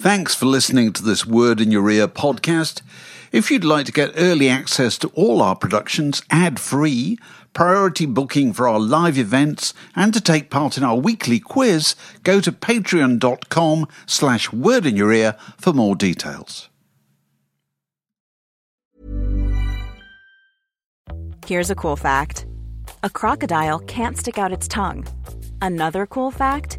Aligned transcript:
Thanks 0.00 0.34
for 0.34 0.46
listening 0.46 0.94
to 0.94 1.02
this 1.02 1.26
Word 1.26 1.60
in 1.60 1.70
Your 1.70 1.90
Ear 1.90 2.08
podcast. 2.08 2.80
If 3.32 3.50
you'd 3.50 3.64
like 3.64 3.84
to 3.84 3.92
get 3.92 4.14
early 4.16 4.48
access 4.48 4.96
to 4.96 5.08
all 5.08 5.42
our 5.42 5.54
productions 5.54 6.22
ad 6.30 6.58
free, 6.58 7.18
priority 7.52 8.06
booking 8.06 8.54
for 8.54 8.66
our 8.66 8.80
live 8.80 9.18
events, 9.18 9.74
and 9.94 10.14
to 10.14 10.20
take 10.22 10.48
part 10.48 10.78
in 10.78 10.84
our 10.84 10.96
weekly 10.96 11.38
quiz, 11.38 11.96
go 12.22 12.40
to 12.40 12.50
patreon.com 12.50 13.86
slash 14.06 14.50
word 14.50 14.86
in 14.86 14.96
your 14.96 15.12
ear 15.12 15.36
for 15.58 15.74
more 15.74 15.94
details. 15.94 16.70
Here's 21.44 21.68
a 21.68 21.74
cool 21.74 21.96
fact 21.96 22.46
a 23.02 23.10
crocodile 23.10 23.80
can't 23.80 24.16
stick 24.16 24.38
out 24.38 24.50
its 24.50 24.66
tongue. 24.66 25.06
Another 25.60 26.06
cool 26.06 26.30
fact 26.30 26.78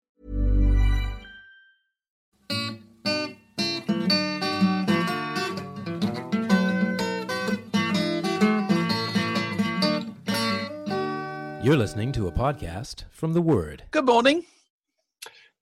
You're 11.71 11.79
listening 11.79 12.11
to 12.11 12.27
a 12.27 12.31
podcast 12.33 13.05
from 13.11 13.31
The 13.31 13.41
Word. 13.41 13.83
Good 13.91 14.05
morning. 14.05 14.43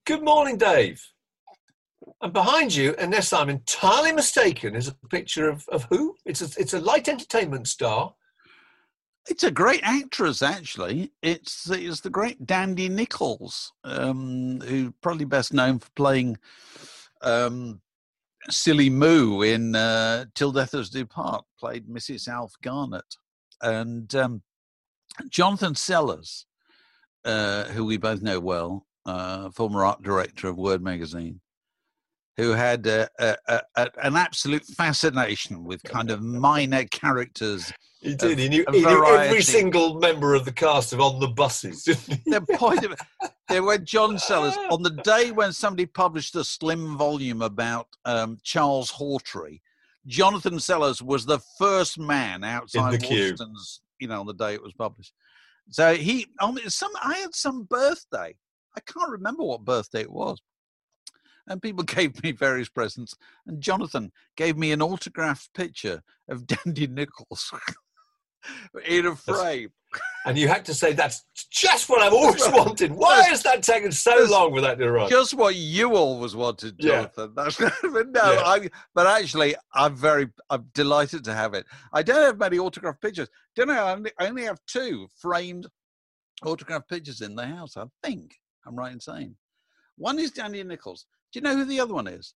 Good 0.04 0.24
morning, 0.24 0.58
Dave. 0.58 1.00
And 2.20 2.32
behind 2.32 2.74
you, 2.74 2.96
unless 2.98 3.32
I'm 3.32 3.48
entirely 3.48 4.10
mistaken, 4.10 4.74
is 4.74 4.88
a 4.88 4.94
picture 5.08 5.48
of, 5.48 5.68
of 5.68 5.84
who? 5.84 6.16
It's 6.26 6.42
a, 6.42 6.60
it's 6.60 6.74
a 6.74 6.80
light 6.80 7.08
entertainment 7.08 7.68
star. 7.68 8.12
It's 9.28 9.44
a 9.44 9.52
great 9.52 9.82
actress, 9.84 10.42
actually. 10.42 11.12
It's 11.22 11.70
it's 11.70 12.00
the 12.00 12.10
great 12.10 12.44
Dandy 12.44 12.88
Nichols, 12.88 13.72
um, 13.84 14.60
who 14.62 14.92
probably 15.02 15.26
best 15.26 15.52
known 15.52 15.78
for 15.78 15.90
playing 15.94 16.38
um, 17.22 17.80
Silly 18.48 18.90
Moo 18.90 19.42
in 19.42 19.76
uh, 19.76 20.24
Till 20.34 20.50
Death 20.50 20.74
Us 20.74 20.88
Do 20.88 21.06
Part, 21.06 21.44
played 21.56 21.86
Mrs. 21.86 22.26
Alf 22.26 22.54
Garnett, 22.60 23.14
and 23.62 24.12
um, 24.16 24.42
Jonathan 25.28 25.74
Sellers, 25.74 26.46
uh, 27.24 27.64
who 27.64 27.84
we 27.84 27.96
both 27.96 28.22
know 28.22 28.40
well, 28.40 28.86
uh, 29.06 29.50
former 29.50 29.84
art 29.84 30.02
director 30.02 30.48
of 30.48 30.56
Word 30.56 30.82
magazine, 30.82 31.40
who 32.36 32.52
had 32.52 32.86
uh, 32.86 33.06
a, 33.18 33.36
a, 33.48 33.60
a, 33.76 33.90
an 34.02 34.16
absolute 34.16 34.64
fascination 34.64 35.64
with 35.64 35.82
kind 35.82 36.10
of 36.10 36.22
minor 36.22 36.84
characters. 36.84 37.72
He 38.00 38.14
did. 38.14 38.32
of- 38.32 38.38
he 38.38 38.48
knew, 38.48 38.64
he 38.72 38.84
knew 38.84 39.06
every 39.06 39.42
single 39.42 39.98
member 39.98 40.34
of 40.34 40.44
the 40.44 40.52
cast 40.52 40.92
of 40.92 41.00
On 41.00 41.20
the 41.20 41.28
Buses. 41.28 41.84
the 42.26 42.44
point 42.56 42.84
of 42.84 42.94
there 43.48 43.62
were 43.62 43.78
John 43.78 44.18
Sellers 44.18 44.56
on 44.70 44.82
the 44.82 44.90
day 44.90 45.32
when 45.32 45.52
somebody 45.52 45.84
published 45.84 46.34
a 46.36 46.44
slim 46.44 46.96
volume 46.96 47.42
about 47.42 47.88
um, 48.04 48.38
Charles 48.42 48.92
Hawtrey. 48.92 49.60
Jonathan 50.06 50.58
Sellers 50.58 51.02
was 51.02 51.26
the 51.26 51.40
first 51.58 51.98
man 51.98 52.42
outside. 52.42 53.02
Wolston's, 53.02 53.80
you 54.00 54.08
know, 54.08 54.20
on 54.20 54.26
the 54.26 54.34
day 54.34 54.54
it 54.54 54.62
was 54.62 54.72
published. 54.72 55.12
So 55.70 55.94
he, 55.94 56.26
on 56.40 56.58
some, 56.68 56.90
I 57.02 57.18
had 57.18 57.34
some 57.34 57.64
birthday. 57.64 58.34
I 58.76 58.80
can't 58.80 59.10
remember 59.10 59.44
what 59.44 59.64
birthday 59.64 60.00
it 60.00 60.12
was. 60.12 60.40
And 61.46 61.62
people 61.62 61.84
gave 61.84 62.22
me 62.22 62.32
various 62.32 62.68
presents. 62.68 63.14
And 63.46 63.60
Jonathan 63.60 64.12
gave 64.36 64.56
me 64.56 64.72
an 64.72 64.82
autographed 64.82 65.52
picture 65.54 66.02
of 66.28 66.46
Dandy 66.64 66.86
Nichols 66.86 67.52
in 68.86 69.06
a 69.06 69.16
frame. 69.16 69.70
And 70.26 70.36
you 70.36 70.48
had 70.48 70.64
to 70.66 70.74
say, 70.74 70.92
that's 70.92 71.24
just 71.50 71.88
what 71.88 72.02
I've 72.02 72.12
always 72.12 72.46
wanted. 72.48 72.92
Why 72.92 73.22
has 73.22 73.42
that 73.42 73.62
taken 73.62 73.90
so 73.90 74.26
long 74.28 74.54
for 74.54 74.60
that 74.60 74.78
to 74.78 74.84
arrive? 74.86 75.08
just 75.08 75.34
what 75.34 75.54
you 75.54 75.96
always 75.96 76.36
wanted, 76.36 76.76
Yeah. 76.78 77.08
Jonathan. 77.08 77.32
That's 77.34 77.56
but 77.82 78.08
no, 78.10 78.32
Yeah. 78.32 78.42
I. 78.44 78.70
But 78.94 79.06
actually, 79.06 79.54
I'm 79.74 79.96
very, 79.96 80.28
I'm 80.50 80.68
delighted 80.74 81.24
to 81.24 81.32
have 81.34 81.54
it. 81.54 81.64
I 81.92 82.02
don't 82.02 82.22
have 82.22 82.38
many 82.38 82.58
autographed 82.58 83.00
pictures. 83.00 83.28
Don't 83.56 83.68
know. 83.68 83.74
I 83.82 83.92
only, 83.92 84.12
I 84.18 84.26
only 84.28 84.44
have 84.44 84.58
two 84.66 85.08
framed 85.18 85.66
autographed 86.44 86.88
pictures 86.88 87.22
in 87.22 87.34
the 87.34 87.46
house. 87.46 87.76
I 87.76 87.84
think 88.02 88.34
I'm 88.66 88.76
right 88.76 88.92
in 88.92 89.00
saying 89.00 89.34
one 89.96 90.18
is 90.18 90.30
Dandy 90.30 90.62
Nichols. 90.62 91.06
Do 91.32 91.38
you 91.38 91.42
know 91.42 91.54
who 91.56 91.64
the 91.64 91.80
other 91.80 91.94
one 91.94 92.06
is? 92.06 92.34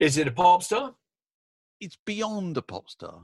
Is 0.00 0.16
it 0.18 0.28
a 0.28 0.32
pop 0.32 0.62
star? 0.62 0.94
It's 1.80 1.96
beyond 2.04 2.56
a 2.56 2.62
pop 2.62 2.88
star. 2.88 3.20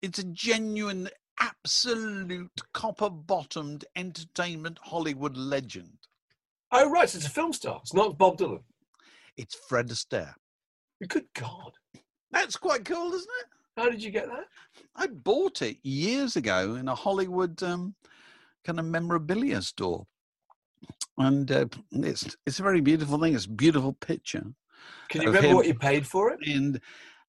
It's 0.00 0.18
a 0.18 0.24
genuine, 0.24 1.08
absolute 1.42 2.50
copper-bottomed 2.72 3.84
entertainment 3.96 4.78
Hollywood 4.82 5.36
legend. 5.36 5.98
Oh, 6.70 6.90
right. 6.90 7.08
so 7.08 7.18
It's 7.18 7.26
a 7.26 7.30
film 7.30 7.52
star. 7.52 7.78
It's 7.82 7.94
not 7.94 8.16
Bob 8.18 8.38
Dylan. 8.38 8.62
It's 9.36 9.54
Fred 9.68 9.88
Astaire. 9.88 10.34
Good 11.08 11.26
God. 11.34 11.72
That's 12.30 12.56
quite 12.56 12.84
cool, 12.84 13.12
isn't 13.12 13.28
it? 13.40 13.46
How 13.76 13.88
did 13.90 14.02
you 14.02 14.10
get 14.10 14.26
that? 14.26 14.44
I 14.96 15.06
bought 15.08 15.62
it 15.62 15.78
years 15.82 16.36
ago 16.36 16.76
in 16.76 16.88
a 16.88 16.94
Hollywood 16.94 17.60
um, 17.62 17.94
kind 18.64 18.78
of 18.78 18.84
memorabilia 18.84 19.62
store, 19.62 20.06
and 21.18 21.50
uh, 21.50 21.66
it's 21.92 22.36
it's 22.46 22.60
a 22.60 22.62
very 22.62 22.80
beautiful 22.82 23.18
thing. 23.18 23.34
It's 23.34 23.46
a 23.46 23.50
beautiful 23.50 23.94
picture, 23.94 24.44
Can 25.08 25.22
you 25.22 25.28
remember 25.28 25.48
him. 25.48 25.56
what 25.56 25.66
you 25.66 25.74
paid 25.74 26.06
for 26.06 26.30
it? 26.30 26.38
and 26.46 26.78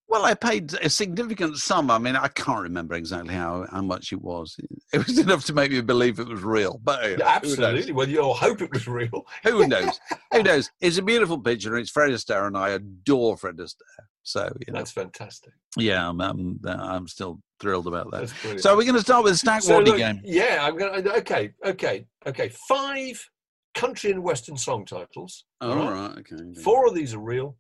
well, 0.08 0.26
I 0.26 0.34
paid 0.34 0.74
a 0.76 0.90
significant 0.90 1.58
sum. 1.58 1.90
I 1.90 1.98
mean, 1.98 2.16
I 2.16 2.28
can't 2.28 2.62
remember 2.62 2.96
exactly 2.96 3.34
how 3.34 3.66
how 3.72 3.82
much 3.82 4.12
it 4.12 4.22
was. 4.22 4.56
It 4.94 5.08
was 5.08 5.18
enough 5.26 5.46
to 5.46 5.54
make 5.54 5.72
me 5.72 5.82
believe 5.82 6.20
it 6.20 6.28
was 6.28 6.44
real, 6.44 6.80
but 6.84 7.10
you 7.10 7.18
know, 7.18 7.26
absolutely. 7.26 7.92
Well, 7.94 8.08
you 8.08 8.22
all 8.22 8.34
hope 8.34 8.62
it 8.62 8.72
was 8.72 8.88
real. 8.88 9.26
Who 9.44 9.68
knows? 9.74 10.00
Who 10.32 10.44
knows? 10.44 10.70
It's 10.82 10.98
a 10.98 11.02
beautiful 11.02 11.40
picture, 11.40 11.74
and 11.74 11.82
it's 11.82 11.92
Fred 11.92 12.12
Astaire, 12.12 12.48
and 12.48 12.58
I 12.58 12.70
adore 12.70 13.38
Fred 13.38 13.58
Astaire. 13.58 14.06
So 14.24 14.54
you 14.66 14.72
know, 14.72 14.80
That's 14.80 14.92
fantastic. 14.92 15.54
yeah, 15.78 16.08
I'm, 16.08 16.22
I'm 16.22 16.60
I'm 16.66 17.08
still 17.08 17.40
thrilled 17.60 17.88
about 17.88 18.12
that. 18.12 18.30
So 18.60 18.76
we're 18.76 18.84
going 18.84 18.96
to 18.96 19.02
start 19.02 19.24
with 19.24 19.34
the 19.34 19.38
Stack 19.38 19.64
So 19.64 19.80
look, 19.80 19.98
game. 19.98 20.22
Yeah, 20.24 20.60
I'm 20.62 20.78
gonna. 20.78 21.10
Okay, 21.18 21.54
okay, 21.66 22.06
okay. 22.26 22.50
Five 22.68 23.26
country 23.74 24.12
and 24.12 24.24
western 24.24 24.56
song 24.56 24.86
titles. 24.86 25.46
All 25.60 25.74
all 25.78 25.92
right, 25.92 26.18
okay. 26.20 26.62
Four 26.62 26.88
of 26.88 26.96
these 26.96 27.14
are 27.14 27.20
real. 27.20 27.58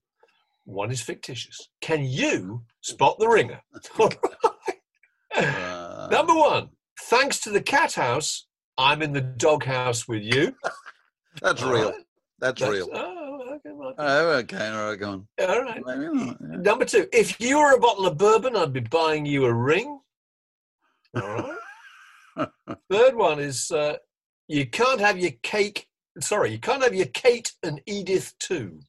One 0.65 0.91
is 0.91 1.01
fictitious. 1.01 1.69
Can 1.81 2.03
you 2.05 2.63
spot 2.81 3.17
the 3.19 3.27
ringer? 3.27 3.61
Uh, 5.35 6.07
Number 6.11 6.33
one. 6.35 6.69
Thanks 7.05 7.39
to 7.39 7.49
the 7.49 7.61
cat 7.61 7.93
house, 7.93 8.45
I'm 8.77 9.01
in 9.01 9.13
the 9.13 9.21
doghouse 9.21 10.07
with 10.07 10.21
you. 10.21 10.55
that's 11.41 11.63
All 11.63 11.73
real. 11.73 11.85
right. 11.91 12.03
That's, 12.39 12.61
That's- 12.61 12.77
real. 12.77 12.89
Oh, 12.93 13.39
okay, 13.55 13.71
well, 13.73 13.93
Oh, 13.97 14.29
okay. 14.33 14.67
All 14.69 14.89
right, 14.89 14.99
go 14.99 15.09
on. 15.09 15.27
all 15.41 15.61
right. 15.63 15.81
Yeah. 15.87 16.33
Number 16.39 16.85
two. 16.85 17.07
If 17.11 17.39
you 17.41 17.57
were 17.57 17.73
a 17.75 17.79
bottle 17.79 18.05
of 18.05 18.17
bourbon, 18.17 18.55
I'd 18.55 18.73
be 18.73 18.81
buying 18.81 19.25
you 19.25 19.45
a 19.45 19.53
ring. 19.53 19.99
All 21.15 21.55
right. 22.37 22.47
Third 22.91 23.15
one 23.15 23.39
is 23.39 23.71
uh, 23.71 23.97
you 24.47 24.67
can't 24.67 24.99
have 24.99 25.17
your 25.17 25.31
cake. 25.41 25.87
Sorry, 26.19 26.51
you 26.51 26.59
can't 26.59 26.83
have 26.83 26.93
your 26.93 27.07
Kate 27.07 27.53
and 27.63 27.81
Edith 27.87 28.35
too. 28.39 28.79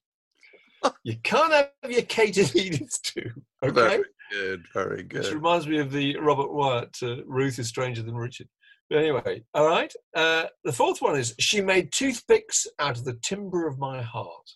You 1.05 1.17
can't 1.23 1.53
have 1.53 1.91
your 1.91 2.03
Kate 2.03 2.37
and 2.37 2.55
Edith 2.65 2.99
too. 3.03 3.31
Okay. 3.63 3.73
Very 3.73 4.05
good. 4.33 4.65
Very 4.73 4.97
Which 4.99 5.09
good. 5.09 5.33
reminds 5.35 5.67
me 5.67 5.79
of 5.79 5.93
the 5.93 6.17
Robert 6.19 6.53
Wyatt, 6.53 6.97
uh, 7.03 7.25
Ruth 7.27 7.59
is 7.59 7.69
stranger 7.69 8.03
than 8.03 8.15
Richard. 8.15 8.49
But 8.91 8.99
anyway, 8.99 9.43
all 9.55 9.67
right. 9.67 9.93
Uh, 10.15 10.45
the 10.65 10.73
fourth 10.73 11.01
one 11.01 11.17
is 11.19 11.35
she 11.41 11.61
made 11.61 11.91
toothpicks 11.93 12.67
out 12.79 12.99
of 12.99 13.05
the 13.05 13.19
timber 13.23 13.67
of 13.67 13.79
my 13.79 14.03
heart. 14.03 14.51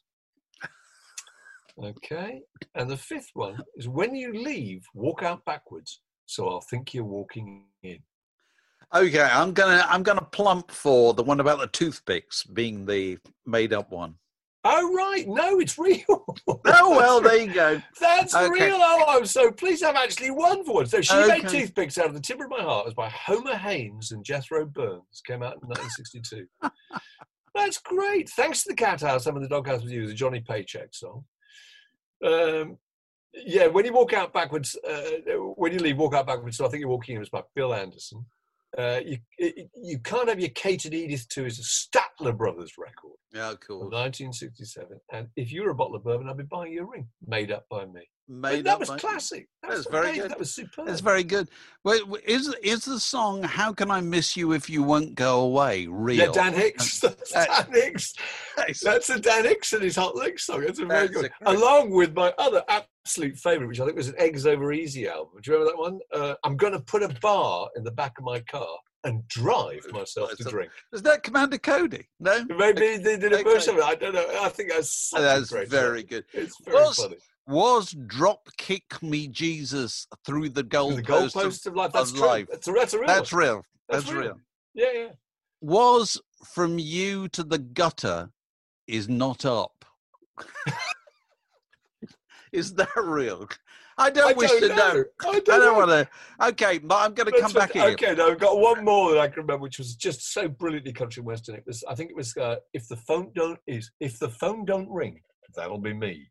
Okay. 1.82 2.42
And 2.74 2.90
the 2.90 2.96
fifth 2.96 3.30
one 3.34 3.58
is 3.76 3.88
when 3.88 4.14
you 4.14 4.32
leave, 4.32 4.84
walk 4.94 5.22
out 5.22 5.44
backwards. 5.44 6.00
so 6.26 6.48
I'll 6.48 6.60
think 6.68 6.92
you're 6.92 7.04
walking 7.04 7.64
in. 7.82 7.98
Okay, 8.94 9.20
I'm 9.20 9.52
gonna 9.52 9.84
I'm 9.88 10.02
gonna 10.02 10.26
plump 10.32 10.70
for 10.70 11.12
the 11.12 11.22
one 11.22 11.40
about 11.40 11.58
the 11.60 11.66
toothpicks 11.66 12.44
being 12.44 12.86
the 12.86 13.18
made 13.44 13.72
up 13.74 13.92
one. 13.92 14.14
Oh 14.70 14.92
right, 14.94 15.26
no, 15.26 15.58
it's 15.60 15.78
real. 15.78 16.04
Oh 16.70 16.90
well, 16.90 17.20
there 17.20 17.36
you 17.40 17.52
go. 17.52 17.80
That's 18.00 18.34
Okay. 18.34 18.48
real. 18.52 18.76
Oh, 18.78 19.04
I'm 19.08 19.24
so 19.24 19.50
pleased 19.50 19.82
I've 19.82 19.96
actually 19.96 20.30
won 20.30 20.64
for 20.64 20.74
once. 20.74 20.90
So 20.90 21.00
she 21.00 21.14
made 21.26 21.48
toothpicks 21.48 21.96
out 21.96 22.06
of 22.06 22.14
the 22.14 22.20
timber 22.20 22.44
of 22.44 22.50
my 22.50 22.60
heart. 22.60 22.84
It 22.84 22.88
was 22.88 22.94
by 22.94 23.08
Homer 23.08 23.56
Haynes 23.56 24.12
and 24.12 24.22
Jethro 24.24 24.66
Burns. 24.66 25.22
Came 25.26 25.42
out 25.42 25.54
in 25.62 25.68
1962. 25.68 26.46
That's 27.54 27.78
great. 27.78 28.28
Thanks 28.30 28.62
to 28.64 28.68
the 28.70 28.76
Cat 28.76 29.00
House, 29.00 29.26
I'm 29.26 29.36
in 29.36 29.42
the 29.42 29.48
Doghouse 29.48 29.82
with 29.82 29.92
you. 29.92 30.06
The 30.06 30.14
Johnny 30.14 30.40
Paycheck 30.40 30.94
song. 30.94 31.24
Um, 32.24 32.76
yeah, 33.34 33.66
when 33.68 33.84
you 33.86 33.92
walk 33.92 34.12
out 34.12 34.32
backwards, 34.32 34.76
uh, 34.88 35.10
when 35.56 35.72
you 35.72 35.78
leave, 35.78 35.96
walk 35.98 36.14
out 36.14 36.26
backwards. 36.26 36.56
So 36.58 36.66
I 36.66 36.68
think 36.68 36.80
you're 36.80 36.90
walking 36.90 37.14
in 37.14 37.20
was 37.20 37.30
by 37.30 37.42
Bill 37.54 37.72
Anderson. 37.74 38.26
Uh, 38.76 39.00
you 39.04 39.18
you 39.74 39.98
can't 40.00 40.28
have 40.28 40.40
your 40.40 40.50
Kate 40.50 40.84
and 40.84 40.94
Edith 40.94 41.28
too. 41.28 41.46
Is 41.46 41.58
a 41.58 41.62
Statler 41.62 42.36
Brothers 42.36 42.72
record. 42.76 43.16
Yeah, 43.32 43.54
cool. 43.66 43.80
1967. 43.80 45.00
And 45.12 45.28
if 45.36 45.52
you 45.52 45.62
were 45.62 45.70
a 45.70 45.74
bottle 45.74 45.96
of 45.96 46.04
bourbon, 46.04 46.28
I'd 46.28 46.36
be 46.36 46.44
buying 46.44 46.72
you 46.72 46.82
a 46.82 46.86
ring 46.86 47.08
made 47.26 47.50
up 47.50 47.66
by 47.70 47.86
me. 47.86 48.02
Made 48.30 48.64
that 48.66 48.74
up 48.74 48.80
was 48.80 48.90
classic. 48.90 49.48
That 49.62 49.68
That's 49.70 49.78
was 49.78 49.86
very 49.90 50.04
amazing. 50.08 50.22
good. 50.22 50.30
That 50.32 50.38
was 50.38 50.54
superb. 50.54 50.86
That's 50.86 51.00
very 51.00 51.24
good. 51.24 51.48
Wait, 51.84 52.02
is 52.26 52.54
is 52.62 52.84
the 52.84 53.00
song 53.00 53.42
"How 53.42 53.72
Can 53.72 53.90
I 53.90 54.02
Miss 54.02 54.36
You 54.36 54.52
If 54.52 54.68
You 54.68 54.82
Won't 54.82 55.14
Go 55.14 55.40
Away" 55.40 55.86
real? 55.86 56.18
yeah, 56.18 56.30
Dan 56.32 56.52
Hicks. 56.52 57.00
That's 57.00 57.32
Dan 57.32 57.66
Hicks. 57.72 58.12
That's- 58.82 59.08
a 59.08 59.18
Dan 59.18 59.44
Hicks 59.44 59.72
and 59.72 59.82
his 59.82 59.96
Hot 59.96 60.14
Licks 60.14 60.44
song. 60.44 60.60
That's 60.60 60.78
a 60.78 60.84
very 60.84 61.08
good. 61.08 61.30
a 61.46 61.52
Along 61.52 61.90
with 61.90 62.14
my 62.14 62.32
other 62.36 62.62
absolute 62.68 63.38
favourite, 63.38 63.68
which 63.68 63.80
I 63.80 63.86
think 63.86 63.96
was 63.96 64.08
an 64.08 64.14
Eggs 64.18 64.46
Over 64.46 64.72
Easy 64.72 65.08
album. 65.08 65.40
Do 65.42 65.50
you 65.50 65.58
remember 65.58 65.72
that 65.72 65.78
one? 65.78 66.00
Uh, 66.12 66.34
I'm 66.44 66.56
going 66.58 66.74
to 66.74 66.80
put 66.80 67.02
a 67.02 67.08
bar 67.22 67.68
in 67.76 67.82
the 67.84 67.92
back 67.92 68.18
of 68.18 68.24
my 68.24 68.40
car 68.40 68.68
and 69.04 69.26
drive 69.28 69.86
myself 69.92 70.36
to 70.36 70.44
drink. 70.44 70.70
Is 70.92 71.00
that 71.02 71.22
Commander 71.22 71.56
Cody? 71.56 72.08
No, 72.20 72.44
Maybe 72.44 72.98
they 72.98 73.16
did 73.16 73.32
a 73.32 73.42
version 73.42 73.74
of 73.74 73.78
it. 73.78 73.84
I 73.84 73.94
don't 73.94 74.12
know. 74.12 74.26
I 74.42 74.50
think 74.50 74.70
that's 74.70 75.10
that's 75.16 75.48
great 75.50 75.68
very 75.70 76.02
good. 76.02 76.24
It's 76.34 76.54
very 76.64 76.76
Was- 76.76 76.96
funny. 76.98 77.16
Was 77.48 77.92
"Drop 78.06 78.46
Kick 78.58 79.02
Me 79.02 79.26
Jesus" 79.26 80.06
through 80.26 80.50
the 80.50 80.62
The 80.62 80.68
goalpost? 80.68 81.02
goalpost 81.34 81.66
of 81.66 81.74
life. 81.74 81.92
That's 81.92 82.10
of 82.10 82.16
true. 82.18 82.26
life. 82.26 82.46
That's 82.50 82.66
that's 82.66 82.92
a 82.94 82.98
real 82.98 83.06
That's 83.06 83.32
real. 83.32 83.62
That's 83.88 84.04
That's 84.04 84.12
real. 84.12 84.22
real. 84.22 84.40
Yeah, 84.74 84.92
yeah. 84.94 85.08
Was 85.62 86.20
from 86.44 86.78
you 86.78 87.26
to 87.28 87.42
the 87.42 87.58
gutter 87.58 88.30
is 88.86 89.08
not 89.08 89.44
up. 89.46 89.84
is 92.52 92.74
that 92.74 92.88
real? 92.96 93.48
I 93.96 94.10
don't 94.10 94.30
I 94.30 94.32
wish 94.34 94.50
don't 94.50 94.60
to 94.60 94.68
know. 94.68 94.76
know. 94.76 95.04
I 95.24 95.28
I 95.28 95.32
don't 95.32 95.44
don't 95.46 95.60
know. 95.64 95.72
want 95.86 95.90
to. 95.90 96.46
Okay, 96.48 96.78
but 96.78 96.96
I'm 96.96 97.14
going 97.14 97.32
to 97.32 97.40
come 97.40 97.52
back 97.52 97.74
you. 97.74 97.82
Okay, 97.82 98.14
no, 98.14 98.30
I've 98.30 98.38
got 98.38 98.58
one 98.60 98.84
more 98.84 99.10
that 99.12 99.20
I 99.20 99.26
can 99.26 99.40
remember, 99.40 99.62
which 99.62 99.78
was 99.78 99.96
just 99.96 100.32
so 100.32 100.48
brilliantly 100.48 100.92
country 100.92 101.20
and 101.20 101.26
western. 101.26 101.56
It 101.56 101.64
was, 101.66 101.82
I 101.88 101.94
think 101.96 102.10
it 102.10 102.16
was, 102.16 102.36
uh, 102.36 102.56
if 102.74 102.86
the 102.88 102.96
phone 102.96 103.32
don't 103.34 103.58
is 103.66 103.90
if 104.00 104.18
the 104.18 104.28
phone 104.28 104.64
don't 104.64 104.88
ring, 104.88 105.20
that'll 105.56 105.78
be 105.78 105.94
me, 105.94 106.28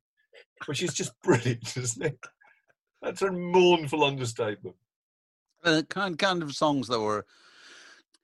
which 0.66 0.82
is 0.84 0.94
just 0.94 1.12
brilliant, 1.24 1.76
isn't 1.78 2.06
it? 2.06 2.20
That's 3.02 3.22
a 3.22 3.32
mournful 3.32 4.04
understatement. 4.04 4.76
uh, 5.64 5.82
kind 5.90 6.18
kind 6.18 6.42
of 6.44 6.54
songs 6.56 6.88
that 6.88 7.00
were 7.00 7.26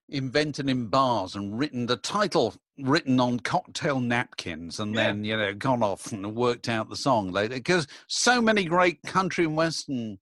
invented 0.10 0.70
in 0.70 0.88
bars 0.88 1.36
and 1.36 1.58
written 1.58 1.86
the 1.86 1.96
title 1.98 2.56
written 2.80 3.20
on 3.20 3.40
cocktail 3.40 4.00
napkins 4.00 4.80
and 4.80 4.94
Yeah. 4.96 5.04
then 5.08 5.24
you 5.24 5.38
know 5.38 5.54
gone 5.54 5.82
off 5.84 6.12
and 6.12 6.36
worked 6.36 6.68
out 6.68 6.90
the 6.90 6.96
song 6.96 7.32
later 7.32 7.56
because 7.56 7.88
so 8.08 8.42
many 8.42 8.66
great 8.66 9.02
country 9.04 9.46
and 9.46 9.56
western 9.56 10.18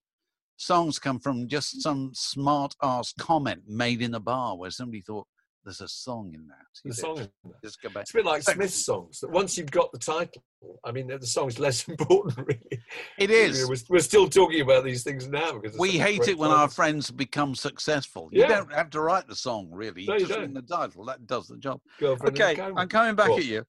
songs 0.58 1.00
come 1.00 1.20
from 1.20 1.48
just 1.48 1.82
some 1.82 2.12
smart 2.14 2.76
ass 2.84 3.14
comment 3.18 3.64
made 3.68 4.02
in 4.02 4.14
a 4.14 4.20
bar 4.20 4.56
where 4.58 4.70
somebody 4.70 5.02
thought 5.02 5.28
there's 5.64 5.82
a 5.82 5.88
song 5.88 6.32
in 6.34 6.48
that 6.48 6.66
The 6.84 6.94
song 6.94 7.16
know, 7.18 7.22
is 7.22 7.30
just 7.64 7.82
go 7.82 7.90
back 7.90 8.02
it's 8.02 8.12
a 8.12 8.16
bit 8.16 8.26
like 8.26 8.42
Smith's 8.44 8.86
songs. 8.86 9.20
That 9.20 9.32
once 9.32 9.58
you've 9.58 9.72
got 9.72 9.92
the 9.92 10.00
title, 10.00 10.44
I 10.84 10.92
mean, 10.92 11.08
the 11.08 11.26
song's 11.26 11.60
less 11.60 11.88
important, 11.88 12.38
really. 12.38 12.84
it 13.18 13.30
is 13.30 13.68
We're, 13.68 13.76
we're 13.90 14.00
still 14.00 14.28
talking 14.28 14.62
about 14.62 14.84
these 14.84 15.04
things 15.04 15.28
now 15.28 15.54
because 15.60 15.78
we 15.78 15.90
it's 15.90 15.98
such 15.98 16.08
a 16.08 16.12
hate 16.12 16.28
it 16.30 16.38
when 16.38 16.52
our 16.52 16.68
friends 16.68 17.12
become 17.12 17.56
successful 17.56 18.30
you 18.32 18.48
don't 18.48 18.74
have 18.74 18.90
to 18.92 19.02
write 19.02 19.28
the 19.28 19.36
song 19.36 19.70
really 19.72 20.06
No, 20.06 20.14
you 20.14 20.20
just 20.22 20.32
don't. 20.32 20.54
the 20.54 20.62
title 20.62 21.06
that 21.06 21.28
does 21.28 21.48
the 21.48 21.58
job 21.58 21.80
Girlfriend 22.00 22.40
Okay. 22.40 22.62
I'm 22.62 22.88
coming 22.88 23.16
back 23.16 23.32
at 23.32 23.46
you. 23.46 23.66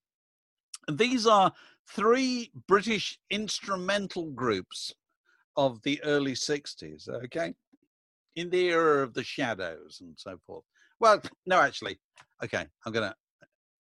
These 0.90 1.26
are 1.26 1.52
three 1.88 2.50
British 2.66 3.18
instrumental 3.30 4.30
groups 4.32 4.94
of 5.56 5.82
the 5.82 6.02
early 6.02 6.32
60s, 6.32 7.08
okay? 7.08 7.54
In 8.36 8.50
the 8.50 8.68
era 8.70 9.02
of 9.02 9.14
the 9.14 9.22
shadows 9.22 9.98
and 10.00 10.14
so 10.16 10.38
forth. 10.46 10.64
Well, 11.02 11.20
no, 11.46 11.60
actually, 11.60 11.98
okay, 12.42 12.64
I'm 12.86 12.92
gonna, 12.92 13.14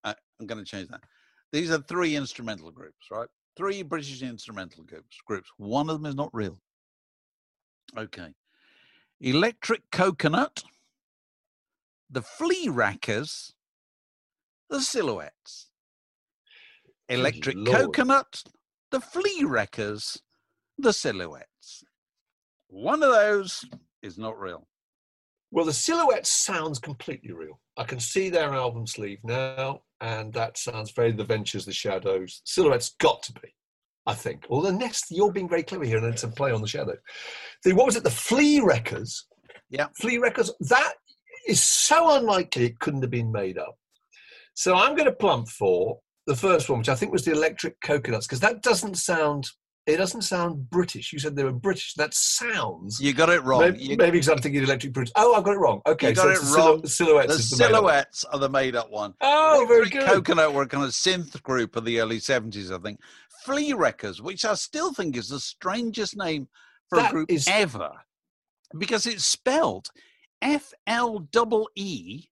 I'm 0.04 0.46
gonna 0.46 0.64
change 0.64 0.88
that. 0.88 1.00
These 1.52 1.70
are 1.70 1.78
three 1.78 2.16
instrumental 2.16 2.70
groups, 2.70 3.06
right? 3.10 3.28
Three 3.56 3.82
British 3.82 4.22
instrumental 4.22 4.84
groups. 4.84 5.16
Groups. 5.26 5.48
One 5.56 5.88
of 5.88 5.96
them 5.96 6.06
is 6.06 6.16
not 6.16 6.30
real. 6.32 6.58
Okay. 7.96 8.34
Electric 9.20 9.82
Coconut, 9.92 10.64
the 12.10 12.22
Flea 12.22 12.68
Rackers, 12.68 13.52
the 14.68 14.80
Silhouettes. 14.80 15.68
Electric 17.08 17.56
Lord. 17.56 17.78
Coconut, 17.78 18.42
the 18.90 19.00
Flea 19.00 19.44
Wreckers, 19.44 20.22
the 20.78 20.92
Silhouettes. 20.92 21.84
One 22.68 23.02
of 23.02 23.12
those 23.12 23.66
is 24.02 24.18
not 24.18 24.40
real. 24.40 24.66
Well, 25.52 25.66
the 25.66 25.72
silhouette 25.72 26.26
sounds 26.26 26.78
completely 26.78 27.32
real. 27.32 27.60
I 27.76 27.84
can 27.84 28.00
see 28.00 28.30
their 28.30 28.54
album 28.54 28.86
sleeve 28.86 29.18
now, 29.22 29.82
and 30.00 30.32
that 30.32 30.56
sounds 30.56 30.92
very 30.92 31.12
The 31.12 31.24
Ventures, 31.24 31.66
The 31.66 31.74
Shadows. 31.74 32.40
Silhouette's 32.46 32.94
got 32.98 33.22
to 33.24 33.34
be, 33.34 33.54
I 34.06 34.14
think. 34.14 34.46
Well, 34.48 34.62
the 34.62 34.72
next, 34.72 35.10
you're 35.10 35.30
being 35.30 35.50
very 35.50 35.62
clever 35.62 35.84
here, 35.84 35.98
and 35.98 36.06
it's 36.06 36.24
a 36.24 36.28
play 36.28 36.52
on 36.52 36.62
the 36.62 36.66
shadow. 36.66 36.96
The, 37.64 37.74
what 37.74 37.84
was 37.84 37.96
it? 37.96 38.02
The 38.02 38.10
Flea 38.10 38.60
Wreckers. 38.60 39.26
Yeah. 39.68 39.88
Flea 40.00 40.16
Wreckers. 40.16 40.50
That 40.60 40.94
is 41.46 41.62
so 41.62 42.16
unlikely 42.16 42.64
it 42.64 42.78
couldn't 42.78 43.02
have 43.02 43.10
been 43.10 43.30
made 43.30 43.58
up. 43.58 43.76
So 44.54 44.74
I'm 44.74 44.96
going 44.96 45.08
to 45.08 45.12
plump 45.12 45.48
for 45.48 45.98
the 46.26 46.36
first 46.36 46.70
one, 46.70 46.78
which 46.78 46.88
I 46.88 46.94
think 46.94 47.12
was 47.12 47.26
the 47.26 47.32
Electric 47.32 47.78
Coconuts, 47.82 48.26
because 48.26 48.40
that 48.40 48.62
doesn't 48.62 48.96
sound. 48.96 49.50
It 49.84 49.96
doesn't 49.96 50.22
sound 50.22 50.70
British. 50.70 51.12
You 51.12 51.18
said 51.18 51.34
they 51.34 51.42
were 51.42 51.50
British. 51.52 51.94
That 51.94 52.14
sounds 52.14 53.00
You 53.00 53.12
got 53.12 53.30
it 53.30 53.42
wrong. 53.42 53.62
Maybe, 53.62 53.78
You- 53.82 53.96
maybe 53.96 54.12
because 54.12 54.28
I'm 54.28 54.38
thinking 54.38 54.62
electric 54.62 54.92
bridge. 54.92 55.10
Oh, 55.16 55.34
I've 55.34 55.42
got 55.42 55.54
it 55.54 55.58
wrong. 55.58 55.82
Okay, 55.86 56.10
You 56.10 56.14
got 56.14 56.22
so 56.22 56.28
it 56.30 56.34
the 56.34 56.40
silhou- 56.46 56.56
wrong. 56.56 56.86
silhouettes. 56.86 57.50
the 57.50 57.56
the 57.56 57.62
made-up 57.64 57.82
one. 57.82 57.90
Silhouettes 57.90 58.24
are 58.24 58.38
the 58.38 58.48
made 58.48 58.76
up 58.76 58.90
one. 58.90 59.14
Oh, 59.20 59.64
very 59.68 59.88
good. 59.88 60.06
Coconut 60.06 60.54
were 60.54 60.62
a 60.62 60.68
kind 60.68 60.84
of 60.84 60.90
synth 60.90 61.42
group 61.42 61.74
of 61.74 61.84
the 61.84 61.98
early 62.00 62.18
70s, 62.20 62.70
I 62.70 62.78
think. 62.80 63.00
Flea 63.44 63.72
Wreckers, 63.72 64.22
which 64.22 64.44
I 64.44 64.54
still 64.54 64.92
think 64.92 65.16
is 65.16 65.28
the 65.28 65.40
strangest 65.40 66.16
name 66.16 66.46
for 66.88 66.98
That 66.98 67.10
a 67.10 67.12
group 67.12 67.30
is- 67.32 67.48
ever 67.48 67.90
because 68.78 69.04
it's 69.06 69.24
spelled 69.24 69.88
F 70.40 70.72
L 70.86 71.26
E 71.34 71.64
E 71.74 72.28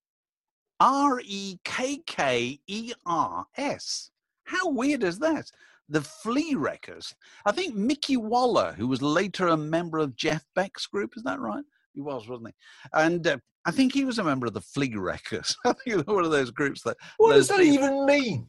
R 0.79 1.21
E 1.25 1.59
K 1.65 1.99
K 2.07 2.61
E 2.69 2.93
R 3.07 3.47
S. 3.57 4.11
How 4.45 4.69
weird 4.71 5.03
is 5.03 5.19
that? 5.19 5.51
The 5.91 6.01
Flea 6.01 6.55
Wreckers. 6.55 7.15
I 7.45 7.53
think 7.53 7.75
Mickey 7.75 8.17
Waller, 8.17 8.73
who 8.79 8.87
was 8.87 9.03
later 9.03 9.49
a 9.49 9.57
member 9.57 9.99
of 9.99 10.17
Jeff 10.17 10.45
Beck's 10.55 10.87
group, 10.87 11.13
is 11.17 11.23
that 11.25 11.41
right? 11.41 11.65
He 11.95 12.01
was, 12.01 12.29
wasn't 12.29 12.49
he? 12.49 12.55
And 12.95 13.27
uh, 13.27 13.37
I 13.67 13.73
think 13.73 13.93
he 13.93 14.05
was 14.05 14.19
a 14.19 14.25
member 14.25 14.47
of 14.47 14.55
the 14.55 14.61
Flea 14.61 14.95
Wreckers. 14.97 15.55
I 15.67 15.73
think 15.85 16.07
one 16.07 16.25
of 16.25 16.31
those 16.31 16.51
groups 16.53 16.83
that. 16.85 16.97
What 17.19 17.35
does 17.35 17.49
that 17.49 17.59
things- 17.59 17.75
even 17.75 18.07
mean? 18.07 18.47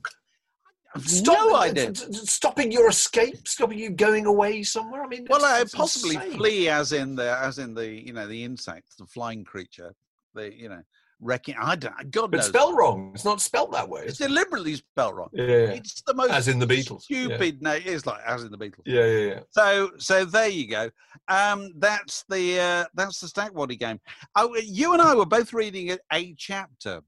I've 0.94 1.08
no 1.24 1.56
idea. 1.56 1.96
Stopping 1.96 2.72
your 2.72 2.90
escape, 2.90 3.48
stopping 3.48 3.80
you 3.80 3.92
going 3.92 4.26
away 4.26 4.62
somewhere. 4.62 5.04
I 5.04 5.08
mean, 5.08 5.26
Well, 5.30 5.44
uh, 5.44 5.64
possibly 5.74 6.16
insane. 6.16 6.34
flea, 6.38 6.68
as 6.70 6.92
in 6.92 7.16
the 7.16 7.38
as 7.38 7.60
in 7.60 7.74
the 7.74 7.88
you 7.88 8.12
know 8.12 8.28
the 8.28 8.44
insect, 8.44 8.98
the 9.00 9.06
flying 9.06 9.46
creature, 9.46 9.94
the 10.36 10.54
you 10.54 10.68
know 10.68 10.82
wrecking. 11.22 11.56
I 11.60 11.76
don't. 11.76 12.12
God 12.12 12.32
but 12.32 12.38
knows. 12.38 12.48
spelled 12.48 12.78
wrong. 12.78 13.12
It's 13.14 13.24
not 13.24 13.40
spelled 13.40 13.72
that 13.74 13.88
way. 13.88 14.04
it's 14.06 14.20
it? 14.20 14.28
deliberately 14.28 14.76
spelled 14.76 15.16
wrong. 15.16 15.30
Yeah, 15.32 15.46
yeah, 15.46 15.56
It's 15.72 16.02
the 16.02 16.14
most 16.14 16.32
as 16.32 16.48
in 16.48 16.60
the 16.60 16.68
Beatles. 16.68 17.06
Yeah. 17.10 17.26
stupid. 17.26 17.62
No, 17.62 17.74
it 17.74 17.86
is 17.86 18.06
like 18.06 18.22
as 18.26 18.44
in 18.44 18.52
the 18.52 18.58
Beatles. 18.58 18.82
Yeah, 18.86 19.06
yeah, 19.06 19.34
yeah. 19.34 19.40
So 19.52 19.92
so 19.98 20.26
there 20.26 20.50
you 20.50 20.68
go. 20.68 20.90
Um, 21.28 21.72
that's 21.78 22.26
the 22.28 22.60
uh, 22.60 22.86
that's 22.96 23.20
the 23.20 23.28
Stackwaddy 23.28 23.80
game. 23.80 24.00
Oh, 24.36 24.56
you 24.58 24.94
and 24.94 25.02
I 25.02 25.16
were 25.16 25.26
both 25.26 25.54
reading 25.54 25.92
a, 25.92 25.98
a 26.12 26.34
chapter 26.34 27.02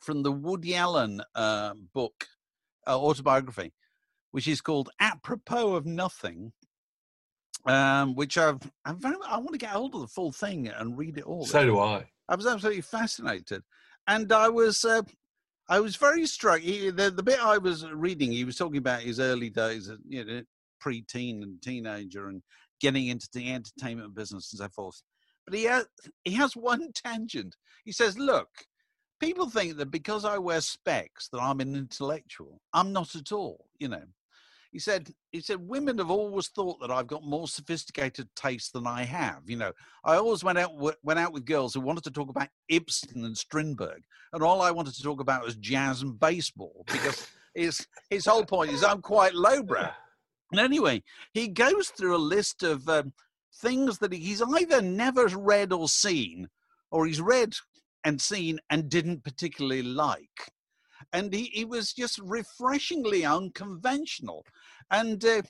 from 0.00 0.22
the 0.22 0.32
Woody 0.32 0.74
Allen 0.74 1.20
uh, 1.34 1.74
book 1.92 2.26
uh, 2.86 2.98
autobiography, 2.98 3.72
which 4.30 4.48
is 4.48 4.60
called 4.60 4.90
"Apropos 5.00 5.74
of 5.74 5.84
Nothing." 5.84 6.52
Um, 7.66 8.14
which 8.14 8.38
I've, 8.38 8.60
I'm 8.86 8.98
very, 8.98 9.16
I 9.28 9.36
want 9.36 9.52
to 9.52 9.58
get 9.58 9.70
hold 9.70 9.94
of 9.94 10.00
the 10.00 10.06
full 10.06 10.32
thing 10.32 10.68
and 10.68 10.96
read 10.96 11.18
it 11.18 11.24
all. 11.24 11.44
So 11.44 11.64
do 11.66 11.78
I. 11.80 12.06
I 12.28 12.36
was 12.36 12.46
absolutely 12.46 12.82
fascinated, 12.82 13.62
and 14.06 14.30
I 14.32 14.48
was 14.48 14.84
uh, 14.84 15.02
I 15.68 15.80
was 15.80 15.96
very 15.96 16.26
struck. 16.26 16.60
He, 16.60 16.90
the 16.90 17.10
the 17.10 17.22
bit 17.22 17.44
I 17.44 17.58
was 17.58 17.86
reading, 17.90 18.32
he 18.32 18.44
was 18.44 18.56
talking 18.56 18.78
about 18.78 19.02
his 19.02 19.20
early 19.20 19.50
days, 19.50 19.90
you 20.06 20.24
know, 20.24 20.42
pre-teen 20.80 21.42
and 21.42 21.60
teenager, 21.62 22.28
and 22.28 22.42
getting 22.80 23.06
into 23.08 23.28
the 23.32 23.52
entertainment 23.52 24.14
business 24.14 24.52
and 24.52 24.58
so 24.58 24.68
forth. 24.68 25.02
But 25.46 25.56
he 25.56 25.64
has, 25.64 25.86
he 26.24 26.32
has 26.34 26.54
one 26.54 26.92
tangent. 26.94 27.56
He 27.84 27.92
says, 27.92 28.18
Look, 28.18 28.48
people 29.20 29.48
think 29.48 29.76
that 29.76 29.90
because 29.90 30.24
I 30.24 30.38
wear 30.38 30.60
specs 30.60 31.28
that 31.30 31.40
I'm 31.40 31.60
an 31.60 31.74
intellectual. 31.74 32.60
I'm 32.72 32.92
not 32.92 33.14
at 33.14 33.32
all, 33.32 33.66
you 33.78 33.88
know. 33.88 34.04
He 34.70 34.78
said, 34.78 35.10
he 35.32 35.40
said, 35.40 35.66
women 35.66 35.98
have 35.98 36.10
always 36.10 36.48
thought 36.48 36.78
that 36.80 36.90
I've 36.90 37.06
got 37.06 37.24
more 37.24 37.48
sophisticated 37.48 38.28
taste 38.36 38.74
than 38.74 38.86
I 38.86 39.04
have. 39.04 39.42
You 39.46 39.56
know, 39.56 39.72
I 40.04 40.16
always 40.16 40.44
went 40.44 40.58
out 40.58 40.74
went 41.02 41.18
out 41.18 41.32
with 41.32 41.46
girls 41.46 41.74
who 41.74 41.80
wanted 41.80 42.04
to 42.04 42.10
talk 42.10 42.28
about 42.28 42.48
Ibsen 42.68 43.24
and 43.24 43.36
Strindberg, 43.36 44.02
and 44.32 44.42
all 44.42 44.60
I 44.60 44.70
wanted 44.70 44.94
to 44.94 45.02
talk 45.02 45.20
about 45.20 45.44
was 45.44 45.56
jazz 45.56 46.02
and 46.02 46.20
baseball 46.20 46.84
because 46.86 47.26
his 47.54 47.86
his 48.10 48.26
whole 48.26 48.44
point 48.44 48.72
is 48.72 48.84
I'm 48.84 49.00
quite 49.00 49.34
lowbrow. 49.34 49.90
And 50.52 50.60
anyway, 50.60 51.02
he 51.32 51.48
goes 51.48 51.88
through 51.88 52.16
a 52.16 52.18
list 52.18 52.62
of 52.62 52.88
um, 52.88 53.12
things 53.56 53.98
that 53.98 54.12
he's 54.12 54.42
either 54.42 54.82
never 54.82 55.26
read 55.28 55.72
or 55.72 55.88
seen, 55.88 56.48
or 56.90 57.06
he's 57.06 57.20
read 57.20 57.54
and 58.04 58.20
seen 58.20 58.58
and 58.70 58.88
didn't 58.88 59.24
particularly 59.24 59.82
like 59.82 60.52
and 61.12 61.32
he, 61.32 61.50
he 61.52 61.64
was 61.64 61.92
just 61.92 62.18
refreshingly 62.18 63.24
unconventional 63.24 64.44
and 64.90 65.24
uh, 65.24 65.42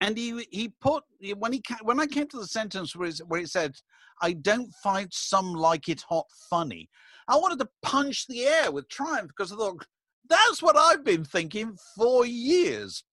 and 0.00 0.16
he 0.18 0.46
he 0.50 0.68
put 0.80 1.02
when 1.36 1.52
he 1.52 1.62
when 1.82 2.00
I 2.00 2.06
came 2.06 2.28
to 2.28 2.38
the 2.38 2.46
sentence 2.46 2.94
where, 2.94 3.10
where 3.26 3.40
it 3.40 3.48
said, 3.48 3.74
"I 4.20 4.32
don't 4.32 4.72
find 4.82 5.08
some 5.12 5.54
like 5.54 5.88
it 5.88 6.02
hot 6.08 6.26
funny," 6.50 6.88
I 7.28 7.36
wanted 7.36 7.58
to 7.60 7.68
punch 7.82 8.26
the 8.28 8.44
air 8.44 8.70
with 8.70 8.88
triumph 8.88 9.28
because 9.28 9.52
I 9.52 9.56
thought 9.56 9.86
that's 10.28 10.62
what 10.62 10.76
I've 10.76 11.04
been 11.04 11.24
thinking 11.24 11.76
for 11.96 12.26
years, 12.26 13.04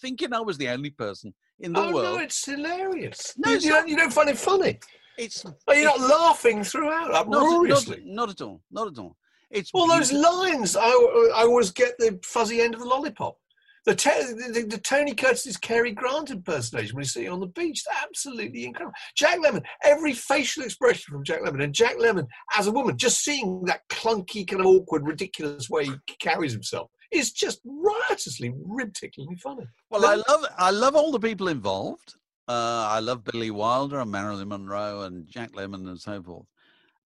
thinking 0.00 0.32
I 0.32 0.40
was 0.40 0.58
the 0.58 0.68
only 0.68 0.90
person 0.90 1.34
in 1.60 1.72
the 1.72 1.80
oh, 1.80 1.92
world. 1.92 2.06
Oh 2.06 2.16
no, 2.16 2.22
it's 2.22 2.44
hilarious. 2.44 3.34
No, 3.36 3.50
you, 3.50 3.56
it's 3.56 3.64
you, 3.64 3.70
not- 3.70 3.80
don't, 3.80 3.88
you 3.88 3.96
don't 3.96 4.12
find 4.12 4.28
it 4.28 4.38
funny. 4.38 4.78
It's 5.18 5.44
Are 5.44 5.74
you 5.74 5.84
not 5.84 6.00
laughing 6.00 6.64
throughout 6.64 7.10
not, 7.10 7.28
not, 7.28 7.42
uproariously? 7.42 8.02
not 8.06 8.30
at 8.30 8.40
all, 8.40 8.62
not 8.70 8.88
at 8.88 8.98
all. 8.98 9.16
It's 9.52 9.70
All 9.74 9.86
those 9.86 10.12
lines, 10.12 10.76
I, 10.76 10.88
I 10.88 11.42
always 11.42 11.70
get 11.70 11.98
the 11.98 12.18
fuzzy 12.24 12.60
end 12.60 12.74
of 12.74 12.80
the 12.80 12.86
lollipop. 12.86 13.36
The, 13.84 13.94
the, 13.94 14.52
the, 14.60 14.66
the 14.68 14.78
Tony 14.78 15.12
Curtis's 15.12 15.56
Cary 15.56 15.90
Grant 15.90 16.30
impersonation 16.30 16.94
when 16.94 17.02
he's 17.02 17.12
sitting 17.12 17.32
on 17.32 17.40
the 17.40 17.48
beach, 17.48 17.82
absolutely 18.02 18.64
incredible. 18.64 18.94
Jack 19.16 19.38
Lemmon, 19.40 19.64
every 19.82 20.12
facial 20.12 20.62
expression 20.62 21.12
from 21.12 21.24
Jack 21.24 21.40
Lemmon, 21.42 21.64
and 21.64 21.74
Jack 21.74 21.96
Lemmon 21.96 22.28
as 22.56 22.68
a 22.68 22.72
woman, 22.72 22.96
just 22.96 23.24
seeing 23.24 23.62
that 23.64 23.80
clunky, 23.88 24.46
kind 24.46 24.60
of 24.60 24.66
awkward, 24.66 25.04
ridiculous 25.04 25.68
way 25.68 25.86
he 25.86 25.96
carries 26.20 26.52
himself 26.52 26.90
is 27.10 27.32
just 27.32 27.60
riotously, 27.64 28.54
rib-ticklingly 28.64 29.38
funny. 29.40 29.66
Well, 29.90 30.06
I 30.06 30.14
love 30.14 30.46
I 30.56 30.70
love 30.70 30.96
all 30.96 31.12
the 31.12 31.20
people 31.20 31.48
involved. 31.48 32.14
Uh, 32.48 32.86
I 32.88 33.00
love 33.00 33.24
Billy 33.24 33.50
Wilder 33.50 34.00
and 34.00 34.10
Marilyn 34.10 34.48
Monroe 34.48 35.02
and 35.02 35.28
Jack 35.28 35.52
Lemmon 35.52 35.88
and 35.88 36.00
so 36.00 36.22
forth. 36.22 36.46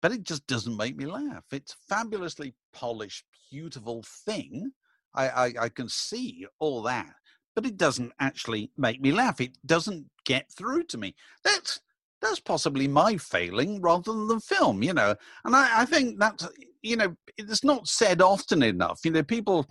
But 0.01 0.11
it 0.11 0.23
just 0.23 0.47
doesn't 0.47 0.77
make 0.77 0.95
me 0.95 1.05
laugh. 1.05 1.43
It's 1.51 1.75
fabulously 1.87 2.55
polished, 2.73 3.25
beautiful 3.51 4.03
thing. 4.25 4.71
I, 5.13 5.29
I, 5.29 5.53
I 5.61 5.69
can 5.69 5.89
see 5.89 6.45
all 6.59 6.81
that, 6.83 7.13
but 7.55 7.65
it 7.65 7.77
doesn't 7.77 8.13
actually 8.19 8.71
make 8.77 9.01
me 9.01 9.11
laugh. 9.11 9.41
It 9.41 9.57
doesn't 9.65 10.05
get 10.25 10.51
through 10.51 10.83
to 10.85 10.97
me. 10.97 11.15
That's 11.43 11.79
that's 12.21 12.39
possibly 12.39 12.87
my 12.87 13.17
failing 13.17 13.81
rather 13.81 14.11
than 14.11 14.27
the 14.27 14.39
film, 14.39 14.83
you 14.83 14.93
know. 14.93 15.15
And 15.43 15.55
I, 15.55 15.81
I 15.81 15.85
think 15.85 16.19
that's 16.19 16.47
you 16.81 16.95
know, 16.95 17.15
it's 17.37 17.63
not 17.63 17.87
said 17.87 18.21
often 18.21 18.63
enough. 18.63 19.01
You 19.03 19.11
know, 19.11 19.23
people 19.23 19.67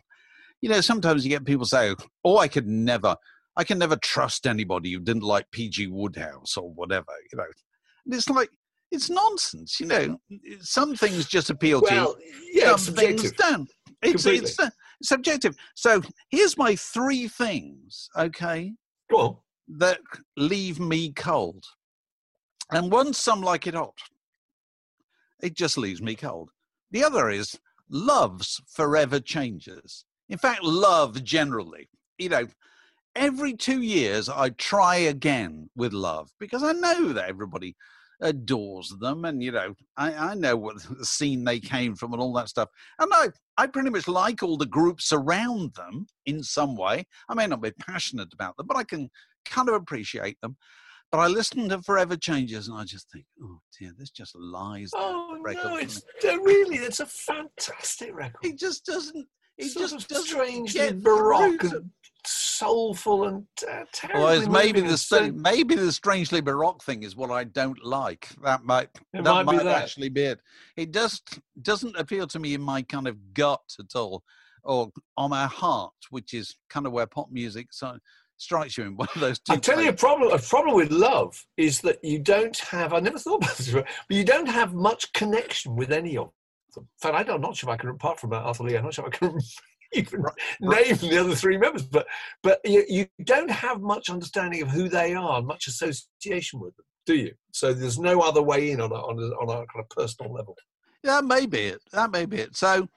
you 0.60 0.68
know, 0.68 0.80
sometimes 0.80 1.24
you 1.24 1.30
get 1.30 1.44
people 1.44 1.64
say, 1.64 1.94
"Oh, 2.24 2.38
I 2.38 2.48
could 2.48 2.66
never, 2.66 3.16
I 3.56 3.64
can 3.64 3.78
never 3.78 3.96
trust 3.96 4.46
anybody 4.46 4.92
who 4.92 5.00
didn't 5.00 5.22
like 5.22 5.50
P.G. 5.52 5.88
Wodehouse 5.88 6.56
or 6.56 6.70
whatever." 6.70 7.12
You 7.32 7.38
know, 7.38 7.44
and 8.04 8.14
it's 8.14 8.28
like 8.28 8.50
it's 8.90 9.10
nonsense. 9.10 9.78
You 9.80 9.86
know, 9.86 10.20
some 10.60 10.94
things 10.96 11.26
just 11.26 11.50
appeal 11.50 11.80
Well, 11.82 12.14
to 12.14 12.20
yeah, 12.52 12.68
you, 12.68 12.74
it's 12.74 12.82
some 12.84 12.94
things 12.94 13.22
subjective. 13.22 13.36
don't. 13.38 13.70
It's 14.02 14.12
Completely. 14.24 14.48
it's 14.48 14.58
uh, 14.58 14.70
subjective. 15.02 15.56
So 15.74 16.02
here's 16.30 16.56
my 16.56 16.74
three 16.76 17.28
things, 17.28 18.08
okay, 18.16 18.72
on. 19.12 19.36
that 19.78 19.98
leave 20.36 20.80
me 20.80 21.12
cold, 21.12 21.64
and 22.72 22.90
one, 22.90 23.12
some 23.12 23.42
like 23.42 23.66
it 23.66 23.74
hot. 23.74 23.98
It 25.42 25.54
just 25.54 25.76
leaves 25.78 26.00
me 26.02 26.14
cold. 26.14 26.50
The 26.90 27.04
other 27.04 27.30
is 27.30 27.58
love's 27.88 28.60
forever 28.68 29.20
changes. 29.20 30.04
In 30.28 30.38
fact, 30.38 30.62
love 30.62 31.24
generally. 31.24 31.88
You 32.18 32.28
know, 32.28 32.46
every 33.16 33.54
two 33.54 33.82
years 33.82 34.28
I 34.28 34.50
try 34.50 34.96
again 34.96 35.70
with 35.76 35.92
love 35.92 36.30
because 36.38 36.62
I 36.62 36.72
know 36.72 37.12
that 37.12 37.28
everybody 37.28 37.74
adores 38.20 38.94
them 39.00 39.24
and 39.24 39.42
you 39.42 39.50
know 39.50 39.74
I, 39.96 40.30
I 40.30 40.34
know 40.34 40.56
what 40.56 40.76
the 40.98 41.04
scene 41.04 41.44
they 41.44 41.60
came 41.60 41.94
from 41.94 42.12
and 42.12 42.20
all 42.20 42.32
that 42.34 42.48
stuff. 42.48 42.68
And 42.98 43.10
I, 43.14 43.28
I 43.56 43.66
pretty 43.66 43.90
much 43.90 44.08
like 44.08 44.42
all 44.42 44.56
the 44.56 44.66
groups 44.66 45.12
around 45.12 45.74
them 45.74 46.06
in 46.26 46.42
some 46.42 46.76
way. 46.76 47.06
I 47.28 47.34
may 47.34 47.46
not 47.46 47.62
be 47.62 47.72
passionate 47.72 48.32
about 48.32 48.56
them 48.56 48.66
but 48.66 48.76
i 48.76 48.84
can 48.84 49.10
kind 49.44 49.68
of 49.68 49.74
appreciate 49.74 50.36
them. 50.42 50.56
But 51.10 51.18
i 51.18 51.26
listen 51.26 51.68
to 51.70 51.82
forever 51.82 52.16
changes 52.16 52.68
and 52.68 52.78
i 52.78 52.84
just 52.84 53.10
think 53.10 53.24
oh 53.42 53.60
dear 53.78 53.92
this 53.98 54.10
just 54.10 54.34
lies 54.36 54.90
Oh 54.94 55.36
no, 55.42 55.76
it's 55.76 56.02
really 56.24 56.76
it's 56.76 57.00
a 57.00 57.06
fantastic 57.06 58.14
record. 58.14 58.44
it 58.44 58.58
just 58.58 58.84
doesn't 58.84 59.26
it 59.58 59.70
sort 59.72 59.90
just 59.90 60.08
doesn't 60.08 60.26
strangely 60.26 60.80
get 60.80 61.02
baroque 61.02 61.62
and 61.64 61.90
soulful 62.60 63.24
and 63.28 63.46
uh, 63.70 63.84
terribly 63.92 64.22
Well, 64.22 64.48
maybe 64.50 64.80
the 64.80 64.96
so- 64.98 65.32
maybe 65.32 65.74
the 65.74 65.92
strangely 65.92 66.40
baroque 66.40 66.82
thing 66.82 67.02
is 67.02 67.16
what 67.16 67.30
I 67.30 67.44
don't 67.44 67.82
like. 67.84 68.28
That 68.42 68.64
might 68.64 68.88
that 69.12 69.22
might 69.24 69.42
be 69.44 69.56
might 69.56 69.64
that. 69.64 69.82
actually 69.82 70.08
be 70.08 70.22
it. 70.22 70.40
It 70.76 70.92
just 70.92 71.40
doesn't 71.62 71.96
appeal 71.96 72.26
to 72.28 72.38
me 72.38 72.54
in 72.54 72.60
my 72.60 72.82
kind 72.82 73.08
of 73.08 73.16
gut 73.34 73.66
at 73.78 73.96
all, 73.96 74.22
or 74.64 74.90
on 75.16 75.30
my 75.30 75.46
heart, 75.46 75.92
which 76.10 76.34
is 76.34 76.54
kind 76.68 76.86
of 76.86 76.92
where 76.92 77.06
pop 77.06 77.28
music 77.30 77.68
so 77.72 77.98
strikes 78.36 78.76
you 78.78 78.84
in 78.84 78.96
one 79.02 79.08
of 79.14 79.20
those 79.20 79.38
two. 79.38 79.52
I 79.52 79.56
tell 79.56 79.80
you, 79.80 79.90
a 79.90 79.92
problem. 79.92 80.32
A 80.32 80.38
problem 80.38 80.74
with 80.76 80.90
love 80.90 81.44
is 81.56 81.80
that 81.82 81.98
you 82.02 82.18
don't 82.18 82.58
have. 82.58 82.92
I 82.92 83.00
never 83.00 83.18
thought 83.18 83.42
about 83.44 83.56
this, 83.56 83.72
but 83.72 83.86
you 84.08 84.24
don't 84.24 84.48
have 84.48 84.74
much 84.74 85.12
connection 85.12 85.76
with 85.76 85.92
any 85.92 86.16
of 86.16 86.26
them. 86.74 86.84
In 86.84 86.88
fact, 87.02 87.14
I 87.16 87.22
don't, 87.24 87.36
I'm 87.36 87.40
not 87.40 87.56
sure 87.56 87.68
if 87.68 87.74
I 87.74 87.76
can, 87.76 87.90
apart 87.90 88.20
from 88.20 88.32
Arthur 88.32 88.64
Lee, 88.64 88.76
I'm 88.76 88.84
not 88.84 88.94
sure 88.94 89.06
if 89.06 89.14
I 89.14 89.16
can 89.16 89.38
even 89.94 90.24
name 90.60 90.96
the 90.96 91.18
other 91.18 91.34
three 91.34 91.58
members. 91.58 91.82
But 91.82 92.06
but 92.42 92.60
you, 92.64 92.84
you 92.88 93.06
don't 93.24 93.50
have 93.50 93.80
much 93.80 94.08
understanding 94.08 94.62
of 94.62 94.68
who 94.68 94.88
they 94.88 95.14
are, 95.14 95.42
much 95.42 95.66
association 95.66 96.60
with 96.60 96.76
them, 96.76 96.86
do 97.06 97.16
you? 97.16 97.34
So 97.52 97.72
there's 97.72 97.98
no 97.98 98.20
other 98.20 98.42
way 98.42 98.70
in 98.70 98.80
on 98.80 98.92
a, 98.92 98.94
on 98.94 99.18
a, 99.18 99.26
on 99.36 99.48
a 99.48 99.66
kind 99.66 99.84
of 99.84 99.88
personal 99.90 100.32
level. 100.32 100.56
That 101.02 101.24
may 101.24 101.46
be 101.46 101.60
it. 101.60 101.80
That 101.92 102.10
may 102.10 102.26
be 102.26 102.38
it. 102.38 102.56
So, 102.56 102.88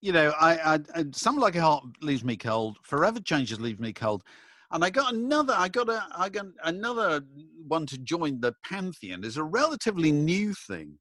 you 0.00 0.12
know, 0.12 0.32
I, 0.40 0.74
I, 0.74 0.80
I 0.94 1.04
something 1.12 1.40
like 1.40 1.56
a 1.56 1.60
heart 1.60 1.84
leaves 2.00 2.24
me 2.24 2.36
cold. 2.36 2.78
Forever 2.82 3.20
changes 3.20 3.60
leaves 3.60 3.80
me 3.80 3.92
cold. 3.92 4.22
And 4.70 4.84
I 4.84 4.90
got 4.90 5.14
another. 5.14 5.54
I 5.56 5.68
got 5.68 5.88
a. 5.88 6.06
I 6.16 6.28
got 6.28 6.46
another 6.64 7.22
one 7.66 7.86
to 7.86 7.98
join 7.98 8.40
the 8.40 8.54
pantheon. 8.64 9.24
Is 9.24 9.38
a 9.38 9.42
relatively 9.42 10.12
new 10.12 10.54
thing. 10.54 10.98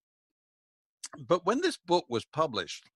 But 1.27 1.45
when 1.45 1.61
this 1.61 1.77
book 1.77 2.05
was 2.09 2.25
published, 2.25 2.89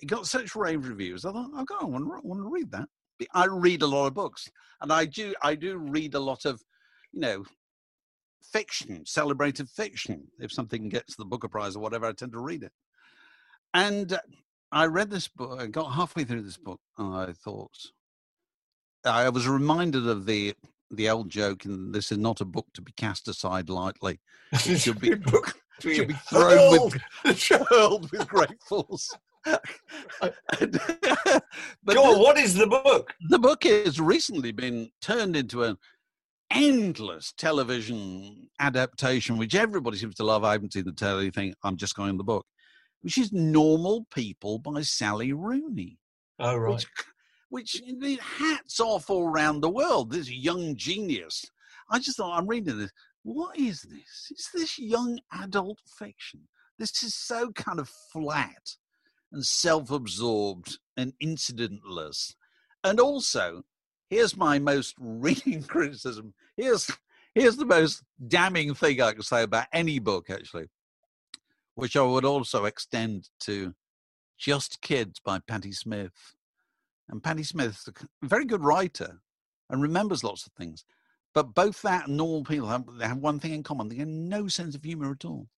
it 0.00 0.06
got 0.06 0.26
such 0.26 0.54
rave 0.56 0.86
reviews. 0.86 1.24
I 1.24 1.32
thought, 1.32 1.50
oh 1.54 1.64
God, 1.64 1.82
I 1.82 1.86
want 1.86 2.04
to, 2.04 2.26
want 2.26 2.40
to 2.40 2.48
read 2.48 2.70
that. 2.72 2.88
I 3.34 3.46
read 3.46 3.82
a 3.82 3.86
lot 3.86 4.06
of 4.06 4.14
books, 4.14 4.48
and 4.80 4.92
I 4.92 5.04
do. 5.04 5.34
I 5.42 5.54
do 5.54 5.76
read 5.78 6.14
a 6.14 6.20
lot 6.20 6.44
of, 6.44 6.60
you 7.12 7.20
know, 7.20 7.44
fiction, 8.52 9.04
celebrated 9.06 9.68
fiction. 9.68 10.24
If 10.40 10.52
something 10.52 10.88
gets 10.88 11.14
the 11.16 11.24
Booker 11.24 11.48
Prize 11.48 11.76
or 11.76 11.80
whatever, 11.80 12.06
I 12.06 12.12
tend 12.12 12.32
to 12.32 12.40
read 12.40 12.64
it. 12.64 12.72
And 13.74 14.18
I 14.72 14.86
read 14.86 15.10
this 15.10 15.28
book. 15.28 15.60
I 15.60 15.66
got 15.66 15.92
halfway 15.92 16.24
through 16.24 16.42
this 16.42 16.56
book, 16.56 16.80
and 16.98 17.14
I 17.14 17.32
thought, 17.32 17.76
I 19.04 19.28
was 19.28 19.46
reminded 19.46 20.08
of 20.08 20.26
the 20.26 20.54
the 20.90 21.08
old 21.08 21.30
joke, 21.30 21.64
and 21.64 21.94
this 21.94 22.12
is 22.12 22.18
not 22.18 22.40
a 22.40 22.44
book 22.44 22.66
to 22.74 22.82
be 22.82 22.92
cast 22.92 23.28
aside 23.28 23.68
lightly. 23.70 24.20
It 24.66 24.80
should 24.80 25.00
be 25.00 25.14
book. 25.14 25.54
should 25.80 26.08
be 26.08 26.14
thrown 26.28 26.90
with 26.90 27.00
hurled 27.70 28.10
with 28.12 28.26
gratefuls. 28.28 29.08
And- 29.12 29.20
but 30.20 30.34
the, 30.60 32.14
what 32.16 32.38
is 32.38 32.54
the 32.54 32.66
book? 32.66 33.14
the 33.28 33.38
book 33.38 33.64
has 33.64 34.00
recently 34.00 34.52
been 34.52 34.90
turned 35.00 35.36
into 35.36 35.64
an 35.64 35.76
endless 36.50 37.32
television 37.36 38.48
adaptation, 38.60 39.38
which 39.38 39.54
everybody 39.54 39.96
seems 39.96 40.14
to 40.16 40.24
love. 40.24 40.44
I 40.44 40.52
haven't 40.52 40.72
seen 40.72 40.84
the 40.84 40.92
telly 40.92 41.30
thing. 41.30 41.54
I'm 41.64 41.76
just 41.76 41.96
going 41.96 42.16
the 42.16 42.24
book, 42.24 42.46
which 43.00 43.18
is 43.18 43.32
Normal 43.32 44.06
People 44.14 44.58
by 44.58 44.82
Sally 44.82 45.32
Rooney 45.32 45.98
Oh 46.38 46.56
right. 46.56 46.74
which, 46.74 46.86
which 47.48 47.82
the 48.00 48.18
hats 48.20 48.80
off 48.80 49.10
all 49.10 49.28
around 49.28 49.60
the 49.60 49.70
world. 49.70 50.10
This 50.10 50.30
young 50.30 50.76
genius. 50.76 51.44
I 51.90 51.98
just 51.98 52.16
thought 52.16 52.38
I'm 52.38 52.46
reading 52.46 52.78
this. 52.78 52.92
What 53.22 53.56
is 53.56 53.82
this? 53.82 54.28
It's 54.30 54.50
this 54.52 54.78
young 54.78 55.20
adult 55.32 55.78
fiction. 55.98 56.48
This 56.78 57.02
is 57.02 57.14
so 57.14 57.52
kind 57.52 57.78
of 57.78 57.88
flat 58.12 58.76
and 59.32 59.44
self-absorbed 59.44 60.78
and 60.96 61.12
incidentless. 61.22 62.34
And 62.84 63.00
also, 63.00 63.62
here's 64.10 64.36
my 64.36 64.58
most 64.58 64.94
ringing 65.00 65.62
criticism. 65.62 66.34
Here's 66.56 66.90
here's 67.34 67.56
the 67.56 67.66
most 67.66 68.02
damning 68.28 68.74
thing 68.74 69.00
I 69.00 69.12
can 69.12 69.22
say 69.22 69.42
about 69.42 69.66
any 69.72 69.98
book. 69.98 70.30
Actually, 70.30 70.66
which 71.74 71.96
I 71.96 72.02
would 72.02 72.24
also 72.24 72.64
extend 72.64 73.28
to 73.40 73.74
Just 74.38 74.80
Kids 74.80 75.20
by 75.24 75.40
Patti 75.40 75.72
Smith. 75.72 76.34
And 77.08 77.22
Patti 77.22 77.42
Smith's 77.42 77.88
a 77.88 77.92
very 78.26 78.44
good 78.44 78.62
writer 78.62 79.20
and 79.68 79.82
remembers 79.82 80.24
lots 80.24 80.46
of 80.46 80.52
things. 80.52 80.84
But 81.34 81.54
both 81.54 81.80
that 81.82 82.08
and 82.08 82.16
normal 82.16 82.44
people 82.44 82.68
have, 82.68 82.84
have 83.00 83.16
one 83.16 83.40
thing 83.40 83.54
in 83.54 83.62
common. 83.62 83.88
They 83.88 83.96
have 83.96 84.08
no 84.08 84.48
sense 84.48 84.74
of 84.74 84.84
humor 84.84 85.12
at 85.12 85.24
all. 85.24 85.48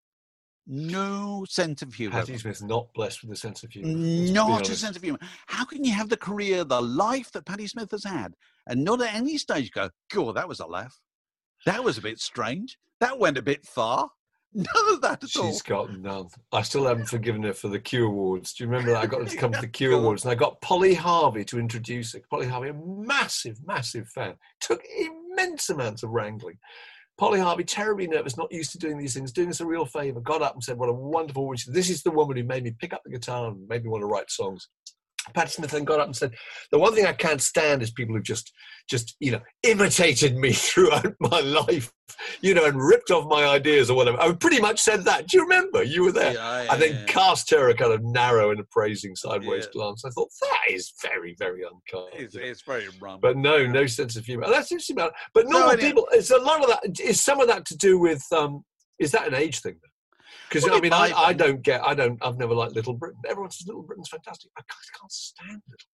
No 0.66 1.44
sense 1.48 1.82
of 1.82 1.92
humor. 1.92 2.12
Patti 2.12 2.38
Smith's 2.38 2.62
not 2.62 2.88
blessed 2.94 3.22
with 3.22 3.32
a 3.32 3.36
sense 3.36 3.62
of 3.62 3.70
humor. 3.70 3.88
Not 4.32 4.68
a 4.68 4.74
sense 4.74 4.96
of 4.96 5.02
humor. 5.02 5.18
How 5.46 5.64
can 5.64 5.84
you 5.84 5.92
have 5.92 6.08
the 6.08 6.16
career, 6.16 6.64
the 6.64 6.80
life 6.80 7.30
that 7.32 7.44
Patti 7.44 7.66
Smith 7.66 7.90
has 7.90 8.04
had, 8.04 8.34
and 8.66 8.82
not 8.82 9.02
at 9.02 9.14
any 9.14 9.36
stage 9.36 9.70
go, 9.72 9.90
God, 10.10 10.36
that 10.36 10.48
was 10.48 10.60
a 10.60 10.66
laugh. 10.66 10.98
That 11.66 11.84
was 11.84 11.98
a 11.98 12.02
bit 12.02 12.18
strange. 12.18 12.78
That 13.00 13.18
went 13.18 13.36
a 13.36 13.42
bit 13.42 13.66
far. 13.66 14.08
None 14.54 14.94
of 14.94 15.00
that 15.02 15.22
at 15.22 15.28
She's 15.28 15.42
all. 15.42 15.50
She's 15.50 15.62
got 15.62 15.98
none. 15.98 16.28
I 16.52 16.62
still 16.62 16.86
haven't 16.86 17.06
forgiven 17.06 17.42
her 17.42 17.52
for 17.52 17.66
the 17.66 17.80
Q 17.80 18.06
Awards. 18.06 18.54
Do 18.54 18.62
you 18.62 18.70
remember 18.70 18.92
that? 18.92 19.02
I 19.02 19.06
got 19.06 19.22
her 19.22 19.26
to 19.26 19.36
come 19.40 19.52
to 19.52 19.60
the 19.60 19.66
Q 19.66 19.96
Awards 19.96 20.22
and 20.22 20.30
I 20.30 20.36
got 20.36 20.60
Polly 20.60 20.94
Harvey 20.94 21.44
to 21.46 21.58
introduce 21.58 22.12
her. 22.12 22.20
Polly 22.30 22.46
Harvey, 22.46 22.68
a 22.68 22.74
massive, 22.74 23.58
massive 23.66 24.08
fan. 24.08 24.34
Took 24.60 24.80
immense 24.96 25.70
amounts 25.70 26.04
of 26.04 26.10
wrangling. 26.10 26.58
Polly 27.16 27.38
Harvey, 27.38 27.62
terribly 27.62 28.08
nervous, 28.08 28.36
not 28.36 28.50
used 28.50 28.72
to 28.72 28.78
doing 28.78 28.98
these 28.98 29.14
things, 29.14 29.30
doing 29.30 29.48
us 29.48 29.60
a 29.60 29.66
real 29.66 29.86
favour, 29.86 30.20
got 30.20 30.42
up 30.42 30.54
and 30.54 30.64
said, 30.64 30.76
What 30.76 30.88
a 30.88 30.92
wonderful 30.92 31.44
woman. 31.44 31.58
This 31.68 31.88
is 31.88 32.02
the 32.02 32.10
woman 32.10 32.36
who 32.36 32.42
made 32.42 32.64
me 32.64 32.74
pick 32.78 32.92
up 32.92 33.02
the 33.04 33.10
guitar 33.10 33.48
and 33.48 33.68
made 33.68 33.84
me 33.84 33.88
want 33.88 34.02
to 34.02 34.06
write 34.06 34.30
songs. 34.30 34.68
Patti 35.32 35.50
Smith 35.52 35.70
then 35.70 35.84
got 35.84 36.00
up 36.00 36.06
and 36.06 36.16
said, 36.16 36.34
"The 36.70 36.78
one 36.78 36.94
thing 36.94 37.06
I 37.06 37.12
can't 37.14 37.40
stand 37.40 37.82
is 37.82 37.90
people 37.90 38.14
who 38.14 38.20
just, 38.22 38.52
just 38.90 39.16
you 39.20 39.30
know, 39.32 39.40
imitated 39.62 40.36
me 40.36 40.52
throughout 40.52 41.14
my 41.20 41.40
life, 41.40 41.90
you 42.42 42.52
know, 42.52 42.66
and 42.66 42.76
ripped 42.80 43.10
off 43.10 43.24
my 43.28 43.46
ideas 43.46 43.88
or 43.90 43.96
whatever." 43.96 44.20
I 44.20 44.32
pretty 44.34 44.60
much 44.60 44.80
said 44.80 45.04
that. 45.04 45.28
Do 45.28 45.38
you 45.38 45.42
remember? 45.44 45.82
You 45.82 46.04
were 46.04 46.12
there. 46.12 46.34
Yeah, 46.34 46.66
and 46.72 46.82
then 46.82 46.92
yeah. 46.94 47.04
cast 47.06 47.50
her 47.50 47.70
a 47.70 47.74
kind 47.74 47.92
of 47.92 48.02
narrow 48.04 48.50
and 48.50 48.60
appraising 48.60 49.16
sideways 49.16 49.64
Yeah. 49.64 49.70
glance. 49.72 50.04
I 50.04 50.10
thought 50.10 50.28
that 50.42 50.72
is 50.74 50.92
very, 51.02 51.34
very 51.38 51.62
unkind. 51.62 52.22
It's, 52.22 52.34
it's 52.34 52.62
very 52.62 52.86
rum. 53.00 53.20
But 53.22 53.36
no, 53.38 53.66
no 53.66 53.86
sense 53.86 54.16
of 54.16 54.26
humour. 54.26 54.48
That's 54.48 54.70
interesting 54.70 54.96
about. 54.96 55.12
But 55.32 55.46
No, 55.46 55.58
normal 55.60 55.74
it- 55.74 55.80
people. 55.80 56.06
It's 56.12 56.30
a 56.30 56.38
lot 56.38 56.62
of 56.62 56.68
that. 56.68 57.00
Is 57.00 57.22
some 57.22 57.40
of 57.40 57.48
that 57.48 57.64
to 57.66 57.76
do 57.76 57.98
with? 57.98 58.22
um 58.32 58.62
Is 58.98 59.10
that 59.12 59.26
an 59.26 59.34
age 59.34 59.60
thing? 59.60 59.76
Because 60.48 60.68
I 60.68 60.80
mean, 60.80 60.92
I, 60.92 61.12
I 61.14 61.32
don't 61.32 61.62
get. 61.62 61.84
I 61.84 61.94
don't. 61.94 62.18
I've 62.24 62.38
never 62.38 62.54
liked 62.54 62.74
Little 62.74 62.94
Britain. 62.94 63.20
Everyone 63.28 63.50
says 63.50 63.66
Little 63.66 63.82
Britain's 63.82 64.08
fantastic. 64.08 64.50
I 64.56 64.60
can't, 64.60 65.00
can't 65.00 65.12
stand 65.12 65.62
Little 65.68 65.93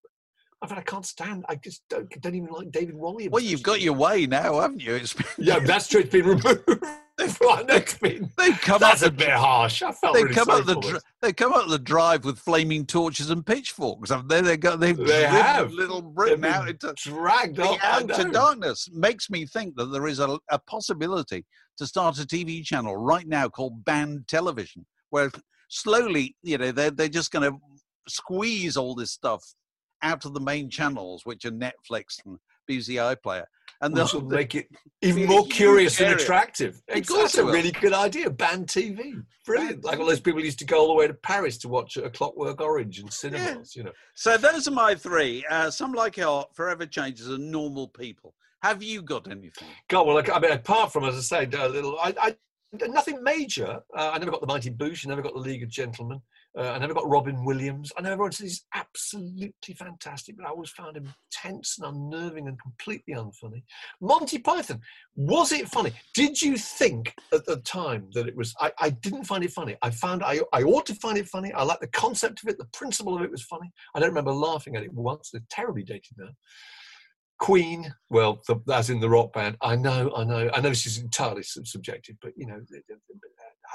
I 0.63 0.67
mean, 0.67 0.79
I 0.79 0.83
can't 0.83 1.07
stand. 1.07 1.47
I 1.49 1.55
just 1.55 1.83
don't, 1.89 2.09
don't 2.21 2.35
even 2.35 2.51
like 2.51 2.71
David 2.71 2.95
Walliams. 2.95 3.31
well, 3.31 3.43
you've 3.43 3.63
got 3.63 3.81
your 3.81 3.95
way 3.95 4.27
now, 4.27 4.61
haven't 4.61 4.83
you? 4.83 4.95
It's 4.95 5.15
been, 5.15 5.27
Yeah, 5.39 5.59
that's 5.61 5.89
true. 5.89 6.01
It's 6.01 6.11
been 6.11 6.27
removed. 6.27 6.63
that's 7.67 7.95
been. 7.99 8.31
they've 8.37 8.61
come 8.61 8.79
That's 8.81 9.03
up 9.03 9.13
a 9.13 9.15
bit 9.15 9.31
harsh. 9.31 9.83
I 9.83 9.93
felt 9.93 10.15
They 10.15 10.23
really 10.23 10.35
come 10.35 10.51
up 10.51 10.65
the 10.65 10.75
dr- 10.75 11.03
they 11.23 11.33
come 11.33 11.53
up 11.53 11.69
the 11.69 11.79
drive 11.79 12.25
with 12.25 12.39
flaming 12.39 12.87
torches 12.87 13.31
and 13.31 13.45
pitchforks. 13.45 14.11
Up 14.11 14.29
there, 14.29 14.43
they 14.43 14.57
go. 14.57 14.77
They've 14.77 14.97
They 14.97 15.25
have. 15.25 15.73
Little 15.73 16.03
They've 16.03 16.15
Britain 16.15 16.45
out 16.45 16.69
into 16.69 16.95
dragged. 16.97 17.59
I 17.61 17.79
outer 17.83 18.25
darkness. 18.31 18.89
Makes 18.93 19.31
me 19.31 19.47
think 19.47 19.77
that 19.77 19.87
there 19.87 20.07
is 20.07 20.19
a, 20.19 20.39
a 20.51 20.59
possibility 20.59 21.45
to 21.79 21.87
start 21.87 22.19
a 22.19 22.23
TV 22.27 22.65
channel 22.65 22.97
right 22.97 23.27
now 23.27 23.49
called 23.49 23.85
Banned 23.85 24.29
Television, 24.29 24.87
where 25.11 25.31
slowly, 25.69 26.37
you 26.43 26.59
know, 26.59 26.73
they're 26.73 26.91
they're 26.91 27.09
just 27.09 27.31
going 27.31 27.51
to 27.51 27.59
squeeze 28.09 28.77
all 28.77 28.95
this 28.95 29.13
stuff 29.13 29.45
out 30.03 30.25
of 30.25 30.35
the 30.35 30.41
main 30.41 30.71
channels, 30.71 31.25
which 31.25 31.45
are 31.45 31.51
Netflix 31.51 32.19
and 32.25 32.39
BBC 32.69 32.97
iPlayer, 32.97 33.45
and 33.81 33.97
they'll 33.97 34.07
Which 34.07 34.25
make 34.31 34.55
it 34.55 34.69
even 35.03 35.27
more 35.27 35.47
curious 35.47 36.01
and 36.01 36.15
attractive. 36.15 36.81
Course 36.89 37.09
that's 37.09 37.39
a 37.39 37.45
really 37.45 37.73
good 37.73 37.93
idea. 37.93 38.31
Banned 38.31 38.67
TV. 38.67 39.23
Brilliant. 39.47 39.85
Like 39.85 39.99
all 39.99 40.07
those 40.07 40.21
people 40.21 40.45
used 40.45 40.59
to 40.61 40.65
go 40.65 40.81
all 40.81 40.89
the 40.89 40.95
way 40.95 41.07
to 41.07 41.15
Paris 41.15 41.59
to 41.59 41.69
watch 41.69 41.97
A 41.97 42.11
Clockwork 42.11 42.61
Orange 42.61 43.01
and 43.01 43.13
cinemas, 43.13 43.75
you 43.75 43.83
know. 43.83 43.93
So 44.15 44.37
those 44.37 44.69
are 44.69 44.73
my 44.73 44.95
three. 44.95 45.45
Uh, 45.51 45.71
some 45.71 45.93
like 45.93 46.19
Art, 46.19 46.55
forever 46.55 46.87
changes, 46.87 47.29
and 47.29 47.51
normal 47.51 47.89
people. 47.89 48.35
Have 48.63 48.83
you 48.83 49.03
got 49.03 49.31
anything? 49.31 49.69
God, 49.89 50.07
well, 50.07 50.23
I 50.33 50.39
mean, 50.39 50.53
apart 50.53 50.93
from, 50.93 51.05
as 51.05 51.17
I 51.17 51.21
say, 51.21 51.59
a 51.59 51.69
little, 51.69 51.99
I, 51.99 52.15
I, 52.21 52.37
nothing 52.89 53.23
major. 53.23 53.81
Uh, 53.97 54.11
I 54.13 54.19
never 54.19 54.31
got 54.31 54.43
the 54.43 54.47
Mighty 54.47 54.71
Boosh. 54.71 55.07
I 55.07 55.09
never 55.09 55.23
got 55.23 55.33
the 55.33 55.41
League 55.41 55.63
of 55.63 55.71
Gentlemen. 55.71 56.21
Uh, 56.59 56.73
I 56.73 56.79
never 56.79 56.95
got 56.95 57.09
Robin 57.09 57.45
Williams. 57.45 57.93
I 57.97 58.01
know 58.01 58.11
everyone 58.11 58.33
says 58.33 58.45
he's 58.45 58.65
absolutely 58.75 59.75
fantastic, 59.75 60.37
but 60.37 60.47
I 60.47 60.49
always 60.51 60.71
found 60.71 60.97
him 60.97 61.13
tense 61.31 61.79
and 61.79 61.95
unnerving 61.95 62.49
and 62.49 62.61
completely 62.61 63.15
unfunny. 63.15 63.63
Monty 64.01 64.39
Python, 64.39 64.81
was 65.15 65.53
it 65.53 65.69
funny? 65.69 65.93
Did 66.15 66.43
you 66.43 66.57
think 66.57 67.15
at 67.33 67.47
the 67.47 67.59
time 67.59 68.09
that 68.15 68.27
it 68.27 68.37
was? 68.37 68.53
I, 68.59 68.73
I 68.81 68.91
didn't 68.91 69.25
find 69.25 69.45
it 69.45 69.53
funny. 69.53 69.77
I 69.83 69.91
found 69.91 70.25
I, 70.25 70.41
I 70.53 70.63
ought 70.63 70.87
to 70.87 70.95
find 70.97 71.19
it 71.19 71.29
funny. 71.29 71.53
I 71.53 71.63
like 71.63 71.81
the 71.81 71.87
concept 71.87 72.43
of 72.43 72.49
it. 72.49 72.59
The 72.59 72.69
principle 72.73 73.17
of 73.17 73.23
it 73.23 73.31
was 73.31 73.43
funny. 73.45 73.71
I 73.95 74.01
don't 74.01 74.09
remember 74.09 74.33
laughing 74.33 74.75
at 74.75 74.83
it 74.83 74.93
once. 74.93 75.31
They're 75.31 75.43
terribly 75.51 75.85
dated 75.85 76.17
now. 76.19 76.31
Queen, 77.39 77.95
well, 78.11 78.43
the, 78.49 78.61
as 78.75 78.91
in 78.91 79.01
the 79.01 79.09
rock 79.09 79.33
band. 79.33 79.57
I 79.63 79.75
know, 79.77 80.13
I 80.15 80.25
know, 80.25 80.51
I 80.53 80.61
know 80.61 80.69
this 80.69 80.85
is 80.85 80.99
entirely 80.99 81.43
subjective, 81.43 82.17
but 82.21 82.33
you 82.37 82.47
know, 82.47 82.61
the- 82.69 82.83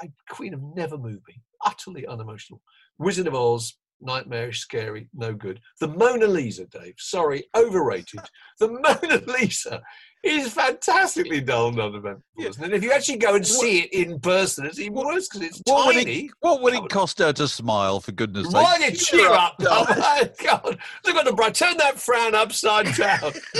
I, 0.02 0.10
Queen 0.30 0.52
have 0.52 0.62
never 0.74 0.98
moved 0.98 1.22
me. 1.28 1.40
Utterly 1.64 2.06
unemotional. 2.06 2.60
Wizard 2.98 3.26
of 3.26 3.34
Oz, 3.34 3.76
nightmarish, 4.00 4.60
scary, 4.60 5.08
no 5.14 5.32
good. 5.34 5.60
The 5.80 5.88
Mona 5.88 6.26
Lisa, 6.26 6.66
Dave. 6.66 6.94
Sorry, 6.98 7.44
overrated. 7.54 8.20
The 8.58 8.68
Mona 8.68 9.20
Lisa 9.26 9.82
is 10.22 10.50
fantastically 10.50 11.42
dull 11.42 11.68
and 11.68 11.78
uneventful, 11.78 12.22
isn't 12.38 12.64
it? 12.64 12.72
If 12.72 12.82
you 12.82 12.90
actually 12.90 13.18
go 13.18 13.34
and 13.34 13.46
see 13.46 13.80
it 13.80 13.92
in 13.92 14.18
person, 14.18 14.64
it's 14.64 14.78
even 14.78 14.94
worse 14.94 15.28
because 15.28 15.46
it's 15.46 15.60
What 15.66 15.88
would, 15.88 15.96
tiny. 15.96 16.20
it, 16.20 16.30
what 16.40 16.62
would 16.62 16.72
it 16.72 16.80
oh, 16.84 16.86
cost 16.86 17.18
her 17.18 17.34
to 17.34 17.46
smile, 17.46 18.00
for 18.00 18.12
goodness 18.12 18.46
sake! 18.46 18.54
Why 18.54 18.78
did 18.78 18.98
cheer 18.98 19.28
up? 19.28 19.56
Oh 19.60 19.84
my 19.90 20.30
God! 20.42 20.78
Look 21.04 21.16
at 21.16 21.26
the 21.26 21.34
bright. 21.34 21.54
Turn 21.54 21.76
that 21.76 22.00
frown 22.00 22.34
upside 22.34 22.94
down. 22.94 23.20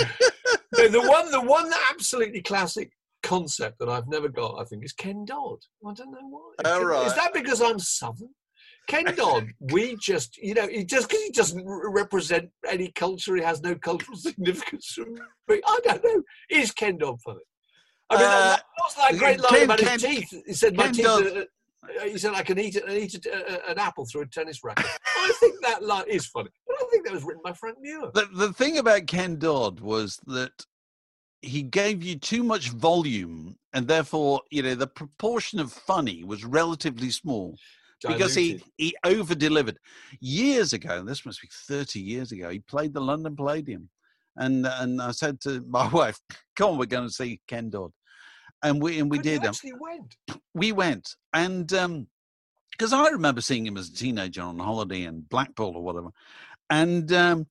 no, 0.75 0.87
the 0.87 1.07
one, 1.07 1.29
the 1.29 1.41
one 1.41 1.71
absolutely 1.91 2.41
classic 2.41 2.91
concept 3.23 3.79
that 3.79 3.89
I've 3.89 4.07
never 4.07 4.29
got, 4.29 4.59
I 4.59 4.63
think, 4.65 4.83
is 4.83 4.93
Ken 4.93 5.25
Dodd. 5.25 5.59
I 5.85 5.93
don't 5.93 6.11
know 6.11 6.27
why. 6.29 6.51
Oh, 6.65 6.83
right. 6.83 7.07
Is 7.07 7.13
that 7.15 7.33
because 7.33 7.61
I'm 7.61 7.79
Southern? 7.79 8.29
Ken 8.87 9.05
Dodd, 9.15 9.47
we 9.59 9.97
just, 9.97 10.37
you 10.37 10.53
know, 10.53 10.67
he 10.67 10.85
just 10.85 11.09
because 11.09 11.23
he 11.23 11.31
doesn't 11.31 11.63
represent 11.65 12.49
any 12.69 12.91
culture, 12.91 13.35
he 13.35 13.41
has 13.43 13.61
no 13.61 13.75
cultural 13.75 14.17
significance. 14.17 14.87
for 14.95 15.05
me. 15.05 15.61
I 15.65 15.79
don't 15.83 16.03
know. 16.03 16.23
Is 16.49 16.71
Ken 16.71 16.97
Dodd 16.97 17.21
funny? 17.21 17.39
I 18.09 18.15
mean, 18.15 18.25
Uh, 18.25 18.29
that, 18.29 18.63
what's 18.77 18.95
that 18.95 19.17
great 19.17 19.39
line 19.41 19.49
Ken- 19.49 19.63
about 19.63 19.79
Ken- 19.79 19.99
his 19.99 20.01
teeth? 20.03 20.33
He 20.47 20.53
said, 20.53 20.75
"My 20.77 20.83
Ken 20.85 20.93
teeth." 20.93 21.07
Are- 21.09 21.41
uh, 21.41 22.03
he 22.05 22.17
said, 22.17 22.33
"I 22.33 22.41
can 22.43 22.57
eat, 22.59 22.75
it, 22.77 22.83
eat 22.89 23.13
it, 23.15 23.27
uh, 23.27 23.59
an 23.71 23.77
apple 23.77 24.05
through 24.05 24.21
a 24.21 24.25
tennis 24.27 24.63
racket." 24.63 24.85
I 25.05 25.33
think 25.39 25.55
that 25.63 25.83
line 25.83 26.05
is 26.07 26.25
funny, 26.27 26.49
but 26.65 26.75
I 26.81 26.85
think 26.89 27.05
that 27.05 27.13
was 27.13 27.23
written 27.25 27.41
by 27.43 27.51
Frank 27.53 27.77
Muir. 27.81 28.09
The, 28.13 28.29
the 28.33 28.53
thing 28.53 28.77
about 28.77 29.07
Ken 29.07 29.37
Dodd 29.37 29.81
was 29.81 30.17
that 30.27 30.65
he 31.41 31.61
gave 31.61 32.03
you 32.03 32.17
too 32.17 32.43
much 32.43 32.69
volume, 32.69 33.57
and 33.73 33.87
therefore, 33.87 34.41
you 34.49 34.63
know, 34.63 34.75
the 34.75 34.87
proportion 34.87 35.59
of 35.59 35.71
funny 35.71 36.23
was 36.23 36.43
relatively 36.43 37.09
small 37.11 37.57
because 38.01 38.33
he 38.35 38.63
he 38.77 38.95
over 39.03 39.35
delivered. 39.35 39.79
Years 40.19 40.73
ago, 40.73 41.03
this 41.03 41.25
must 41.25 41.41
be 41.41 41.49
thirty 41.67 41.99
years 41.99 42.31
ago, 42.31 42.49
he 42.49 42.59
played 42.59 42.93
the 42.93 43.01
London 43.01 43.35
Palladium, 43.35 43.89
and 44.35 44.65
and 44.65 45.01
I 45.01 45.11
said 45.11 45.39
to 45.41 45.61
my 45.67 45.87
wife, 45.89 46.19
"Come 46.55 46.71
on, 46.71 46.77
we're 46.77 46.85
going 46.85 47.07
to 47.07 47.13
see 47.13 47.41
Ken 47.47 47.69
Dodd," 47.69 47.91
and 48.63 48.81
we 48.81 48.99
and 48.99 49.09
we 49.09 49.17
But 49.17 49.25
did. 49.25 49.39
um, 49.39 49.45
actually 49.45 49.73
went. 49.73 50.15
we 50.53 50.71
went 50.71 51.15
and 51.33 51.71
um 51.73 52.07
because 52.71 52.91
i 52.93 53.09
remember 53.09 53.41
seeing 53.41 53.65
him 53.65 53.77
as 53.77 53.89
a 53.89 53.93
teenager 53.93 54.41
on 54.41 54.59
holiday 54.59 55.03
in 55.03 55.21
blackpool 55.21 55.75
or 55.75 55.83
whatever 55.83 56.09
and 56.69 57.11
um 57.13 57.47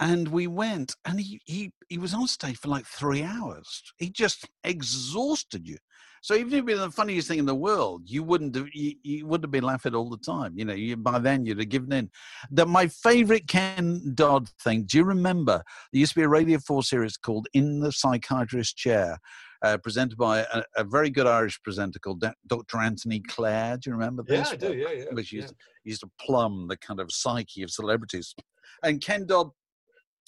and 0.00 0.28
we 0.28 0.46
went 0.46 0.94
and 1.04 1.20
he 1.20 1.40
he 1.44 1.72
he 1.88 1.98
was 1.98 2.14
on 2.14 2.26
stage 2.26 2.58
for 2.58 2.68
like 2.68 2.86
three 2.86 3.22
hours 3.22 3.82
he 3.98 4.10
just 4.10 4.48
exhausted 4.64 5.66
you 5.68 5.76
so 6.20 6.34
even 6.34 6.54
if 6.54 6.60
it 6.60 6.72
was 6.72 6.80
the 6.80 6.90
funniest 6.90 7.28
thing 7.28 7.38
in 7.38 7.46
the 7.46 7.54
world 7.54 8.02
you 8.06 8.22
wouldn't 8.22 8.54
have 8.54 8.66
you, 8.72 8.94
you 9.02 9.26
wouldn't 9.26 9.44
have 9.44 9.52
been 9.52 9.64
laughing 9.64 9.94
all 9.94 10.10
the 10.10 10.18
time 10.18 10.52
you 10.56 10.64
know 10.64 10.74
you, 10.74 10.96
by 10.96 11.18
then 11.18 11.46
you'd 11.46 11.58
have 11.58 11.68
given 11.68 11.92
in 11.92 12.10
that 12.50 12.66
my 12.66 12.86
favorite 12.88 13.46
ken 13.46 14.12
dodd 14.14 14.48
thing 14.62 14.84
do 14.84 14.98
you 14.98 15.04
remember 15.04 15.62
there 15.92 16.00
used 16.00 16.12
to 16.12 16.20
be 16.20 16.24
a 16.24 16.28
radio 16.28 16.58
4 16.58 16.82
series 16.82 17.16
called 17.16 17.46
in 17.54 17.80
the 17.80 17.92
psychiatrist 17.92 18.76
chair 18.76 19.18
uh, 19.62 19.78
presented 19.78 20.18
by 20.18 20.40
a, 20.40 20.62
a 20.76 20.84
very 20.84 21.08
good 21.08 21.26
Irish 21.26 21.58
presenter 21.62 21.98
called 21.98 22.22
Dr. 22.46 22.78
Anthony 22.78 23.20
Clare. 23.20 23.78
Do 23.78 23.88
you 23.88 23.94
remember 23.94 24.22
Yeah, 24.28 24.40
this? 24.40 24.52
I 24.52 24.56
do. 24.56 24.74
Yeah, 24.74 24.90
yeah. 24.90 25.04
Which 25.12 25.32
yeah. 25.32 25.40
used, 25.40 25.54
used 25.84 26.00
to 26.02 26.10
plumb 26.20 26.66
the 26.68 26.76
kind 26.76 27.00
of 27.00 27.10
psyche 27.10 27.62
of 27.62 27.70
celebrities. 27.70 28.34
And 28.82 29.00
Ken 29.00 29.24
Dodd 29.24 29.52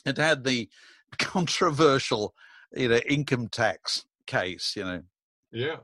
had 0.06 0.18
had 0.18 0.44
the 0.44 0.68
controversial, 1.18 2.34
you 2.72 2.88
know, 2.88 3.00
income 3.08 3.48
tax 3.48 4.04
case. 4.26 4.74
You 4.76 4.84
know, 4.84 5.02
yeah. 5.52 5.76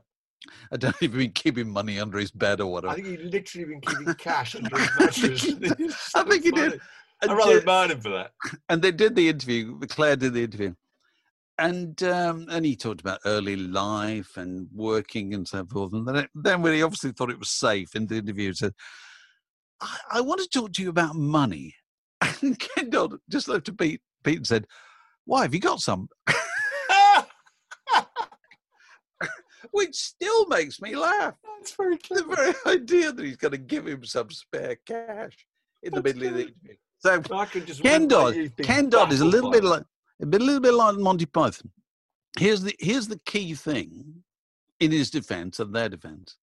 I 0.71 0.77
don't 0.77 0.95
he'd 0.99 1.13
been 1.13 1.31
keeping 1.31 1.69
money 1.69 1.99
under 1.99 2.17
his 2.17 2.31
bed 2.31 2.61
or 2.61 2.71
whatever. 2.71 2.93
I 2.93 2.95
think 2.95 3.07
he'd 3.07 3.31
literally 3.31 3.65
been 3.65 3.81
keeping 3.81 4.13
cash 4.17 4.55
under 4.55 4.77
his 4.77 4.89
I 4.99 5.07
think 5.07 5.21
mattress. 5.21 5.43
he 5.43 5.53
did. 5.55 5.81
I 5.91 5.93
so 5.93 6.23
think 6.23 6.43
he 6.43 6.51
did. 6.51 6.81
And, 7.21 7.31
I 7.31 7.35
rather 7.35 7.53
uh, 7.53 7.57
admire 7.59 7.91
him 7.91 8.01
for 8.01 8.09
that. 8.09 8.31
and 8.69 8.81
they 8.81 8.91
did 8.91 9.15
the 9.15 9.29
interview. 9.29 9.79
Clare 9.87 10.17
did 10.17 10.33
the 10.33 10.43
interview, 10.43 10.73
and 11.57 12.01
um, 12.03 12.47
and 12.49 12.65
he 12.65 12.75
talked 12.75 12.99
about 12.99 13.19
early 13.25 13.55
life 13.55 14.35
and 14.35 14.67
working 14.73 15.33
and 15.33 15.47
so 15.47 15.65
forth. 15.65 15.93
And 15.93 16.05
then, 16.07 16.27
then 16.35 16.61
when 16.61 16.73
he 16.73 16.83
obviously 16.83 17.11
thought 17.13 17.29
it 17.29 17.39
was 17.39 17.49
safe 17.49 17.95
in 17.95 18.07
the 18.07 18.17
interview, 18.17 18.49
he 18.49 18.55
said, 18.55 18.73
I, 19.79 19.97
I 20.13 20.21
want 20.21 20.41
to 20.41 20.47
talk 20.49 20.73
to 20.73 20.83
you 20.83 20.89
about 20.89 21.15
money. 21.15 21.75
And 22.41 22.57
Ken 22.59 22.89
Dodd 22.89 23.15
just 23.29 23.47
looked 23.47 23.69
at 23.69 23.77
Pete, 23.77 24.01
Pete 24.23 24.37
and 24.37 24.47
said, 24.47 24.67
Why, 25.25 25.43
have 25.43 25.53
you 25.53 25.59
got 25.59 25.79
some? 25.81 26.07
Which 29.71 29.95
still 29.95 30.45
makes 30.47 30.81
me 30.81 30.95
laugh. 30.95 31.35
That's 31.57 31.75
very 31.75 31.97
The 32.09 32.23
very 32.35 32.53
idea 32.77 33.11
that 33.11 33.23
he's 33.25 33.37
going 33.37 33.53
to 33.53 33.57
give 33.57 33.87
him 33.87 34.03
some 34.05 34.29
spare 34.29 34.77
cash 34.85 35.45
in 35.81 35.93
the 35.93 36.01
That's 36.01 36.15
middle 36.15 36.27
of 36.29 36.33
the 36.35 36.43
good. 36.43 36.53
interview. 36.63 36.75
So 36.99 37.21
I 37.35 37.45
can 37.45 37.65
just 37.65 37.81
Ken 37.81 38.07
remember 38.07 38.33
Dodd, 38.33 38.51
Ken 38.65 38.89
Dodd 38.89 39.11
is 39.11 39.21
a 39.21 39.25
little 39.25 39.51
bit 39.51 39.63
like 39.63 39.83
a 40.21 40.25
bit, 40.25 40.41
little 40.41 40.61
bit 40.61 40.73
like 40.73 40.95
Monty 40.97 41.25
Python. 41.25 41.71
Here's 42.37 42.61
the 42.61 42.73
here's 42.79 43.07
the 43.07 43.19
key 43.25 43.53
thing 43.55 44.23
in 44.79 44.91
his 44.91 45.09
defense 45.09 45.59
and 45.59 45.73
their 45.75 45.89
defense. 45.89 46.37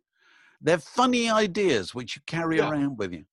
They're 0.61 0.79
funny 0.79 1.31
ideas 1.31 1.95
which 1.95 2.17
you 2.17 2.23
carry 2.27 2.59
Yeah. 2.59 2.69
around 2.71 2.99
with 2.99 3.13
you. 3.13 3.25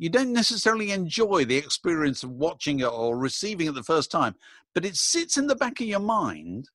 You 0.00 0.08
don't 0.08 0.32
necessarily 0.32 0.92
enjoy 0.92 1.44
the 1.44 1.58
experience 1.58 2.22
of 2.22 2.30
watching 2.30 2.80
it 2.80 2.86
or 2.86 3.18
receiving 3.18 3.66
it 3.66 3.74
the 3.74 3.82
first 3.82 4.10
time, 4.10 4.34
but 4.74 4.86
it 4.86 4.96
sits 4.96 5.36
in 5.36 5.46
the 5.46 5.54
back 5.54 5.78
of 5.78 5.86
your 5.86 6.00
mind. 6.00 6.70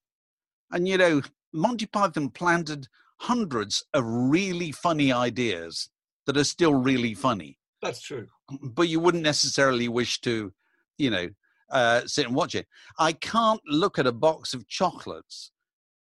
And 0.72 0.88
you 0.88 1.00
know, 1.00 1.24
Monty 1.52 1.88
Python 1.88 2.30
planted 2.30 2.88
hundreds 3.18 3.84
of 3.96 4.04
really 4.06 4.72
funny 4.72 5.12
ideas 5.12 5.90
that 6.28 6.38
are 6.38 6.44
still 6.44 6.76
really 6.76 7.16
funny 7.16 7.58
That's 7.82 8.00
true. 8.00 8.28
but 8.62 8.90
you 8.90 9.00
wouldn't 9.00 9.24
necessarily 9.24 9.88
wish 9.88 10.22
to, 10.22 10.54
you 11.00 11.10
know, 11.10 11.30
uh, 11.72 12.02
sit 12.06 12.28
and 12.28 12.36
watch 12.36 12.54
it. 12.54 12.68
I 13.00 13.14
can't 13.14 13.62
look 13.66 13.98
at 13.98 14.06
a 14.06 14.12
box 14.12 14.54
of 14.54 14.68
chocolates, 14.68 15.50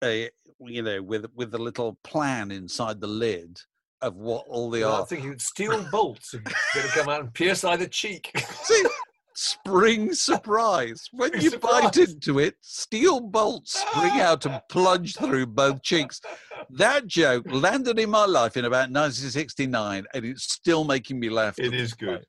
uh, 0.02 0.30
you 0.62 0.82
know, 0.82 1.04
with 1.04 1.28
with 1.36 1.54
a 1.54 1.60
little 1.60 2.00
plan 2.04 2.50
inside 2.50 3.02
the 3.02 3.08
lid 3.08 3.60
of 4.04 4.16
what 4.16 4.46
all 4.48 4.70
they 4.70 4.82
Well, 4.82 4.94
are. 4.96 5.02
I'm 5.02 5.08
thinking 5.08 5.40
steel 5.40 5.84
bolts 5.92 6.34
are 6.34 6.40
going 6.40 6.88
to 6.88 6.94
come 6.94 7.10
out 7.10 7.22
and 7.22 7.34
pierce 7.34 7.64
either 7.64 7.88
cheek. 7.88 8.32
See, 8.64 8.84
spring 9.36 10.14
surprise. 10.14 11.08
When 11.12 11.30
Spring 11.30 11.44
you 11.44 11.50
surprise. 11.50 11.84
bite 11.84 11.98
into 11.98 12.40
it, 12.40 12.56
steel 12.62 13.20
bolts 13.20 13.80
spring 13.80 14.20
out 14.22 14.46
and 14.46 14.62
plunge 14.70 15.16
through 15.16 15.48
both 15.48 15.82
cheeks. 15.82 16.22
That 16.70 17.08
joke 17.08 17.46
landed 17.52 17.98
in 18.00 18.10
my 18.10 18.26
life 18.26 18.58
in 18.58 18.66
about 18.66 18.92
1969, 18.92 20.06
and 20.14 20.26
it's 20.26 20.52
still 20.54 20.84
making 20.84 21.20
me 21.20 21.30
laugh. 21.30 21.56
It 21.58 21.74
is 21.74 21.94
good. 21.94 22.20
day. 22.20 22.26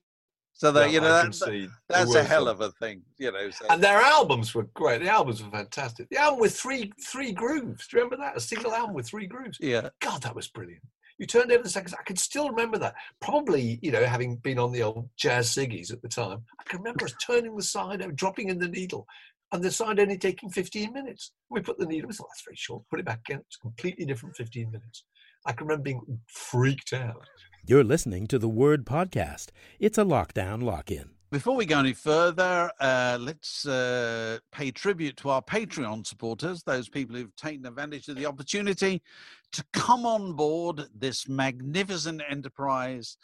So 0.57 0.71
that 0.71 0.93
you 0.93 1.01
know 1.01 1.09
that, 1.09 1.71
that's 1.89 2.15
a 2.15 2.23
hell 2.23 2.47
of 2.47 2.61
a 2.61 2.71
thing, 2.73 3.03
you 3.19 3.33
know. 3.33 3.51
So. 3.51 3.67
And 3.71 3.83
their 3.83 4.01
albums 4.01 4.55
were 4.55 4.69
great. 4.75 5.03
The 5.03 5.09
albums 5.09 5.43
were 5.43 5.51
fantastic. 5.51 6.09
The 6.11 6.17
album 6.19 6.39
with 6.39 6.57
three 6.57 6.93
three 7.05 7.33
grooves. 7.33 7.89
Do 7.89 7.97
you 7.97 8.05
remember 8.05 8.25
that? 8.25 8.37
A 8.37 8.41
single 8.41 8.73
album 8.73 8.95
with 8.95 9.07
three 9.09 9.27
grooves. 9.27 9.59
yeah, 9.61 9.89
God, 10.01 10.23
that 10.23 10.35
was 10.35 10.47
brilliant. 10.47 10.83
You 11.19 11.27
turned 11.27 11.53
over 11.53 11.63
the 11.63 11.69
seconds. 11.69 11.95
I 11.99 12.03
can 12.03 12.17
still 12.17 12.51
remember 12.51 12.79
that. 12.79 12.95
Probably, 13.21 13.79
you 13.83 13.93
know, 13.93 14.05
having 14.05 14.37
been 14.37 14.59
on 14.59 14.73
the 14.73 14.83
old 14.83 15.09
jazz 15.17 15.49
ciggies 15.51 15.93
at 15.93 16.03
the 16.03 16.09
time, 16.09 16.43
I 16.59 16.65
can 16.65 16.81
remember 16.81 17.05
us 17.05 17.15
turning 17.25 17.55
the 17.57 17.63
side 17.63 18.03
out, 18.03 18.17
dropping 18.17 18.49
in 18.49 18.59
the 18.59 18.69
needle, 18.69 19.07
and 19.53 19.63
the 19.63 19.71
side 19.71 20.01
only 20.01 20.19
taking 20.19 20.51
15 20.51 20.93
minutes. 20.93 21.33
We 21.51 21.61
put 21.61 21.79
the 21.79 21.87
needle, 21.87 22.09
we 22.09 22.15
thought, 22.15 22.29
that's 22.31 22.45
very 22.45 22.57
short. 22.57 22.83
Put 22.91 22.99
it 22.99 23.07
back 23.07 23.21
again. 23.29 23.43
It's 23.47 23.57
completely 23.57 24.05
different 24.05 24.37
15 24.37 24.71
minutes. 24.71 25.05
I 25.47 25.53
can 25.53 25.67
remember 25.67 25.85
being 25.85 26.21
freaked 26.27 26.93
out. 26.93 27.23
You're 27.67 27.85
listening 27.85 28.27
to 28.29 28.39
the 28.39 28.49
Word 28.49 28.85
Podcast. 28.85 29.51
It's 29.79 29.99
a 29.99 30.05
lockdown 30.05 30.63
lock 30.63 30.91
in. 30.91 31.14
Before 31.35 31.57
we 31.57 31.67
go 31.67 31.81
any 31.81 31.95
further, 31.95 32.71
uh, 32.79 33.19
let's 33.21 33.67
uh, 33.67 34.39
pay 34.53 34.71
tribute 34.71 35.17
to 35.17 35.31
our 35.31 35.43
Patreon 35.43 36.07
supporters, 36.07 36.63
those 36.63 36.89
people 36.89 37.17
who've 37.17 37.35
taken 37.35 37.67
advantage 37.67 38.07
of 38.07 38.15
the 38.15 38.25
opportunity 38.25 39.03
to 39.51 39.65
come 39.73 40.07
on 40.07 40.35
board 40.35 40.85
this 40.95 41.29
magnificent 41.29 42.23
enterprise 42.31 43.17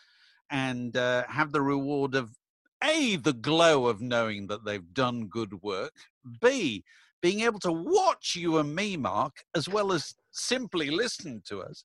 and 0.51 0.97
uh, 0.97 1.23
have 1.29 1.53
the 1.53 1.63
reward 1.63 2.17
of 2.17 2.37
A, 2.83 3.15
the 3.15 3.33
glow 3.33 3.87
of 3.87 4.01
knowing 4.01 4.49
that 4.49 4.65
they've 4.65 4.93
done 4.93 5.29
good 5.29 5.63
work, 5.63 5.93
B, 6.41 6.83
being 7.23 7.43
able 7.43 7.61
to 7.61 7.71
watch 7.71 8.35
you 8.35 8.59
and 8.59 8.75
me, 8.75 8.97
Mark, 8.97 9.45
as 9.55 9.69
well 9.69 9.93
as 9.93 10.17
simply 10.33 10.91
listen 10.91 11.43
to 11.47 11.63
us, 11.63 11.85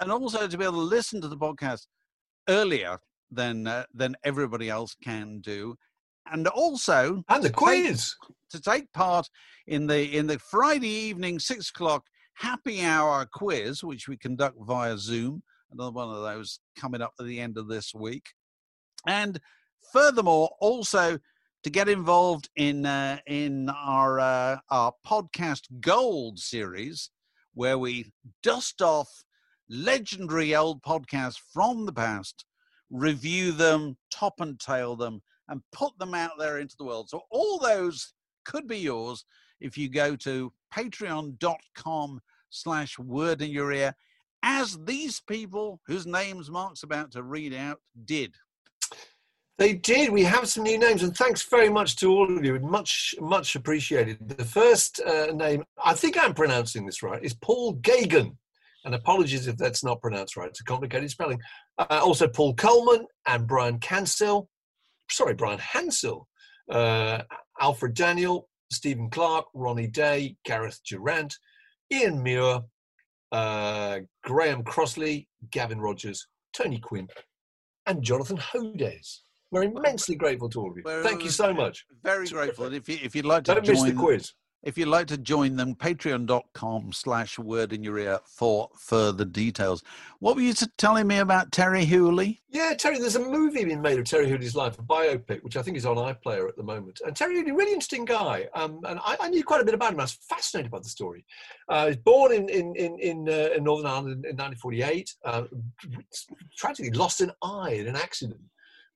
and 0.00 0.10
also 0.10 0.48
to 0.48 0.56
be 0.56 0.64
able 0.64 0.76
to 0.76 0.80
listen 0.80 1.20
to 1.20 1.28
the 1.28 1.36
podcast 1.36 1.86
earlier 2.48 2.98
than 3.36 3.66
uh, 3.66 3.84
than 3.94 4.16
everybody 4.24 4.68
else 4.68 4.96
can 5.02 5.40
do, 5.40 5.76
and 6.32 6.48
also 6.48 7.22
And 7.28 7.44
the 7.44 7.50
quiz. 7.50 8.14
to 8.50 8.60
take 8.60 8.92
part 8.92 9.28
in 9.66 9.86
the 9.86 10.16
in 10.16 10.26
the 10.26 10.38
Friday 10.38 10.88
evening 10.88 11.38
six 11.38 11.70
o'clock 11.70 12.04
happy 12.34 12.82
hour 12.82 13.26
quiz, 13.32 13.84
which 13.84 14.08
we 14.08 14.16
conduct 14.16 14.56
via 14.66 14.98
Zoom. 14.98 15.42
Another 15.70 15.92
one 15.92 16.08
of 16.08 16.22
those 16.22 16.60
coming 16.78 17.02
up 17.02 17.12
at 17.20 17.26
the 17.26 17.40
end 17.40 17.58
of 17.58 17.68
this 17.68 17.92
week, 17.94 18.26
and 19.06 19.40
furthermore, 19.92 20.50
also 20.60 21.18
to 21.62 21.70
get 21.70 21.88
involved 21.88 22.48
in 22.56 22.86
uh, 22.86 23.18
in 23.26 23.68
our 23.70 24.20
uh, 24.20 24.58
our 24.70 24.92
podcast 25.06 25.62
Gold 25.80 26.38
series, 26.38 27.10
where 27.54 27.78
we 27.78 28.12
dust 28.42 28.80
off 28.80 29.08
legendary 29.68 30.54
old 30.54 30.80
podcasts 30.82 31.40
from 31.52 31.86
the 31.86 31.92
past, 31.92 32.44
review 32.90 33.52
them, 33.52 33.96
top 34.10 34.40
and 34.40 34.58
tail 34.58 34.96
them, 34.96 35.22
and 35.48 35.60
put 35.72 35.96
them 35.98 36.14
out 36.14 36.32
there 36.38 36.58
into 36.58 36.76
the 36.78 36.84
world. 36.84 37.08
So 37.08 37.22
all 37.30 37.58
those 37.58 38.14
could 38.44 38.66
be 38.66 38.78
yours 38.78 39.24
if 39.60 39.76
you 39.78 39.88
go 39.88 40.16
to 40.16 40.52
patreon.com 40.74 42.20
slash 42.50 42.98
word 42.98 43.42
in 43.42 43.50
your 43.50 43.72
ear, 43.72 43.94
as 44.42 44.78
these 44.84 45.20
people 45.20 45.80
whose 45.86 46.06
names 46.06 46.50
Mark's 46.50 46.82
about 46.82 47.10
to 47.12 47.22
read 47.22 47.54
out 47.54 47.80
did. 48.04 48.34
They 49.58 49.72
did. 49.72 50.10
We 50.10 50.22
have 50.24 50.48
some 50.48 50.64
new 50.64 50.78
names, 50.78 51.02
and 51.02 51.16
thanks 51.16 51.42
very 51.42 51.70
much 51.70 51.96
to 51.96 52.10
all 52.10 52.36
of 52.36 52.44
you. 52.44 52.60
Much, 52.60 53.14
much 53.20 53.56
appreciated. 53.56 54.18
The 54.28 54.44
first 54.44 55.00
uh, 55.00 55.32
name, 55.32 55.64
I 55.82 55.94
think 55.94 56.18
I'm 56.18 56.34
pronouncing 56.34 56.84
this 56.84 57.02
right, 57.02 57.24
is 57.24 57.32
Paul 57.32 57.76
Gagan. 57.76 58.36
And 58.86 58.94
apologies 58.94 59.48
if 59.48 59.56
that's 59.56 59.82
not 59.82 60.00
pronounced 60.00 60.36
right. 60.36 60.48
It's 60.48 60.60
a 60.60 60.64
complicated 60.64 61.10
spelling. 61.10 61.40
Uh, 61.76 62.00
also, 62.02 62.28
Paul 62.28 62.54
Coleman 62.54 63.04
and 63.26 63.46
Brian 63.46 63.80
Cansell. 63.80 64.46
Sorry, 65.10 65.34
Brian 65.34 65.58
Hansel. 65.58 66.28
Uh, 66.70 67.22
Alfred 67.60 67.94
Daniel, 67.94 68.48
Stephen 68.70 69.10
Clark, 69.10 69.46
Ronnie 69.54 69.88
Day, 69.88 70.36
Gareth 70.44 70.78
Durant, 70.88 71.34
Ian 71.92 72.22
Muir, 72.22 72.60
uh, 73.32 73.98
Graham 74.22 74.62
Crossley, 74.62 75.28
Gavin 75.50 75.80
Rogers, 75.80 76.28
Tony 76.52 76.78
Quinn, 76.78 77.08
and 77.86 78.02
Jonathan 78.02 78.36
Hodes. 78.36 79.18
We're 79.50 79.64
immensely 79.64 80.14
grateful 80.14 80.48
to 80.50 80.60
all 80.60 80.70
of 80.70 80.76
you. 80.76 80.82
We're 80.84 81.02
Thank 81.02 81.24
you 81.24 81.30
so 81.30 81.52
much. 81.52 81.84
Very 82.04 82.28
grateful. 82.28 82.66
And 82.66 82.76
if, 82.76 82.88
you, 82.88 82.98
if 83.02 83.16
you'd 83.16 83.26
like 83.26 83.44
to 83.44 83.54
Don't 83.54 83.66
miss 83.66 83.82
the 83.82 83.92
quiz. 83.92 84.32
If 84.66 84.76
you'd 84.76 84.88
like 84.88 85.06
to 85.06 85.16
join 85.16 85.54
them, 85.54 85.76
patreon.com 85.76 86.92
slash 86.92 87.38
word 87.38 87.72
in 87.72 87.84
your 87.84 88.00
ear 88.00 88.18
for 88.24 88.68
further 88.76 89.24
details. 89.24 89.84
What 90.18 90.34
were 90.34 90.42
you 90.42 90.54
telling 90.76 91.06
me 91.06 91.18
about 91.18 91.52
Terri 91.52 91.84
Hooley? 91.84 92.42
Yeah, 92.48 92.74
Terri, 92.74 92.98
there's 92.98 93.14
a 93.14 93.20
movie 93.20 93.64
being 93.64 93.80
made 93.80 94.00
of 94.00 94.06
Terri 94.06 94.26
Hooley's 94.26 94.56
life, 94.56 94.76
a 94.80 94.82
biopic, 94.82 95.44
which 95.44 95.56
I 95.56 95.62
think 95.62 95.76
is 95.76 95.86
on 95.86 95.94
iPlayer 95.98 96.48
at 96.48 96.56
the 96.56 96.64
moment. 96.64 97.00
And 97.06 97.14
Terri 97.14 97.34
Hooley, 97.36 97.52
really 97.52 97.74
interesting 97.74 98.04
guy. 98.04 98.48
Um, 98.54 98.80
and 98.88 98.98
I, 99.04 99.16
I 99.20 99.28
knew 99.28 99.44
quite 99.44 99.60
a 99.60 99.64
bit 99.64 99.74
about 99.74 99.92
him. 99.92 100.00
I 100.00 100.02
was 100.02 100.18
fascinated 100.28 100.72
by 100.72 100.80
the 100.80 100.88
story. 100.88 101.24
Uh, 101.68 101.84
he 101.84 101.88
was 101.90 101.98
born 101.98 102.32
in 102.32 102.48
in 102.48 102.74
in, 102.74 102.98
in, 102.98 103.28
uh, 103.28 103.50
in 103.56 103.62
Northern 103.62 103.86
Ireland 103.86 104.24
in, 104.24 104.30
in 104.30 104.36
1948. 104.36 105.14
Uh, 105.24 105.44
tragically 106.58 106.90
lost 106.90 107.20
an 107.20 107.30
eye 107.40 107.74
in 107.74 107.86
an 107.86 107.94
accident 107.94 108.40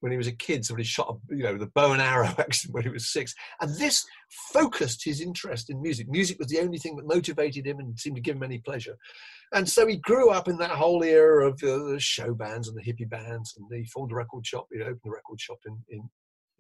when 0.01 0.11
he 0.11 0.19
was 0.19 0.27
a 0.27 0.33
kid. 0.33 0.65
Somebody 0.65 0.85
shot, 0.85 1.17
a, 1.31 1.37
you 1.37 1.45
know, 1.45 1.55
a 1.55 1.67
bow 1.67 1.93
and 1.93 2.03
arrow 2.03 2.27
accident 2.39 2.75
when 2.75 2.83
he 2.83 2.89
was 2.89 3.13
six. 3.13 3.35
And 3.61 3.75
this 3.77 4.05
focused 4.31 5.05
his 5.05 5.21
interest 5.21 5.71
in 5.71 5.83
music. 5.83 6.09
Music 6.09 6.39
was 6.39 6.49
the 6.49 6.61
only 6.61 6.79
thing 6.79 6.97
that 6.97 7.07
motivated 7.07 7.67
him 7.67 7.79
and 7.79 7.99
seemed 7.99 8.17
to 8.17 8.23
give 8.23 8.37
him 8.37 8.43
any 8.43 8.59
pleasure. 8.59 8.97
And 9.53 9.69
so 9.69 9.87
he 9.87 9.97
grew 9.97 10.31
up 10.31 10.49
in 10.49 10.59
that 10.59 10.71
whole 10.71 11.03
era 11.03 11.49
of 11.49 11.55
uh, 11.63 11.91
the 11.91 11.99
show 11.99 12.35
bands 12.35 12.69
and 12.69 12.77
the 12.77 12.83
hippie 12.83 13.09
bands, 13.09 13.55
and 13.57 13.67
he 13.73 13.85
formed 13.87 14.13
a 14.13 14.15
record 14.15 14.47
shop. 14.47 14.67
He 14.73 14.81
opened 14.81 15.01
a 15.07 15.11
record 15.11 15.41
shop 15.41 15.59
in 15.67 15.77
in, 15.89 16.09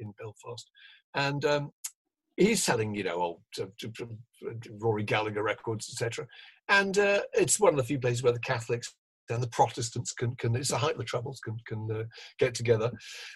in 0.00 0.12
Belfast, 0.18 0.68
and 1.14 1.44
um, 1.44 1.72
he's 2.36 2.62
selling, 2.62 2.94
you 2.94 3.04
know, 3.04 3.20
old 3.20 3.40
uh, 3.60 3.66
t- 3.78 3.88
Rory 4.78 5.04
Gallagher 5.04 5.42
records, 5.42 5.88
etc. 5.92 6.26
And 6.68 6.98
uh, 6.98 7.20
it's 7.34 7.60
one 7.60 7.72
of 7.72 7.76
the 7.76 7.84
few 7.84 7.98
places 7.98 8.22
where 8.22 8.32
the 8.32 8.40
Catholics 8.40 8.94
and 9.30 9.42
the 9.42 9.48
Protestants 9.48 10.12
can, 10.12 10.34
can 10.36 10.54
it's 10.56 10.70
the 10.70 10.78
height 10.78 10.92
of 10.92 10.98
the 10.98 11.04
troubles, 11.04 11.40
can 11.40 11.56
can 11.66 11.88
uh, 11.90 12.04
get 12.38 12.54
together. 12.54 12.90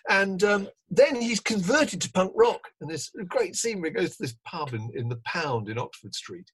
And 0.08 0.42
um, 0.44 0.68
then 0.90 1.20
he's 1.20 1.40
converted 1.40 2.00
to 2.02 2.12
punk 2.12 2.32
rock, 2.34 2.68
and 2.80 2.90
there's 2.90 3.10
a 3.20 3.24
great 3.24 3.56
scene 3.56 3.80
where 3.80 3.90
he 3.90 3.96
goes 3.96 4.16
to 4.16 4.22
this 4.22 4.36
pub 4.44 4.74
in, 4.74 4.90
in 4.94 5.08
the 5.08 5.20
Pound 5.24 5.68
in 5.68 5.78
Oxford 5.78 6.14
Street, 6.14 6.50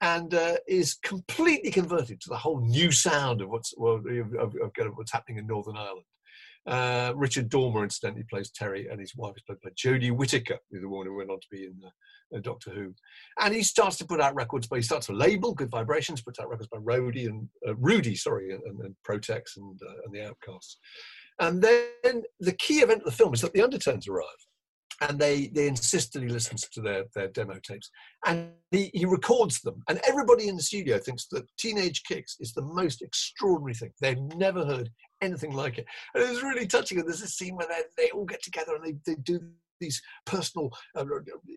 and 0.00 0.34
uh, 0.34 0.56
is 0.68 0.94
completely 0.94 1.70
converted 1.70 2.20
to 2.20 2.28
the 2.28 2.36
whole 2.36 2.60
new 2.60 2.90
sound 2.90 3.40
of 3.40 3.48
what's 3.48 3.74
well, 3.76 3.96
of, 3.96 4.34
of, 4.34 4.54
of 4.62 4.96
what's 4.96 5.12
happening 5.12 5.38
in 5.38 5.46
Northern 5.46 5.76
Ireland. 5.76 6.04
Uh, 6.66 7.12
Richard 7.14 7.48
Dormer, 7.48 7.82
incidentally, 7.82 8.24
plays 8.30 8.50
Terri, 8.50 8.90
and 8.90 8.98
his 8.98 9.14
wife 9.16 9.34
is 9.36 9.42
played 9.42 9.60
by 9.62 9.70
Jodie 9.70 10.10
Whittaker, 10.10 10.58
who's 10.70 10.82
the 10.82 10.88
woman 10.88 11.08
who 11.08 11.16
went 11.16 11.30
on 11.30 11.40
to 11.40 11.46
be 11.50 11.64
in 11.64 11.74
uh, 11.84 12.40
Doctor 12.40 12.70
Who. 12.70 12.94
And 13.40 13.54
he 13.54 13.62
starts 13.62 13.96
to 13.98 14.06
put 14.06 14.20
out 14.20 14.34
records, 14.34 14.66
but 14.66 14.76
he 14.76 14.82
starts 14.82 15.06
to 15.06 15.12
label 15.12 15.52
Good 15.52 15.70
Vibrations, 15.70 16.22
puts 16.22 16.38
out 16.38 16.48
records 16.48 16.68
by 16.68 16.78
Rody 16.78 17.26
and 17.26 17.48
uh, 17.68 17.74
Rudi, 17.76 18.16
sorry, 18.16 18.52
and, 18.52 18.62
and 18.80 18.94
Protex 19.06 19.56
and, 19.56 19.78
uh, 19.86 19.94
and 20.04 20.14
the 20.14 20.26
Outcasts. 20.26 20.78
And 21.40 21.60
then 21.60 22.22
the 22.40 22.52
key 22.52 22.78
event 22.78 23.00
of 23.00 23.06
the 23.06 23.12
film 23.12 23.34
is 23.34 23.40
that 23.40 23.52
the 23.52 23.62
Undertones 23.62 24.08
arrive 24.08 24.43
and 25.00 25.18
they 25.18 25.48
they 25.48 25.66
insist 25.66 26.12
that 26.12 26.22
he 26.22 26.28
listens 26.28 26.68
to 26.68 26.80
their 26.80 27.04
their 27.14 27.28
demo 27.28 27.58
tapes. 27.62 27.90
And 28.26 28.50
he, 28.70 28.90
he 28.94 29.04
records 29.04 29.60
them. 29.60 29.82
And 29.88 30.00
everybody 30.06 30.48
in 30.48 30.56
the 30.56 30.62
studio 30.62 30.98
thinks 30.98 31.26
that 31.30 31.46
teenage 31.58 32.02
kicks 32.04 32.36
is 32.40 32.52
the 32.52 32.62
most 32.62 33.02
extraordinary 33.02 33.74
thing. 33.74 33.90
They've 34.00 34.20
never 34.36 34.64
heard 34.64 34.90
anything 35.20 35.52
like 35.52 35.78
it. 35.78 35.86
And 36.14 36.22
it 36.22 36.30
was 36.30 36.42
really 36.42 36.66
touching. 36.66 36.98
And 36.98 37.08
there's 37.08 37.22
a 37.22 37.28
scene 37.28 37.56
where 37.56 37.68
they, 37.68 37.82
they 38.04 38.10
all 38.10 38.24
get 38.24 38.42
together 38.42 38.74
and 38.74 38.84
they, 38.84 38.96
they 39.06 39.20
do 39.22 39.40
these 39.80 40.00
personal 40.26 40.70
uh, 40.96 41.04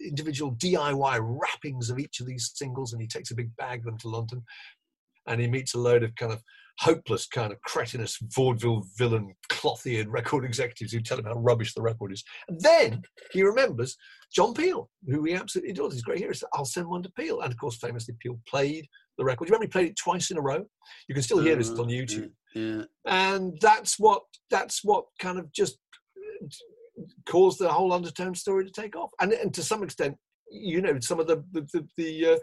individual 0.06 0.56
diy 0.56 1.20
wrappings 1.22 1.90
of 1.90 2.00
each 2.00 2.20
of 2.20 2.26
these 2.26 2.52
singles. 2.56 2.94
And 2.94 3.02
he 3.02 3.08
takes 3.08 3.32
a 3.32 3.36
big 3.36 3.56
bag 3.58 3.80
of 3.80 3.86
them 3.86 3.98
to 4.00 4.10
london. 4.10 4.44
And 5.28 5.42
he 5.42 5.48
meets 5.48 5.74
a 5.74 5.80
load 5.80 6.04
of 6.04 6.16
kind 6.16 6.32
of 6.32 6.42
hopeless 6.80 7.26
kind 7.28 7.52
of 7.52 7.60
cretinous 7.62 8.18
vaudeville 8.36 8.84
villain 8.98 9.34
cloth-eared 9.50 10.08
record 10.08 10.46
executives 10.46 10.94
who 10.94 11.02
tell 11.02 11.18
him 11.18 11.26
how 11.26 11.34
rubbish 11.34 11.74
the 11.74 11.82
record 11.82 12.12
is. 12.12 12.24
And 12.48 12.60
then 12.62 13.02
he 13.32 13.42
remembers 13.42 13.98
John 14.34 14.54
Peel, 14.54 14.90
who 15.08 15.24
he 15.24 15.34
absolutely 15.34 15.72
adores. 15.72 15.94
He's 15.94 16.04
great 16.04 16.20
hero. 16.20 16.34
So 16.34 16.48
I'll 16.54 16.66
send 16.66 16.88
one 16.88 17.04
to 17.04 17.12
Peel. 17.14 17.42
And 17.42 17.52
of 17.52 17.58
course, 17.58 17.78
famously, 17.78 18.16
Peel 18.20 18.40
played 18.48 18.86
the 19.18 19.26
record. 19.26 19.46
Do 19.46 19.50
you 19.50 19.54
remember 19.54 19.66
he 19.66 19.72
played 19.72 19.92
it 19.92 19.98
twice 19.98 20.30
in 20.30 20.38
a 20.38 20.42
row? 20.42 20.64
You 21.08 21.16
can 21.16 21.24
still 21.24 21.40
hear 21.40 21.56
this 21.56 21.70
on 21.72 21.80
uh, 21.80 21.90
YouTube. 21.90 22.32
Yeah. 22.54 22.84
And 23.06 23.58
that's 23.62 23.98
what 23.98 24.24
that's 24.50 24.84
what 24.84 25.06
kind 25.20 25.40
of 25.40 25.52
just 25.52 25.78
caused 27.28 27.60
the 27.60 27.70
whole 27.70 27.94
undertone 27.94 28.36
story 28.36 28.66
to 28.66 28.72
take 28.72 28.96
off. 28.96 29.12
And, 29.20 29.32
and 29.34 29.54
to 29.54 29.64
some 29.64 29.84
extent, 29.84 30.16
you 30.52 30.82
know, 30.82 31.00
some 31.00 31.20
of 31.20 31.28
the 31.28 31.44
the, 31.52 31.62
the, 31.74 31.88
the 31.98 32.26
uh, 32.34 32.38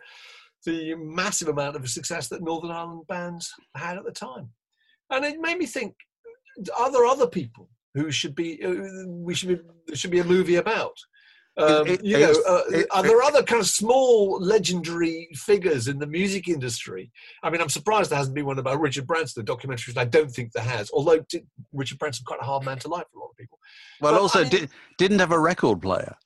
the 0.65 0.95
massive 0.97 1.49
amount 1.49 1.77
of 1.77 1.89
success 1.89 2.29
that 2.29 2.43
Northern 2.43 2.71
Ireland 2.71 3.07
bands 3.09 3.53
had 3.77 3.97
at 3.97 4.05
the 4.05 4.13
time. 4.13 4.51
And 5.11 5.25
it 5.25 5.41
made 5.41 5.59
me 5.59 5.67
think, 5.67 5.95
are 6.79 6.91
there 6.91 7.05
other 7.05 7.27
people 7.27 7.69
who 7.95 8.11
should 8.11 8.35
be, 8.35 8.63
uh, 8.65 9.07
we 9.07 9.35
should 9.35 9.49
be, 9.49 9.59
there 9.87 9.97
should 9.97 10.11
be 10.11 10.21
a 10.21 10.25
movie 10.25 10.57
about? 10.57 10.97
Um, 11.57 11.87
it, 11.87 12.01
it, 12.01 12.05
you 12.05 12.19
know, 12.19 12.35
uh, 12.49 12.63
it, 12.71 12.87
are 12.91 13.05
there 13.05 13.23
other 13.23 13.43
kind 13.43 13.61
of 13.61 13.69
small 13.69 14.41
legendary 14.41 15.29
figures 15.35 15.87
in 15.87 16.01
the 16.01 16.07
music 16.07 16.49
industry? 16.49 17.13
I 17.45 17.51
mean, 17.51 17.61
I'm 17.61 17.69
surprised 17.69 18.11
there 18.11 18.19
hasn't 18.19 18.35
been 18.35 18.47
one 18.47 18.59
about 18.59 18.81
Richard 18.81 19.07
Branson, 19.07 19.41
the 19.41 19.45
documentary. 19.45 19.95
I 19.97 20.05
don't 20.05 20.31
think 20.31 20.51
there 20.53 20.65
has. 20.65 20.91
Although 20.93 21.25
Richard 21.73 21.99
Branson 21.99 22.25
quite 22.27 22.41
a 22.41 22.45
hard 22.45 22.65
man 22.65 22.79
to 22.81 22.89
like 22.89 23.09
for 23.13 23.19
a 23.19 23.21
lot 23.21 23.31
of 23.31 23.37
people. 23.37 23.61
Well, 24.01 24.13
but, 24.15 24.21
also 24.21 24.41
I 24.41 24.43
mean, 24.43 24.51
did, 24.51 24.71
didn't 24.99 25.21
have 25.21 25.31
a 25.31 25.39
record 25.39 25.81
player. 25.81 26.17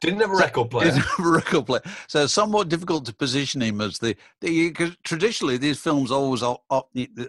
Didn't 0.00 0.20
have 0.20 0.30
a 0.30 0.36
record 0.36 0.70
player. 0.70 0.90
Didn't 0.90 1.04
have 1.04 1.26
a 1.26 1.30
record 1.30 1.66
player. 1.66 1.82
So 2.08 2.26
somewhat 2.26 2.68
difficult 2.68 3.04
to 3.06 3.14
position 3.14 3.60
him 3.60 3.80
as 3.80 3.98
the, 3.98 4.16
the 4.40 4.70
cause 4.70 4.96
traditionally 5.04 5.58
these 5.58 5.78
films 5.78 6.10
always 6.10 6.40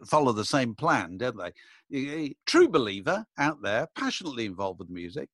follow 0.05 0.31
the 0.31 0.45
same 0.45 0.73
plan, 0.75 1.17
don't 1.17 1.37
they? 1.37 2.35
True 2.45 2.69
believer 2.69 3.25
out 3.37 3.61
there, 3.61 3.87
passionately 3.95 4.45
involved 4.45 4.79
with 4.79 4.89
music. 4.89 5.29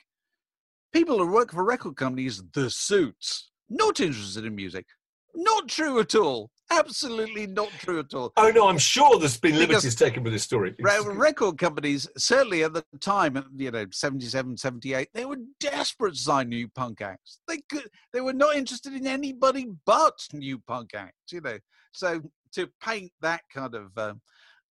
People 0.92 1.20
who 1.20 1.32
work 1.32 1.52
for 1.52 1.64
record 1.64 1.96
companies, 1.96 2.42
the 2.54 2.70
suits, 2.72 3.52
not 3.70 4.00
interested 4.00 4.46
in 4.46 4.56
music. 4.56 4.88
Not 5.36 5.68
true 5.68 6.00
at 6.00 6.16
all. 6.16 6.52
Absolutely 6.70 7.48
not 7.48 7.70
true 7.80 8.00
at 8.00 8.14
all. 8.14 8.34
Oh 8.36 8.52
no, 8.52 8.68
I'm 8.68 8.78
sure 8.78 9.18
there's 9.20 9.40
been 9.40 9.58
liberties 9.58 9.84
because 9.84 9.96
taken 9.96 10.24
with 10.24 10.34
this 10.34 10.44
story. 10.44 10.76
Record 10.80 11.58
companies, 11.58 12.10
certainly 12.18 12.64
at 12.64 12.74
the 12.74 12.84
time, 13.00 13.42
you 13.56 13.72
know, 13.72 13.86
77, 13.90 14.58
78, 14.58 15.08
they 15.14 15.26
were 15.26 15.38
desperate 15.60 16.16
to 16.16 16.20
sign 16.20 16.50
new 16.50 16.68
punk 16.68 17.02
acts. 17.02 17.40
They 17.48 17.62
could, 17.70 17.90
they 18.12 18.20
were 18.20 18.34
not 18.34 18.56
interested 18.56 18.94
in 18.94 19.08
anybody 19.08 19.68
but 19.86 20.28
new 20.34 20.60
punk 20.60 20.92
acts. 20.94 21.32
You 21.32 21.42
know, 21.42 21.58
so 21.94 22.22
to 22.54 22.70
paint 22.84 23.12
that 23.22 23.42
kind 23.54 23.74
of 23.74 23.98
uh, 23.98 24.14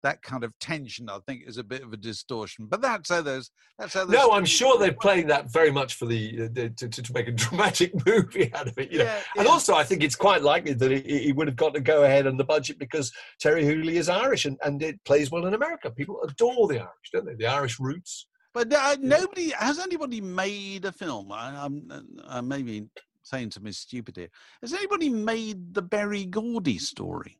that 0.03 0.23
kind 0.23 0.45
of 0.45 0.57
tension, 0.59 1.09
I 1.09 1.19
think, 1.27 1.43
is 1.47 1.59
a 1.59 1.65
bit 1.65 1.83
of 1.83 1.93
a 1.93 1.97
distortion. 1.97 2.67
But 2.67 2.83
that's 2.83 3.11
how 3.11 3.23
those. 3.23 3.51
That's 3.79 3.95
how. 3.95 4.05
Those 4.05 4.15
no, 4.15 4.33
I'm 4.33 4.45
sure 4.45 4.79
they're 4.79 4.93
playing 4.93 5.27
that 5.29 5.51
very 5.53 5.71
much 5.71 5.95
for 5.95 6.07
the, 6.07 6.49
the 6.49 6.71
to, 6.71 6.89
to, 6.89 7.13
make 7.13 7.29
a 7.29 7.33
dramatic 7.33 7.93
movie 8.07 8.53
out 8.55 8.69
of 8.69 8.79
it. 8.79 8.93
You 8.93 8.99
know? 8.99 9.05
Yeah, 9.05 9.21
yeah. 9.35 9.41
And 9.41 9.49
also, 9.49 9.75
I 9.75 9.85
think 9.85 10.03
it's 10.03 10.17
quite 10.17 10.43
likely 10.43 10.75
that 10.75 10.91
he, 10.91 11.19
he, 11.19 11.33
would 11.33 11.49
have 11.49 11.57
got 11.57 11.75
to 11.75 11.81
go 11.81 12.05
ahead 12.05 12.27
on 12.27 12.37
the 12.37 12.45
budget 12.45 12.79
because 12.79 13.13
Terri 13.43 13.65
Hooley 13.65 13.97
is 13.97 14.09
Irish 14.09 14.45
and, 14.45 14.57
and 14.65 14.83
it 14.83 15.03
plays 15.05 15.31
well 15.31 15.47
in 15.47 15.55
America. 15.55 15.91
People 15.91 16.21
adore 16.23 16.69
the 16.69 16.79
Irish, 16.81 17.11
don't 17.13 17.27
they? 17.27 17.35
The 17.35 17.47
Irish 17.47 17.81
roots. 17.81 18.27
But 18.55 18.73
uh, 18.73 18.97
nobody 19.01 19.51
has 19.51 19.79
anybody 19.79 20.21
made 20.21 20.87
a 20.87 20.93
film. 20.93 21.31
I, 21.31 21.65
I'm, 21.65 21.91
I 22.27 22.41
may 22.41 22.63
be 22.63 22.87
saying 23.23 23.51
something 23.51 23.73
stupid 23.73 24.17
here. 24.17 24.29
Has 24.63 24.73
anybody 24.73 25.11
made 25.11 25.75
the 25.75 25.83
Berry 25.83 26.25
Gordy 26.25 26.79
story? 26.79 27.39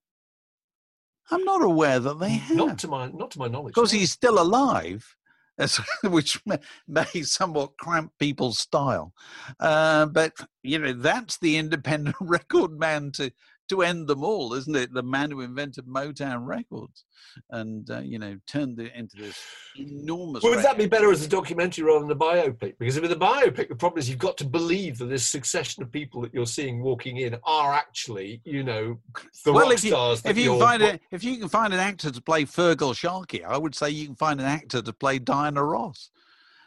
I'm 1.31 1.45
not 1.45 1.63
aware 1.63 1.99
that 1.99 2.19
they 2.21 2.31
have. 2.31 2.57
Not 2.57 2.79
to 2.81 2.89
my, 2.89 3.09
not 3.09 3.31
to 3.33 3.39
my 3.39 3.49
knowledge. 3.49 3.75
Because 3.75 3.91
he's 3.91 4.13
still 4.13 4.41
alive, 4.41 5.17
which 6.03 6.41
may 6.87 7.23
somewhat 7.23 7.77
cramp 7.79 8.13
people's 8.19 8.59
style. 8.59 9.13
Uh, 9.59 10.07
but 10.07 10.33
you 10.63 10.79
know, 10.79 10.93
that's 10.93 11.39
the 11.39 11.57
independent 11.57 12.17
record 12.21 12.79
man 12.79 13.11
to 13.13 13.33
to 13.69 13.83
end 13.83 14.09
them 14.09 14.25
all, 14.25 14.55
isn't 14.55 14.75
it? 14.75 14.93
The 14.93 15.03
man 15.03 15.31
who 15.31 15.41
invented 15.41 15.87
Motown 15.87 16.47
Records 16.47 17.05
and, 17.51 17.91
uh, 17.91 18.01
you 18.01 18.19
know, 18.19 18.39
turned 18.47 18.81
it 18.81 18.93
into 18.95 19.17
this 19.17 19.39
enormous. 19.79 20.43
Would 20.43 20.63
that 20.63 20.79
be 20.79 20.87
better 20.87 21.11
as 21.11 21.25
a 21.25 21.29
documentary 21.29 21.85
rather 21.85 22.01
than 22.01 22.11
a 22.11 22.17
biopic? 22.17 22.75
Because 22.79 23.01
with 23.01 23.13
a 23.13 23.17
biopic, 23.17 23.69
the 23.69 23.77
problem 23.77 23.99
is 23.99 24.09
you've 24.09 24.19
got 24.19 24.37
to 24.39 24.45
believe 24.45 24.99
that 24.99 25.07
this 25.07 25.27
succession 25.27 25.83
of 25.83 25.91
people 25.91 26.21
that 26.23 26.33
you're 26.33 26.47
seeing 26.47 26.83
walking 26.83 27.19
in 27.19 27.37
are 27.45 27.73
actually, 27.73 28.41
you 28.45 28.63
know, 28.63 28.99
the 29.45 29.53
well, 29.53 29.65
rock 29.65 29.75
if 29.75 29.85
you, 29.85 29.91
stars. 29.91 30.23
If 30.25 30.39
you, 30.39 30.51
can 30.51 30.61
find 30.61 31.01
if 31.11 31.25
you 31.25 31.39
can 31.39 31.49
find 31.49 31.73
an 31.75 31.81
actor 31.81 32.11
to 32.11 32.23
play 32.23 32.45
Feargal 32.45 32.97
Sharkey, 32.97 33.45
I 33.45 33.57
would 33.57 33.75
say 33.75 33.91
you 33.91 34.07
can 34.07 34.17
find 34.17 34.41
an 34.41 34.47
actor 34.47 34.83
to 34.83 34.93
play 34.93 35.19
Diana 35.19 35.63
Ross. 35.63 36.11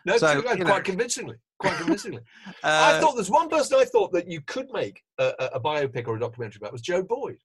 No, 0.05 0.17
so, 0.17 0.41
quite 0.41 0.59
know. 0.59 0.81
convincingly 0.81 1.35
quite 1.59 1.77
convincingly. 1.77 2.21
uh, 2.47 2.51
I 2.63 2.99
thought 2.99 3.15
there's 3.15 3.29
one 3.29 3.49
person 3.49 3.77
I 3.79 3.85
thought 3.85 4.11
that 4.13 4.29
you 4.29 4.41
could 4.41 4.67
make 4.71 5.01
a, 5.17 5.33
a, 5.53 5.59
biopic 5.59 6.07
or 6.07 6.15
a 6.15 6.19
documentary 6.19 6.59
about 6.61 6.71
was 6.71 6.81
Joe 6.81 7.03
Boyd. 7.03 7.37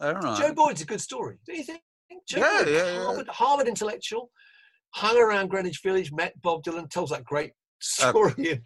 All 0.00 0.14
right. 0.14 0.40
Joe 0.40 0.54
Boyd's 0.54 0.80
a 0.80 0.86
good 0.86 1.00
story. 1.00 1.38
Do 1.46 1.56
you 1.56 1.62
think? 1.62 1.82
Joe 2.28 2.40
yeah, 2.40 2.64
Boyd, 2.64 2.74
yeah, 2.74 3.04
Harvard, 3.04 3.26
yeah. 3.26 3.32
Harvard 3.32 3.68
intellectual, 3.68 4.30
hung 4.94 5.18
around 5.18 5.48
Greenwich 5.48 5.80
Village, 5.82 6.10
met 6.12 6.40
Bob 6.42 6.64
Dylan, 6.64 6.90
tells 6.90 7.10
that 7.10 7.24
great 7.24 7.50
uh, 7.50 8.10
story. 8.10 8.52
Uh, 8.52 8.56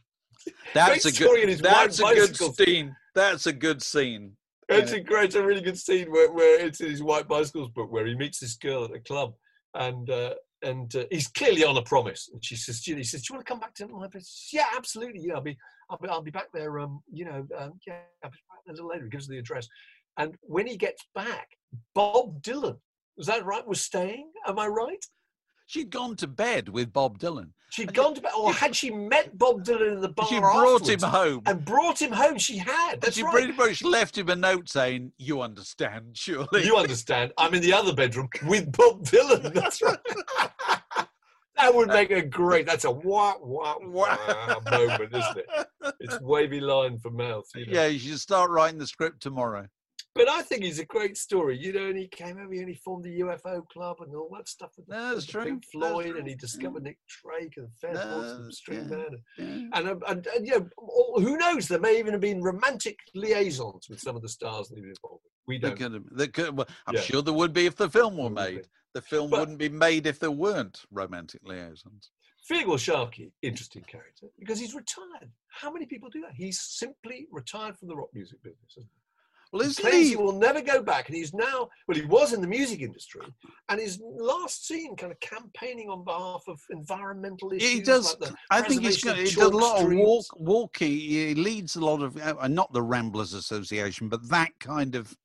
that's 0.75 1.05
a 1.05 1.13
good. 1.13 1.59
That's 1.61 1.99
a 1.99 2.15
good 2.15 2.57
scene. 2.57 2.95
That's 3.15 3.47
a 3.47 3.53
good 3.53 3.83
scene. 3.83 4.37
It's 4.69 4.93
a 4.93 5.01
great, 5.01 5.27
it's 5.27 5.35
a 5.35 5.43
really 5.43 5.61
good 5.61 5.79
scene 5.79 6.11
where, 6.11 6.33
where 6.33 6.65
it's 6.65 6.81
in 6.81 6.91
his 6.91 7.03
white 7.03 7.29
bicycles 7.29 7.69
book 7.69 7.93
where 7.93 8.07
he 8.07 8.15
meets 8.15 8.41
this 8.41 8.57
girl 8.57 8.85
at 8.85 8.93
a 8.93 9.01
club, 9.01 9.35
and 9.75 10.09
uh, 10.09 10.35
and 10.65 10.95
uh, 10.97 11.05
he's 11.11 11.29
clearly 11.29 11.65
on 11.65 11.77
a 11.77 11.83
promise. 11.83 12.29
And 12.33 12.45
she 12.45 12.57
says, 12.57 12.83
he 12.83 13.03
says, 13.05 13.23
do 13.23 13.27
you 13.33 13.37
want 13.37 13.47
to 13.47 13.53
come 13.53 13.61
back 13.61 13.75
to 13.75 13.89
my 13.89 14.09
place? 14.09 14.49
Yeah, 14.53 14.67
absolutely. 14.77 15.21
Yeah, 15.23 15.35
I'll 15.35 15.43
be, 15.43 15.57
I'll 15.91 15.99
be, 15.99 16.09
I'll 16.09 16.23
be 16.23 16.31
back 16.31 16.49
there. 16.53 16.79
Um, 16.81 17.01
you 17.13 17.25
know, 17.25 17.47
um, 17.59 17.75
yeah, 17.87 18.01
I'll 18.23 18.31
be 18.31 18.39
back 18.49 18.61
a 18.69 18.73
little 18.73 18.89
later. 18.89 19.05
He 19.05 19.11
gives 19.11 19.27
her 19.27 19.33
the 19.33 19.39
address. 19.39 19.69
And 20.19 20.35
when 20.43 20.67
he 20.67 20.77
gets 20.77 21.07
back, 21.15 21.49
Bob 21.95 22.43
Dylan, 22.43 22.79
was 23.17 23.27
that 23.27 23.45
right? 23.45 23.67
Was 23.67 23.81
staying? 23.81 24.31
Am 24.47 24.59
I 24.59 24.67
right? 24.67 25.05
She'd 25.67 25.91
gone 25.91 26.17
to 26.17 26.27
bed 26.27 26.69
with 26.69 26.93
Bob 26.93 27.19
Dylan. 27.19 27.51
She'd 27.71 27.89
and 27.89 27.97
gone 27.97 28.15
to 28.15 28.21
bed, 28.21 28.33
or 28.39 28.53
had 28.53 28.77
she 28.77 28.91
met 28.91 29.37
Bob 29.37 29.65
Dylan 29.65 29.95
in 29.95 30.01
the 30.01 30.09
bar? 30.09 30.27
She 30.29 30.39
brought 30.39 30.89
him 30.89 31.01
home 31.01 31.43
and 31.47 31.65
brought 31.65 32.01
him 32.01 32.13
home. 32.13 32.39
She 32.39 32.59
had. 32.59 33.01
That's 33.01 33.17
she 33.17 33.23
right. 33.23 33.33
pretty 33.33 33.53
much 33.53 33.83
left 33.83 34.17
him 34.17 34.29
a 34.29 34.37
note 34.37 34.69
saying, 34.69 35.13
"You 35.17 35.41
understand, 35.41 36.17
surely? 36.17 36.65
You 36.65 36.77
understand? 36.77 37.33
I'm 37.39 37.55
in 37.55 37.63
the 37.63 37.73
other 37.73 37.95
bedroom 37.95 38.29
with 38.45 38.71
Bob 38.71 39.05
Dylan. 39.05 39.53
That's 39.55 39.83
right." 39.83 39.99
that 41.57 41.75
would 41.75 41.89
make 41.89 42.11
a 42.11 42.23
great. 42.23 42.67
That's 42.67 42.85
a 42.85 42.91
wah 42.91 43.35
wah 43.41 43.77
wah 43.81 44.17
moment, 44.71 45.15
isn't 45.15 45.39
it? 45.39 45.67
It's 46.01 46.21
wavy 46.21 46.61
line 46.61 46.99
for 46.99 47.11
mouth. 47.11 47.45
You 47.55 47.67
know? 47.67 47.73
Yeah, 47.73 47.87
you 47.87 47.99
should 47.99 48.21
start 48.21 48.51
writing 48.51 48.79
the 48.79 48.87
script 48.87 49.23
tomorrow. 49.23 49.67
But 50.15 50.29
I 50.29 50.43
think 50.43 50.63
he's 50.63 50.79
a 50.79 50.85
great 50.85 51.17
story, 51.17 51.59
you 51.59 51.73
know. 51.73 51.87
And 51.87 51.99
he 51.99 52.07
came 52.07 52.39
over 52.39 52.53
and 52.53 52.69
he 52.69 52.77
formed 52.77 53.05
the 53.05 53.21
UFO 53.21 53.67
club 53.69 53.97
and 54.01 54.15
all 54.15 54.31
that 54.37 54.49
stuff 54.49 54.71
with, 54.77 54.89
no, 54.89 55.13
that's 55.13 55.27
true. 55.27 55.43
Pink 55.43 55.65
Floyd, 55.73 56.17
and 56.17 56.29
he 56.29 56.37
discovered 56.37 56.85
Nick 56.85 56.99
Drake 57.09 57.55
and 57.57 57.69
Fez 57.81 57.95
no, 57.95 58.49
String 58.51 58.89
yeah, 58.89 58.97
Band, 58.97 59.17
yeah. 59.39 59.79
and, 59.79 59.89
and, 59.89 60.03
and, 60.07 60.27
and 60.29 60.47
you 60.47 60.53
know, 60.53 60.69
who 61.17 61.37
knows? 61.37 61.67
There 61.67 61.81
may 61.81 61.99
even 61.99 62.13
have 62.13 62.21
been 62.21 62.43
romantic 62.43 62.97
liaisons 63.17 63.89
with 63.89 63.99
some 63.99 64.15
of 64.15 64.23
the 64.23 64.29
stars 64.29 64.69
that 64.69 64.77
he 64.77 64.83
was 64.83 64.97
involved 65.03 65.25
with. 65.25 65.34
We 65.47 65.59
don't. 65.59 65.79
They 65.79 65.85
could, 65.85 66.05
they 66.13 66.29
could, 66.29 66.57
well, 66.57 66.69
I'm 66.87 66.95
yeah. 66.95 67.01
sure 67.01 67.23
there 67.23 67.35
would 67.35 67.53
be 67.53 67.67
if 67.67 67.77
the 67.77 67.91
film 67.91 68.17
were 68.17 68.31
made. 68.31 68.67
The 68.95 69.03
film 69.03 69.31
but, 69.31 69.41
wouldn't 69.41 69.59
be 69.59 69.69
made 69.69 70.07
if 70.07 70.19
there 70.21 70.31
weren't 70.31 70.85
romantic 70.93 71.41
liaisons. 71.45 72.11
Feargal 72.51 72.79
Sharkey, 72.79 73.33
interesting 73.43 73.83
character 73.85 74.27
because 74.39 74.59
he's 74.59 74.75
retired. 74.75 75.31
How 75.49 75.73
many 75.73 75.87
people 75.87 76.11
do 76.11 76.21
that? 76.21 76.33
He's 76.35 76.61
simply 76.61 77.27
retired 77.33 77.77
from 77.79 77.89
the 77.89 77.97
rock 77.97 78.11
music 78.13 78.43
business, 78.43 78.87
Well, 79.51 79.63
isn't 79.63 79.93
he? 79.93 80.11
he 80.11 80.17
will 80.17 80.39
never 80.39 80.61
go 80.61 80.83
back, 80.83 81.09
and 81.09 81.17
he's 81.17 81.33
now 81.33 81.71
well, 81.89 81.97
he 81.97 82.05
was 82.05 82.35
in 82.35 82.43
the 82.43 82.47
music 82.47 82.83
industry, 82.83 83.23
and 83.71 83.81
is 83.81 83.99
last 84.03 84.67
seen 84.67 84.95
kind 84.95 85.11
of 85.11 85.19
campaigning 85.21 85.89
on 85.89 86.05
behalf 86.05 86.45
of 86.47 86.61
environmental 86.71 87.51
issues. 87.53 87.71
He 87.71 87.81
does. 87.81 88.15
Like 88.21 88.33
I 88.51 88.61
think 88.61 88.83
he's 88.83 89.03
got. 89.03 89.17
He 89.17 89.25
does 89.25 89.37
a 89.37 89.49
lot 89.49 89.83
of 89.83 89.93
walk, 89.93 90.27
walking. 90.37 90.91
He 90.91 91.35
leads 91.35 91.77
a 91.77 91.85
lot 91.85 92.03
of, 92.03 92.19
uh, 92.19 92.47
not 92.49 92.73
the 92.75 92.83
Ramblers 92.83 93.33
Association, 93.33 94.11
but 94.11 94.29
that 94.29 94.51
kind 94.61 94.95
of, 94.97 95.17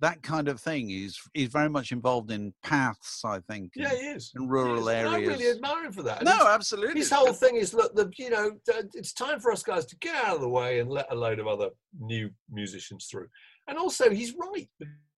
that 0.00 0.22
kind 0.22 0.48
of 0.48 0.60
thing. 0.60 0.88
He's 0.88 1.18
he's 1.34 1.48
very 1.48 1.68
much 1.68 1.92
involved 1.92 2.30
in 2.30 2.52
paths. 2.62 3.22
I 3.24 3.40
think. 3.40 3.72
Yeah, 3.76 3.90
and- 3.90 3.98
he 3.98 4.06
is. 4.06 4.32
in 4.34 4.48
rural 4.48 4.88
is, 4.88 4.94
and 4.96 5.08
I 5.08 5.18
really 5.18 5.48
admire 5.50 5.84
him 5.84 5.92
for 5.92 6.02
that. 6.02 6.24
No, 6.24 6.46
absolutely. 6.48 7.00
his 7.00 7.10
whole 7.10 7.32
thing 7.32 7.56
is 7.56 7.74
look, 7.74 7.94
the 7.94 8.10
you 8.18 8.30
know, 8.30 8.52
it's 8.94 9.12
time 9.12 9.40
for 9.40 9.52
us 9.52 9.62
guys 9.62 9.84
to 9.86 9.96
get 9.96 10.14
out 10.24 10.36
of 10.36 10.40
the 10.40 10.48
way 10.48 10.80
and 10.80 10.90
let 10.90 11.10
a 11.12 11.14
load 11.14 11.38
of 11.38 11.46
other 11.46 11.70
new 11.98 12.30
musicians 12.50 13.06
through. 13.10 13.28
And 13.68 13.78
also, 13.78 14.10
he's 14.10 14.34
right 14.34 14.68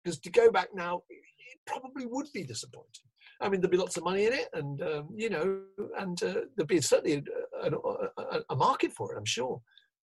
because 0.03 0.19
to 0.21 0.31
go 0.31 0.51
back 0.51 0.69
now, 0.75 1.03
it 1.09 1.59
probably 1.67 2.07
would 2.07 2.27
be 2.35 2.45
disappointing. 2.45 3.07
I 3.41 3.49
mean, 3.49 3.61
there'd 3.61 3.71
be 3.71 3.77
lots 3.77 3.97
of 3.97 4.05
money 4.05 4.27
in 4.27 4.33
it, 4.33 4.49
and 4.53 4.83
um, 4.83 5.09
you 5.15 5.31
know, 5.31 5.61
and 5.99 6.23
uh, 6.23 6.35
there'd 6.57 6.69
be 6.69 6.81
certainly 6.81 7.23
a, 7.63 7.71
a, 7.71 7.73
a, 8.19 8.41
a 8.51 8.57
market 8.57 8.93
for 8.93 9.13
it, 9.15 9.19
I'm 9.19 9.25
sure. 9.25 9.61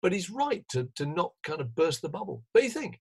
But 0.01 0.13
he's 0.13 0.29
right 0.29 0.63
to 0.69 0.87
to 0.95 1.05
not 1.05 1.31
kind 1.43 1.61
of 1.61 1.75
burst 1.75 2.01
the 2.01 2.09
bubble. 2.09 2.43
What 2.51 2.61
do 2.61 2.67
you 2.67 2.73
think? 2.73 2.99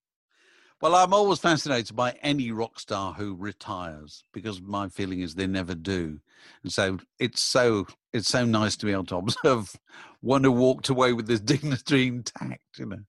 Well, 0.83 0.95
I'm 0.95 1.13
always 1.13 1.39
fascinated 1.39 1.95
by 1.95 2.11
any 2.21 2.51
rock 2.51 2.77
star 2.77 3.13
who 3.13 3.35
retires 3.35 4.25
because 4.33 4.61
my 4.61 4.89
feeling 4.89 5.21
is 5.21 5.33
they 5.33 5.47
never 5.47 5.75
do, 5.75 6.19
and 6.61 6.73
so 6.73 6.99
it's 7.19 7.39
so 7.39 7.87
it's 8.11 8.27
so 8.27 8.43
nice 8.43 8.75
to 8.75 8.85
be 8.85 8.91
able 8.91 9.05
to 9.05 9.15
observe 9.45 9.79
one 10.19 10.43
who 10.43 10.51
walked 10.51 10.89
away 10.89 11.13
with 11.13 11.29
his 11.29 11.39
dignity 11.53 12.07
intact. 12.07 12.77
You 12.77 12.87
know, 12.87 12.99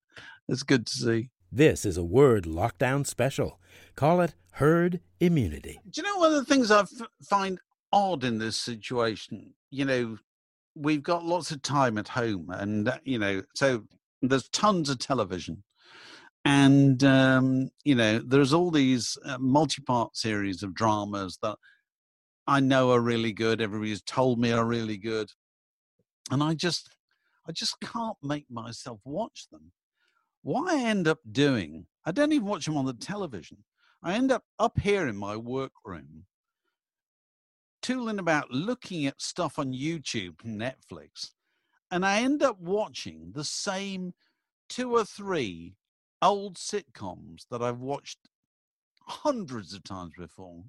it's 0.49 0.63
good 0.63 0.87
to 0.87 0.93
see. 0.93 1.31
This 1.51 1.85
is 1.85 1.97
a 1.97 2.05
word 2.05 2.45
lockdown 2.45 3.05
special. 3.05 3.59
Call 3.97 4.21
it 4.21 4.37
herd 4.53 5.01
immunity. 5.19 5.81
Do 5.91 6.01
you 6.01 6.07
know 6.07 6.19
one 6.19 6.33
of 6.33 6.47
the 6.47 6.55
things 6.55 6.71
I 6.71 6.83
f- 6.83 6.93
find 7.29 7.59
odd 7.93 8.23
in 8.23 8.39
this 8.39 8.57
situation? 8.57 9.53
You 9.73 9.85
know, 9.85 10.19
we've 10.77 11.03
got 11.03 11.25
lots 11.25 11.51
of 11.51 11.61
time 11.61 11.99
at 11.99 12.07
home, 12.07 12.51
and 12.51 12.87
uh, 12.87 12.99
you 13.03 13.19
know, 13.19 13.43
so 13.57 13.83
there's 14.23 14.49
tons 14.51 14.91
of 14.91 15.01
television, 15.01 15.65
and 16.45 17.03
um, 17.05 17.71
you 17.85 17.95
know, 17.95 18.19
there's 18.19 18.53
all 18.53 18.71
these 18.71 19.17
uh, 19.25 19.39
multi-part 19.39 20.17
series 20.17 20.63
of 20.63 20.75
dramas 20.75 21.39
that 21.43 21.57
I 22.47 22.61
know 22.61 22.93
are 22.93 23.01
really 23.01 23.33
good. 23.33 23.61
Everybody's 23.61 24.03
told 24.03 24.39
me 24.39 24.53
are 24.53 24.67
really 24.67 24.99
good, 24.99 25.31
and 26.31 26.43
I 26.43 26.55
just, 26.55 26.91
I 27.49 27.53
just 27.53 27.81
can't 27.81 28.19
make 28.23 28.47
myself 28.51 29.01
watch 29.05 29.47
them. 29.51 29.73
What 30.43 30.71
I 30.71 30.83
end 30.83 31.09
up 31.09 31.21
doing, 31.33 31.87
I 32.05 32.13
don't 32.13 32.33
even 32.33 32.47
watch 32.47 32.67
them 32.67 32.77
on 32.77 32.85
the 32.85 32.93
television. 32.93 33.65
I 34.03 34.15
end 34.15 34.31
up 34.31 34.45
up 34.59 34.79
here 34.79 35.09
in 35.09 35.17
my 35.17 35.37
workroom, 35.37 36.27
tooling 37.81 38.19
about 38.19 38.51
looking 38.51 39.07
at 39.07 39.23
stuff 39.23 39.59
on 39.59 39.73
YouTube 39.73 40.37
Netflix, 40.45 41.31
and 41.91 42.05
I 42.05 42.21
end 42.21 42.43
up 42.43 42.61
watching 42.61 43.33
the 43.35 43.45
same 43.45 44.13
two 44.69 44.95
or 44.95 45.07
three 45.07 45.77
old 46.25 46.57
sitcoms 46.57 47.47
that 47.51 47.63
I've 47.63 47.81
watched 47.81 48.19
hundreds 49.07 49.75
of 49.75 49.85
times 49.85 50.13
before. 50.19 50.63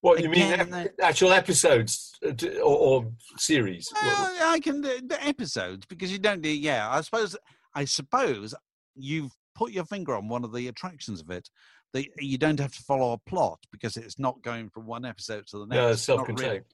What 0.00 0.22
you 0.22 0.28
mean? 0.28 0.52
Ep- 0.52 0.94
actual 1.02 1.32
episodes 1.32 2.12
uh, 2.24 2.32
or, 2.62 2.76
or 2.76 3.12
series? 3.36 3.88
Well, 3.92 4.36
I 4.44 4.60
can 4.60 4.80
do 4.80 5.00
the 5.04 5.22
episodes 5.24 5.86
because 5.86 6.12
you 6.12 6.18
don't 6.18 6.40
do. 6.40 6.48
Yeah, 6.48 6.88
I 6.88 7.00
suppose. 7.00 7.36
I 7.74 7.84
suppose 7.84 8.54
you've 8.94 9.32
put 9.54 9.72
your 9.72 9.84
finger 9.84 10.14
on 10.14 10.28
one 10.28 10.44
of 10.44 10.54
the 10.54 10.68
attractions 10.68 11.20
of 11.20 11.30
it. 11.30 11.48
That 11.94 12.04
you 12.18 12.36
don't 12.36 12.60
have 12.60 12.72
to 12.72 12.82
follow 12.82 13.12
a 13.12 13.18
plot 13.18 13.58
because 13.72 13.96
it's 13.96 14.18
not 14.18 14.42
going 14.42 14.68
from 14.68 14.86
one 14.86 15.04
episode 15.04 15.46
to 15.48 15.58
the 15.58 15.66
next. 15.66 15.76
No, 15.76 15.88
it's 15.88 16.08
not 16.08 16.18
really 16.18 16.26
self-contained. 16.26 16.64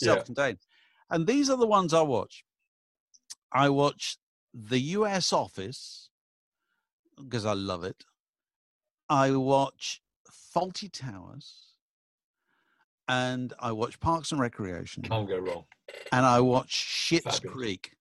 Yeah. 0.00 0.14
Self-contained. 0.14 0.58
And 1.10 1.26
these 1.26 1.48
are 1.48 1.56
the 1.56 1.66
ones 1.66 1.94
I 1.94 2.02
watch. 2.02 2.44
I 3.50 3.70
watch 3.70 4.18
The 4.52 4.78
U.S. 4.78 5.32
Office 5.32 6.07
because 7.22 7.44
I 7.46 7.54
love 7.54 7.84
it. 7.84 8.04
I 9.08 9.32
watch 9.32 10.02
Fawlty 10.54 10.90
Towers. 10.92 11.54
And 13.10 13.54
I 13.58 13.72
watch 13.72 13.98
Parks 14.00 14.32
and 14.32 14.40
Recreation 14.40 15.02
Can't 15.02 15.26
go 15.26 15.38
wrong. 15.38 15.64
and 16.12 16.26
I 16.26 16.40
watch 16.40 17.10
Fabulous. 17.24 17.40
Creek, 17.40 17.92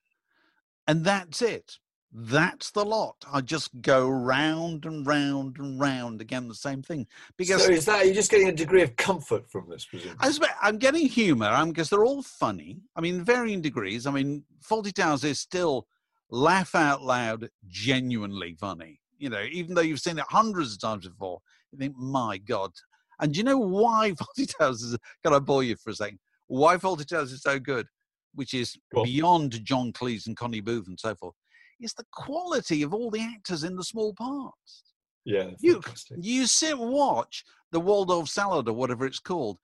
and 0.86 1.06
that's 1.06 1.42
it. 1.42 1.78
That's 2.12 2.72
the 2.72 2.84
lot. 2.84 3.16
I 3.32 3.42
just 3.42 3.82
go 3.82 4.10
round 4.10 4.86
and 4.86 5.06
round 5.06 5.60
and 5.60 5.80
round 5.80 6.20
again, 6.20 6.48
the 6.48 6.56
same 6.56 6.82
thing. 6.82 7.08
Because 7.38 7.66
so 7.66 7.72
is 7.72 7.86
that 7.86 8.06
you're 8.06 8.16
just 8.16 8.32
getting 8.32 8.50
a 8.50 8.54
degree 8.54 8.82
of 8.82 8.96
comfort 8.98 9.50
from 9.50 9.70
this, 9.70 9.86
presumably? 9.86 10.18
I 10.20 10.32
I'm 10.62 10.78
getting 10.78 11.08
humour. 11.08 11.48
I'm 11.48 11.64
um, 11.64 11.70
because 11.70 11.90
they're 11.90 12.06
all 12.06 12.24
funny. 12.24 12.82
I 12.96 13.02
mean, 13.02 13.24
varying 13.24 13.62
degrees. 13.62 14.08
I 14.08 14.12
mean, 14.12 14.44
Fawlty 14.62 14.94
Towers 14.94 15.24
is 15.24 15.40
still 15.40 15.88
laugh 16.30 16.76
out 16.76 17.02
loud, 17.02 17.50
genuinely 17.68 18.56
funny. 18.60 19.00
You 19.18 19.30
know, 19.30 19.44
even 19.52 19.76
though 19.76 19.82
you've 19.82 20.00
seen 20.00 20.20
it 20.20 20.26
hundreds 20.30 20.74
of 20.74 20.82
times 20.82 21.08
before, 21.08 21.40
you 21.72 21.80
think, 21.80 21.96
my 21.98 22.38
God. 22.38 22.72
And 23.20 23.34
do 23.34 23.40
you 23.40 23.44
know 23.44 23.58
why 23.58 24.12
Fawlty 24.38 24.56
Towers 24.58 24.82
is? 24.84 24.98
Can 25.24 25.34
I 25.34 25.40
bore 25.40 25.64
you 25.64 25.76
for 25.76 25.90
a 25.90 25.96
second? 25.96 26.20
Why 26.48 26.78
Fawlty 26.78 27.06
Towers 27.06 27.32
is 27.32 27.42
so 27.42 27.60
good, 27.60 27.88
which 28.36 28.54
is 28.54 28.78
Go 28.94 29.02
on. 29.02 29.06
beyond 29.06 29.66
John 29.66 29.92
Cleese 29.92 30.28
and 30.28 30.38
Connie 30.38 30.62
Booth 30.62 30.88
and 30.88 31.00
so 31.00 31.16
forth, 31.16 31.36
is 31.82 31.94
the 31.94 32.06
quality 32.12 32.84
of 32.84 32.94
all 32.94 33.10
the 33.10 33.22
actors 33.22 33.64
in 33.64 33.76
the 33.76 33.84
small 33.84 34.14
parts 34.14 34.84
yeah, 35.28 35.50
you 35.60 35.82
you 36.18 36.48
sit 36.48 36.80
and 36.80 36.90
watch 36.90 37.44
the 37.74 37.82
Waldorf 37.82 38.30
salad 38.30 38.70
or 38.70 38.74
whatever 38.74 39.06
it's 39.06 39.20
called, 39.20 39.60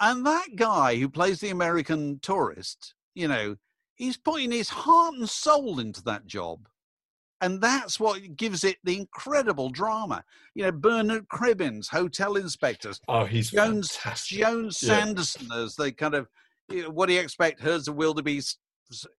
and 0.00 0.26
that 0.26 0.56
guy 0.56 0.96
who 0.96 1.08
plays 1.08 1.38
the 1.38 1.50
American 1.50 2.18
tourist, 2.20 2.94
you 3.14 3.28
know, 3.28 3.54
he's 3.94 4.16
putting 4.16 4.50
his 4.50 4.68
heart 4.68 5.14
and 5.14 5.30
soul 5.30 5.78
into 5.78 6.02
that 6.02 6.26
job. 6.26 6.66
And 7.40 7.60
that's 7.60 7.98
what 8.00 8.36
gives 8.36 8.64
it 8.64 8.76
the 8.84 8.96
incredible 8.96 9.68
drama. 9.68 10.24
You 10.54 10.64
know, 10.64 10.72
Bernard 10.72 11.28
Cribbins, 11.28 11.88
hotel 11.88 12.36
inspectors, 12.36 13.00
Oh, 13.08 13.24
he's 13.24 13.50
Jones, 13.50 13.96
fantastic. 13.96 14.38
Jones 14.38 14.80
Yeah. 14.82 14.98
Sanderson 15.00 15.48
as 15.52 15.76
they 15.76 15.92
kind 15.92 16.14
of, 16.14 16.28
you 16.70 16.84
know, 16.84 16.90
what 16.90 17.06
do 17.06 17.14
you 17.14 17.20
expect? 17.20 17.60
Herds 17.60 17.88
of 17.88 17.96
wildebeest. 17.96 18.58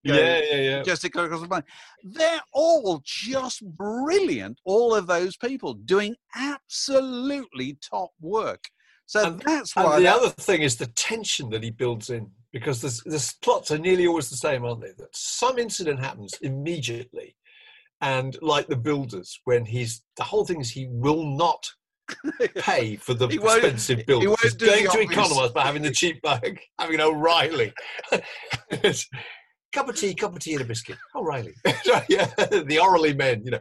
you 0.04 0.14
know, 0.14 0.20
Yeah, 0.20 0.42
yeah, 0.52 0.56
yeah. 0.62 0.84
Jessica 0.84 1.24
across 1.26 1.42
the. 1.42 1.64
They're 2.04 2.42
all 2.54 3.02
just 3.04 3.64
brilliant. 3.76 4.60
All 4.64 4.96
of 4.96 5.08
those 5.08 5.36
people 5.38 5.74
doing 5.74 6.16
absolutely 6.36 7.78
top 7.82 8.12
work. 8.22 8.66
So 9.08 9.24
And- 9.26 9.42
that's 9.42 9.76
And 9.76 10.04
the 10.04 10.08
other 10.08 10.30
thing 10.30 10.62
is 10.62 10.78
the 10.78 10.88
tension 10.88 11.50
that 11.50 11.62
he 11.64 11.70
builds 11.72 12.10
in, 12.10 12.32
because 12.52 12.82
the 12.82 12.90
the 13.10 13.34
plots 13.42 13.70
are 13.72 13.78
nearly 13.78 14.08
always 14.08 14.30
the 14.30 14.38
same, 14.38 14.66
aren't 14.66 14.82
they? 14.82 14.94
That 14.98 15.16
some 15.16 15.60
incident 15.60 16.00
happens 16.00 16.34
immediately, 16.42 17.36
and 18.02 18.38
like 18.42 18.68
the 18.68 18.76
builders, 18.76 19.40
when 19.46 19.66
he's 19.66 20.04
the 20.18 20.24
whole 20.24 20.46
thing 20.46 20.60
is 20.62 20.70
he 20.70 20.88
will 20.90 21.24
not 21.26 21.66
pay 22.58 22.96
for 22.98 23.14
the 23.14 23.28
He 23.28 23.40
won't- 23.40 23.64
expensive 23.64 24.00
he 24.00 24.04
build. 24.04 24.26
won't 24.26 24.40
He's 24.42 24.54
going 24.54 24.88
to 24.90 25.00
economise 25.02 25.52
by 25.54 25.64
having 25.64 25.82
the 25.82 25.92
cheap 25.92 26.22
bag, 26.22 26.60
having 26.80 26.96
an 26.96 27.02
O'Reilly. 27.02 27.74
cup 29.74 29.90
of 29.90 29.96
tea, 29.98 30.14
cup 30.14 30.34
of 30.34 30.40
tea, 30.40 30.54
and 30.54 30.62
a 30.62 30.66
biscuit. 30.66 30.98
O'Reilly, 31.16 31.54
yeah, 32.08 32.26
the 32.38 32.80
O'Reilly 32.82 33.14
men, 33.14 33.42
you 33.44 33.52
know. 33.52 33.60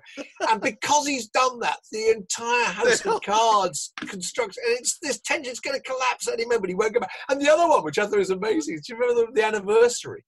And 0.49 0.61
because 0.61 1.07
he's 1.09 1.27
done 1.29 1.59
that, 1.61 1.79
the 1.91 2.11
entire 2.11 2.67
house 2.67 3.05
of 3.05 3.21
cards 3.23 3.93
constructs, 3.97 4.57
and 4.59 4.79
it's 4.79 4.99
this 5.03 5.21
tension. 5.21 5.51
It's 5.51 5.59
going 5.61 5.77
to 5.77 5.83
collapse 5.83 6.29
at 6.29 6.35
any 6.35 6.47
moment. 6.47 6.69
He 6.69 6.75
won't 6.75 6.95
go 6.95 7.01
back. 7.01 7.11
And 7.29 7.41
the 7.41 7.51
other 7.51 7.67
one, 7.69 7.83
which 7.83 7.99
I 7.99 8.07
thought 8.07 8.19
was 8.19 8.31
amazing, 8.31 8.77
do 8.87 8.95
you 8.95 9.01
remember 9.01 9.27
the, 9.27 9.33
the 9.41 9.45
anniversary? 9.47 10.25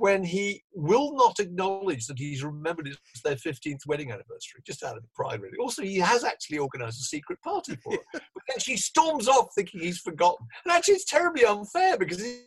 When 0.00 0.24
he 0.24 0.62
will 0.72 1.14
not 1.14 1.38
acknowledge 1.40 2.06
that 2.06 2.18
he's 2.18 2.42
remembered 2.42 2.86
it's 2.88 3.22
their 3.22 3.36
15th 3.36 3.80
wedding 3.86 4.10
anniversary, 4.10 4.62
just 4.66 4.82
out 4.82 4.96
of 4.96 5.04
pride, 5.14 5.42
really. 5.42 5.58
Also, 5.60 5.82
he 5.82 5.98
has 5.98 6.24
actually 6.24 6.58
organised 6.58 7.00
a 7.00 7.04
secret 7.04 7.38
party 7.42 7.76
for 7.82 7.92
her. 7.92 7.98
But 8.34 8.42
then 8.48 8.58
she 8.60 8.76
storms 8.78 9.28
off 9.28 9.48
thinking 9.54 9.80
he's 9.80 9.98
forgotten. 9.98 10.46
And 10.64 10.72
actually, 10.72 10.94
it's 10.94 11.04
terribly 11.04 11.44
unfair 11.44 11.98
because 11.98 12.18
he, 12.22 12.44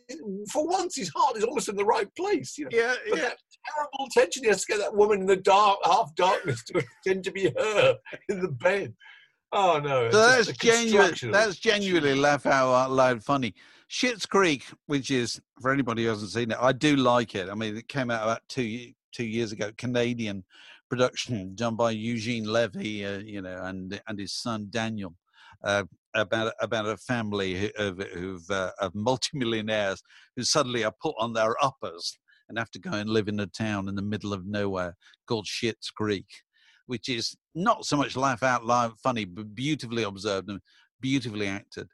for 0.52 0.66
once 0.66 0.96
his 0.96 1.12
heart 1.14 1.36
is 1.36 1.44
almost 1.44 1.68
in 1.68 1.76
the 1.76 1.84
right 1.84 2.08
place. 2.16 2.58
You 2.58 2.64
know? 2.64 2.70
yeah, 2.72 2.94
But 3.08 3.18
yeah. 3.18 3.24
that 3.24 3.38
terrible 3.72 4.08
tension, 4.10 4.42
he 4.42 4.48
has 4.48 4.64
to 4.64 4.72
get 4.72 4.80
that 4.80 4.96
woman 4.96 5.20
in 5.20 5.26
the 5.26 5.36
dark, 5.36 5.78
half 5.84 6.12
darkness 6.16 6.64
to 6.64 6.72
pretend 6.72 7.22
to 7.24 7.30
be 7.30 7.52
her 7.56 7.96
in 8.28 8.40
the 8.40 8.48
bed. 8.48 8.94
Oh 9.52 9.78
no! 9.78 10.10
So 10.10 10.18
that's 10.18 10.52
genuine. 10.58 11.14
That's 11.30 11.56
genuinely 11.56 12.16
laugh 12.16 12.44
out 12.44 12.90
loud 12.90 13.22
funny. 13.22 13.54
Schitt's 13.90 14.26
Creek, 14.26 14.64
which 14.86 15.10
is 15.10 15.40
for 15.60 15.72
anybody 15.72 16.04
who 16.04 16.08
hasn't 16.10 16.30
seen 16.30 16.50
it, 16.50 16.58
I 16.60 16.72
do 16.72 16.96
like 16.96 17.34
it. 17.34 17.48
I 17.48 17.54
mean, 17.54 17.76
it 17.76 17.88
came 17.88 18.10
out 18.10 18.22
about 18.22 18.42
two 18.48 18.92
two 19.12 19.24
years 19.24 19.52
ago. 19.52 19.70
Canadian 19.76 20.44
production 20.90 21.54
done 21.54 21.76
by 21.76 21.90
Eugene 21.92 22.44
Levy, 22.44 23.04
uh, 23.04 23.18
you 23.18 23.42
know, 23.42 23.58
and 23.62 24.00
and 24.08 24.18
his 24.18 24.32
son 24.32 24.68
Daniel. 24.70 25.14
Uh, 25.62 25.84
about 26.14 26.52
about 26.60 26.86
a 26.86 26.96
family 26.96 27.54
who, 27.54 27.68
of, 27.78 28.50
uh, 28.50 28.70
of 28.80 28.94
multimillionaires 28.94 30.02
who 30.36 30.44
suddenly 30.44 30.84
are 30.84 30.94
put 31.02 31.14
on 31.18 31.32
their 31.32 31.56
uppers 31.64 32.18
and 32.48 32.58
have 32.58 32.70
to 32.70 32.78
go 32.78 32.90
and 32.92 33.08
live 33.08 33.28
in 33.28 33.40
a 33.40 33.46
town 33.46 33.88
in 33.88 33.94
the 33.94 34.02
middle 34.02 34.32
of 34.32 34.46
nowhere 34.46 34.94
called 35.26 35.46
Schitt's 35.46 35.90
Creek. 35.90 36.26
which 36.86 37.08
is 37.08 37.34
not 37.54 37.84
so 37.84 37.96
much 37.96 38.16
laugh 38.16 38.42
out 38.42 38.64
loud 38.64 38.92
funny, 39.02 39.24
but 39.24 39.54
beautifully 39.54 40.02
observed 40.02 40.48
and 40.48 40.60
beautifully 41.00 41.48
acted. 41.48 41.88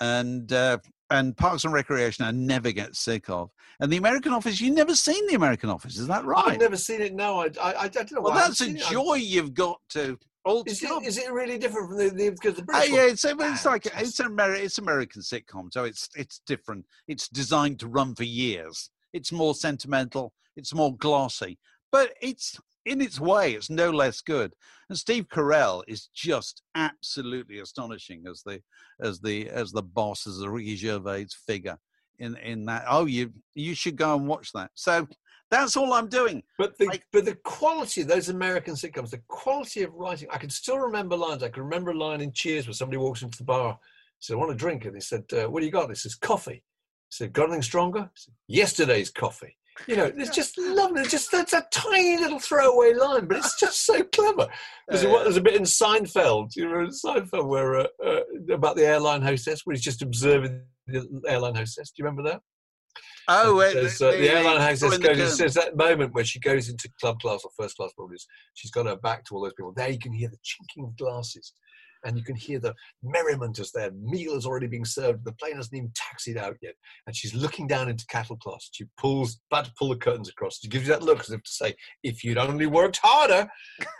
And 0.00 0.52
uh, 0.52 0.78
and 1.10 1.36
Parks 1.36 1.64
and 1.64 1.72
Recreation 1.72 2.24
I 2.24 2.30
never 2.32 2.72
get 2.72 2.96
sick 2.96 3.28
of. 3.30 3.50
And 3.80 3.92
the 3.92 3.96
American 3.96 4.32
Office, 4.32 4.60
you've 4.60 4.74
never 4.74 4.94
seen 4.94 5.26
the 5.26 5.34
American 5.34 5.70
Office, 5.70 5.98
is 5.98 6.06
that 6.08 6.24
right? 6.24 6.46
I've 6.48 6.60
never 6.60 6.76
seen 6.76 7.00
it. 7.02 7.14
No, 7.14 7.40
I, 7.40 7.50
I, 7.62 7.74
I 7.82 7.88
don't 7.88 8.10
know. 8.12 8.22
well, 8.22 8.34
that's 8.34 8.60
a 8.60 8.64
seen 8.64 8.76
it. 8.76 8.82
Joy 8.84 9.14
you've 9.14 9.54
got 9.54 9.78
to. 9.90 10.18
Old 10.44 10.68
Is 10.68 10.80
it, 10.80 10.90
is 11.04 11.18
it 11.18 11.32
really 11.32 11.58
different 11.58 11.88
from 11.88 11.98
the, 11.98 12.08
the 12.08 12.30
because 12.30 12.54
the 12.54 12.62
Uh, 12.62 12.66
British? 12.66 12.90
yeah, 12.90 12.96
one- 13.02 13.10
it's, 13.10 13.24
it's 13.24 13.64
like 13.66 13.86
it's 13.86 14.20
an 14.20 14.28
Ameri- 14.36 14.60
it's 14.60 14.78
American 14.78 15.20
sitcom, 15.20 15.72
so 15.72 15.82
it's 15.82 16.08
it's 16.14 16.40
different. 16.46 16.84
It's 17.08 17.28
designed 17.28 17.80
to 17.80 17.88
run 17.88 18.14
for 18.14 18.22
years. 18.22 18.90
It's 19.12 19.32
more 19.32 19.54
sentimental. 19.56 20.32
It's 20.56 20.72
more 20.72 20.96
glossy, 20.96 21.58
but 21.90 22.12
it's 22.22 22.58
in 22.86 23.00
its 23.02 23.20
way, 23.20 23.52
it's 23.52 23.68
no 23.68 23.90
less 23.90 24.20
good. 24.22 24.54
And 24.88 24.96
Steve 24.96 25.28
Carell 25.28 25.82
is 25.86 26.08
just 26.14 26.62
absolutely 26.74 27.58
astonishing 27.58 28.24
as 28.30 28.42
the 28.42 28.62
as 29.00 29.20
the 29.20 29.50
as 29.50 29.72
the 29.72 29.82
boss, 29.82 30.26
as 30.26 30.38
the 30.38 30.48
Ricky 30.48 30.76
Gervais 30.76 31.26
figure 31.46 31.78
in 32.18 32.36
in 32.36 32.64
that. 32.66 32.84
Oh, 32.88 33.04
you 33.04 33.32
you 33.54 33.74
should 33.74 33.96
go 33.96 34.16
and 34.16 34.26
watch 34.26 34.52
that. 34.52 34.70
So 34.74 35.06
that's 35.50 35.76
all 35.76 35.92
I'm 35.92 36.08
doing. 36.08 36.42
But 36.58 36.78
the 36.78 36.86
Like- 36.86 37.06
but 37.12 37.24
the 37.24 37.34
quality 37.34 38.00
of 38.02 38.08
those 38.08 38.28
American 38.28 38.74
sitcoms, 38.74 39.10
the 39.10 39.22
quality 39.28 39.82
of 39.82 39.92
writing, 39.92 40.28
I 40.30 40.38
can 40.38 40.50
still 40.50 40.78
remember 40.78 41.16
lines. 41.16 41.42
I 41.42 41.48
can 41.50 41.64
remember 41.64 41.90
a 41.90 41.98
line 41.98 42.20
in 42.20 42.32
Cheers 42.32 42.66
where 42.66 42.74
somebody 42.74 42.98
walks 42.98 43.22
into 43.22 43.38
the 43.38 43.44
bar, 43.44 43.78
said, 44.20 44.34
"I 44.34 44.36
want 44.36 44.52
a 44.52 44.54
drink," 44.54 44.84
and 44.84 44.94
he 44.94 45.00
said, 45.00 45.24
uh, 45.32 45.46
"What 45.50 45.60
do 45.60 45.66
you 45.66 45.72
got?" 45.72 45.88
He 45.88 45.96
says, 45.96 46.14
"Coffee." 46.14 46.62
He 47.08 47.12
said, 47.18 47.32
"Got 47.32 47.44
anything 47.44 47.62
stronger?" 47.62 48.10
Said, 48.14 48.34
Yesterday's 48.46 49.10
coffee. 49.10 49.56
You 49.86 49.96
know, 49.96 50.10
it's 50.16 50.34
just 50.34 50.56
lovely. 50.58 51.02
It's 51.02 51.10
just 51.10 51.30
that's 51.30 51.52
a 51.52 51.66
tiny 51.70 52.16
little 52.18 52.38
throwaway 52.38 52.94
line, 52.94 53.26
but 53.26 53.38
it's 53.38 53.58
just 53.60 53.84
so 53.84 54.02
clever. 54.04 54.48
There's, 54.88 55.04
a, 55.04 55.10
Uh, 55.10 55.22
there's 55.24 55.36
a 55.36 55.42
bit 55.42 55.54
in 55.54 55.62
Seinfeld, 55.62 56.56
you 56.56 56.68
know, 56.68 56.80
in 56.80 56.90
Seinfeld 56.90 57.46
where 57.46 57.80
uh, 57.80 57.86
uh, 58.04 58.20
about 58.52 58.76
the 58.76 58.86
airline 58.86 59.22
hostess, 59.22 59.62
where 59.64 59.74
he's 59.74 59.84
just 59.84 60.02
observing 60.02 60.62
the 60.86 61.22
airline 61.28 61.54
hostess. 61.54 61.90
Do 61.90 62.02
you 62.02 62.06
remember 62.06 62.30
that? 62.30 62.40
Oh, 63.28 63.60
uh, 63.60 63.72
says, 63.72 64.00
uh, 64.00 64.12
the 64.12 64.30
airline 64.30 64.60
hostess 64.60 64.98
goes 64.98 65.18
and 65.18 65.30
says 65.30 65.54
that 65.54 65.76
moment 65.76 66.14
where 66.14 66.24
she 66.24 66.38
goes 66.38 66.68
into 66.68 66.88
club 67.00 67.18
class 67.20 67.40
or 67.44 67.50
first 67.56 67.76
class, 67.76 67.92
probably 67.96 68.16
she's 68.54 68.70
got 68.70 68.86
her 68.86 68.96
back 68.96 69.24
to 69.24 69.34
all 69.34 69.42
those 69.42 69.52
people. 69.54 69.72
There 69.76 69.90
you 69.90 69.98
can 69.98 70.12
hear 70.12 70.28
the 70.28 70.38
chinking 70.42 70.84
of 70.84 70.96
glasses, 70.96 71.52
and 72.04 72.16
you 72.16 72.24
can 72.24 72.36
hear 72.36 72.58
the 72.58 72.74
merriment 73.02 73.58
as 73.58 73.72
their 73.72 73.90
meal 73.92 74.34
is 74.34 74.46
already 74.46 74.66
being 74.66 74.84
served. 74.84 75.24
The 75.24 75.32
plane 75.32 75.56
hasn't 75.56 75.76
even 75.76 75.92
taxied 75.94 76.36
out 76.36 76.56
yet, 76.62 76.74
and 77.06 77.14
she's 77.14 77.34
looking 77.34 77.66
down 77.66 77.88
into 77.88 78.06
cattle 78.06 78.36
class. 78.36 78.68
She 78.72 78.86
pulls, 78.98 79.40
about 79.50 79.66
to 79.66 79.72
pull 79.78 79.90
the 79.90 79.96
curtains 79.96 80.28
across. 80.28 80.58
She 80.58 80.68
gives 80.68 80.86
you 80.86 80.92
that 80.92 81.02
look 81.02 81.20
as 81.20 81.30
if 81.30 81.42
to 81.42 81.50
say, 81.50 81.74
"If 82.02 82.24
you'd 82.24 82.38
only 82.38 82.66
worked 82.66 83.00
harder," 83.02 83.48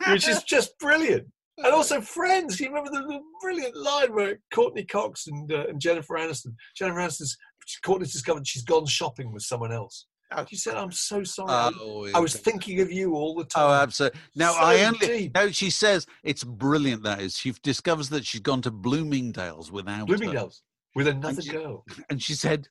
which 0.09 0.28
is 0.28 0.42
just 0.42 0.78
brilliant. 0.78 1.26
And 1.59 1.72
also 1.72 2.01
Friends. 2.01 2.61
You 2.61 2.68
remember 2.68 2.90
the, 2.90 3.07
the 3.07 3.20
brilliant 3.40 3.76
line 3.76 4.14
where 4.14 4.38
Courteney 4.53 4.84
Cox 4.84 5.26
and, 5.26 5.51
uh, 5.51 5.66
and 5.68 5.80
Jennifer 5.80 6.14
Aniston. 6.16 6.55
Jennifer 6.76 7.01
Aniston's 7.01 7.36
Courteney's 7.82 8.12
discovered 8.12 8.47
she's 8.47 8.62
gone 8.62 8.86
shopping 8.86 9.32
with 9.32 9.42
someone 9.42 9.72
else. 9.72 10.07
She 10.49 10.57
said, 10.57 10.74
"I'm 10.77 10.93
so 10.93 11.22
sorry. 11.24 11.51
Uh, 11.51 11.70
I- 11.70 11.72
Oh, 11.81 12.09
I 12.14 12.18
was 12.20 12.35
yeah. 12.35 12.41
thinking 12.43 12.81
of 12.81 12.91
you 12.91 13.14
all 13.14 13.35
the 13.35 13.45
time." 13.45 13.64
Oh, 13.64 13.68
time." 13.68 13.83
absolutely. 13.83 14.20
Now 14.35 14.53
So 14.53 14.59
I 14.59 14.85
only 14.85 14.99
deep. 15.07 15.35
no. 15.35 15.51
She 15.51 15.70
says 15.70 16.07
it's 16.24 16.45
brilliant. 16.45 17.03
That 17.05 17.20
is, 17.20 17.37
she 17.37 17.53
discovers 17.62 18.09
that 18.11 18.27
she's 18.27 18.41
gone 18.41 18.62
to 18.62 18.70
Bloomingdale's 18.70 19.70
without 19.70 20.01
her. 20.01 20.05
Bloomingdale's 20.07 20.62
with 20.95 21.07
another 21.09 21.43
she- 21.43 21.51
girl. 21.51 21.85
and 22.11 22.20
she 22.22 22.35
said, 22.35 22.68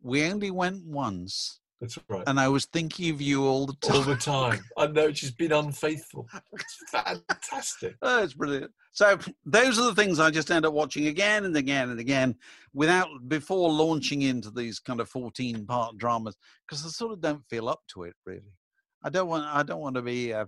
"We 0.00 0.24
only 0.24 0.50
went 0.50 0.84
once, 0.84 1.60
That's 1.80 1.98
right. 2.08 2.24
and 2.26 2.40
I 2.40 2.48
was 2.48 2.64
thinking 2.66 3.10
of 3.12 3.20
you 3.20 3.44
all 3.44 3.66
the 3.66 3.74
time. 3.82 3.96
all 3.96 4.02
time." 4.04 4.10
the 4.14 4.16
time. 4.56 4.60
I 4.78 4.86
know 4.86 5.12
she's 5.12 5.30
been 5.30 5.52
unfaithful. 5.52 6.26
It's 6.52 6.76
fantastic. 6.90 7.96
Oh, 8.02 8.22
it's 8.22 8.32
brilliant. 8.34 8.70
So 8.92 9.18
those 9.44 9.78
are 9.78 9.84
the 9.84 9.94
things 9.94 10.18
I 10.18 10.30
just 10.30 10.50
end 10.50 10.64
up 10.64 10.72
watching 10.72 11.08
again 11.08 11.44
and 11.44 11.54
again 11.56 11.90
and 11.90 12.00
again, 12.00 12.34
without 12.72 13.08
before 13.28 13.70
launching 13.70 14.22
into 14.22 14.50
these 14.50 14.78
kind 14.78 15.00
of 15.00 15.08
fourteen-part 15.10 15.98
dramas 15.98 16.36
because 16.66 16.84
I 16.84 16.88
sort 16.88 17.12
of 17.12 17.20
don't 17.20 17.42
feel 17.50 17.68
up 17.68 17.80
to 17.88 18.04
it 18.04 18.14
really. 18.24 18.52
I 19.04 19.10
don't 19.10 19.28
want. 19.28 19.44
I 19.44 19.62
don't 19.62 19.80
want 19.80 19.96
to 19.96 20.02
be. 20.02 20.32
Uh, 20.32 20.46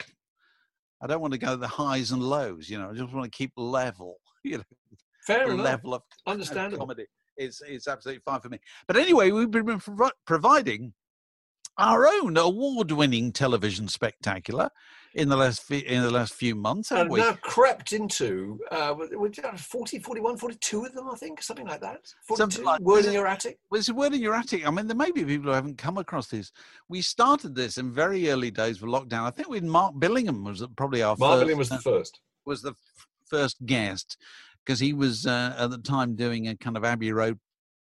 I 1.02 1.06
don't 1.06 1.20
want 1.20 1.32
to 1.34 1.38
go 1.38 1.54
the 1.56 1.68
highs 1.68 2.10
and 2.10 2.22
lows. 2.22 2.68
You 2.70 2.78
know, 2.78 2.90
I 2.90 2.94
just 2.94 3.12
want 3.12 3.30
to 3.30 3.36
keep 3.36 3.52
level. 3.56 4.16
You 4.44 4.58
know, 4.58 4.64
Fair 5.26 5.50
enough. 5.50 5.64
level 5.64 5.94
of 5.94 6.02
of 6.26 6.32
Understandable. 6.32 6.78
comedy 6.86 7.04
is 7.36 7.60
is 7.68 7.86
absolutely 7.86 8.22
fine 8.24 8.40
for 8.40 8.48
me. 8.48 8.58
But 8.86 8.96
anyway, 8.96 9.30
we've 9.30 9.50
been 9.50 9.78
providing 10.26 10.94
our 11.78 12.06
own 12.06 12.36
award-winning 12.36 13.32
television 13.32 13.88
spectacular 13.88 14.70
in 15.14 15.28
the 15.28 15.36
last 15.36 15.62
few, 15.62 15.78
in 15.80 16.02
the 16.02 16.10
last 16.10 16.34
few 16.34 16.54
months, 16.54 16.90
haven't 16.90 17.06
And 17.06 17.12
we? 17.12 17.20
now 17.20 17.32
crept 17.40 17.92
into 17.92 18.60
uh, 18.70 18.94
we- 18.98 19.16
we- 19.16 19.30
40, 19.56 19.98
41, 20.00 20.36
42 20.36 20.84
of 20.84 20.92
them, 20.92 21.08
I 21.10 21.16
think, 21.16 21.40
something 21.42 21.66
like 21.66 21.80
that. 21.80 22.00
42 22.26 22.36
Something 22.36 22.64
like- 22.64 22.80
word 22.82 23.04
in 23.04 23.10
it- 23.10 23.14
your 23.14 23.26
attic. 23.26 23.58
Well, 23.70 23.78
it's 23.78 23.88
a 23.88 23.94
word 23.94 24.12
in 24.12 24.20
your 24.20 24.34
attic. 24.34 24.66
I 24.66 24.70
mean, 24.70 24.86
there 24.86 24.96
may 24.96 25.10
be 25.10 25.24
people 25.24 25.46
who 25.50 25.54
haven't 25.54 25.78
come 25.78 25.98
across 25.98 26.28
this. 26.28 26.52
We 26.88 27.00
started 27.00 27.54
this 27.54 27.78
in 27.78 27.92
very 27.92 28.30
early 28.30 28.50
days 28.50 28.82
of 28.82 28.88
lockdown. 28.88 29.22
I 29.24 29.30
think 29.30 29.48
with 29.48 29.64
Mark 29.64 29.94
Billingham 29.94 30.44
was 30.44 30.64
probably 30.76 31.02
our 31.02 31.16
Mark 31.16 31.40
first, 31.40 31.46
Billingham 31.48 31.58
was 31.58 31.68
the 31.70 31.74
uh, 31.76 31.80
first. 31.80 32.20
was 32.44 32.62
the 32.62 32.70
f- 32.72 33.06
first 33.26 33.64
guest 33.66 34.18
because 34.64 34.78
he 34.80 34.92
was 34.92 35.26
uh, 35.26 35.54
at 35.58 35.70
the 35.70 35.78
time 35.78 36.14
doing 36.16 36.48
a 36.48 36.56
kind 36.56 36.76
of 36.76 36.84
Abbey 36.84 37.12
Road 37.12 37.38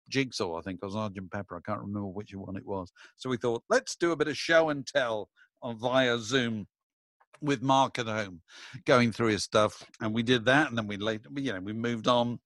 jigsaw, 0.08 0.58
I 0.58 0.62
think, 0.62 0.80
or 0.82 0.90
Sergeant 0.90 1.30
Pepper. 1.30 1.56
I 1.56 1.60
can't 1.68 1.80
remember 1.80 2.08
which 2.08 2.34
one 2.34 2.56
it 2.56 2.66
was. 2.66 2.92
So 3.16 3.30
we 3.30 3.36
thought, 3.36 3.64
let's 3.68 3.96
do 3.96 4.12
a 4.12 4.16
bit 4.16 4.28
of 4.28 4.36
show 4.36 4.70
and 4.70 4.86
tell 4.86 5.28
on 5.62 5.78
via 5.78 6.18
Zoom 6.18 6.66
with 7.40 7.62
Mark 7.62 7.98
at 7.98 8.06
home, 8.06 8.40
going 8.84 9.12
through 9.12 9.28
his 9.28 9.44
stuff, 9.44 9.84
and 10.00 10.14
we 10.14 10.22
did 10.22 10.44
that, 10.46 10.68
and 10.68 10.78
then 10.78 10.86
we 10.86 10.96
later, 10.96 11.28
you 11.36 11.52
know, 11.52 11.60
we 11.60 11.72
moved 11.72 12.08
on. 12.08 12.38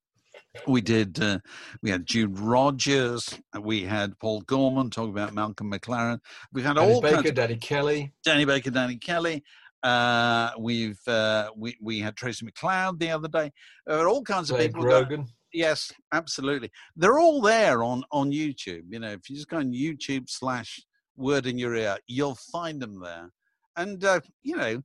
We 0.67 0.81
did. 0.81 1.21
Uh, 1.21 1.39
we 1.83 1.91
had 1.91 2.07
Jude 2.07 2.39
Rogers. 2.39 3.39
We 3.61 3.83
had 3.83 4.19
Paul 4.19 4.41
Gorman 4.43 4.91
talking 4.91 5.11
about 5.11 5.35
Malcolm 5.35 5.71
McLaren. 5.71 6.19
We've 6.53 6.65
had 6.65 6.77
Dennis 6.77 6.95
all 6.95 7.03
kinds 7.03 7.17
Baker, 7.23 7.33
Danny 7.33 7.57
Kelly. 7.57 8.13
Danny 8.25 8.45
Baker, 8.45 8.71
Danny 8.71 8.97
Kelly. 8.97 9.45
Uh, 9.83 10.51
we've 10.59 11.01
uh, 11.07 11.51
we 11.57 11.77
we 11.81 12.01
had 12.01 12.17
Tracey 12.17 12.45
MacLeod 12.45 12.99
the 12.99 13.11
other 13.11 13.29
day. 13.29 13.53
There 13.87 13.99
are 13.99 14.09
all 14.09 14.23
kinds 14.23 14.51
of 14.51 14.59
people. 14.59 14.83
Rogan. 14.83 15.27
Yes, 15.53 15.93
absolutely. 16.13 16.71
They're 16.97 17.19
all 17.19 17.41
there 17.41 17.83
on 17.83 18.05
on 18.11 18.31
YouTube. 18.31 18.85
You 18.89 19.01
know, 19.01 19.11
if 19.11 19.29
you 19.29 19.37
just 19.37 19.49
go 19.49 19.59
on 19.59 19.73
YouTube 19.73 20.29
slash 20.29 20.81
Word 21.17 21.47
in 21.47 21.59
Your 21.59 21.75
Ear, 21.75 21.97
you'll 22.07 22.39
find 22.53 22.81
them 22.81 23.01
there. 23.01 23.31
And 23.77 24.05
uh, 24.05 24.21
you 24.43 24.57
know, 24.57 24.83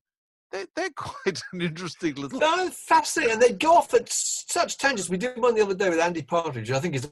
they're, 0.51 0.68
they're 0.76 0.89
quite 0.95 1.41
an 1.53 1.61
interesting 1.61 2.16
little. 2.16 2.39
No, 2.39 2.70
fascinating. 2.70 3.34
And 3.34 3.41
they 3.41 3.53
go 3.53 3.76
off 3.76 3.93
at 3.93 4.07
such 4.09 4.78
tangents. 4.78 5.09
We 5.09 5.18
did 5.18 5.38
one 5.38 5.55
the 5.55 5.61
other 5.61 5.76
day 5.76 5.89
with 5.89 5.99
Andy 5.99 6.22
Partridge. 6.22 6.72
I 6.72 6.80
think 6.80 6.95
is 6.95 7.11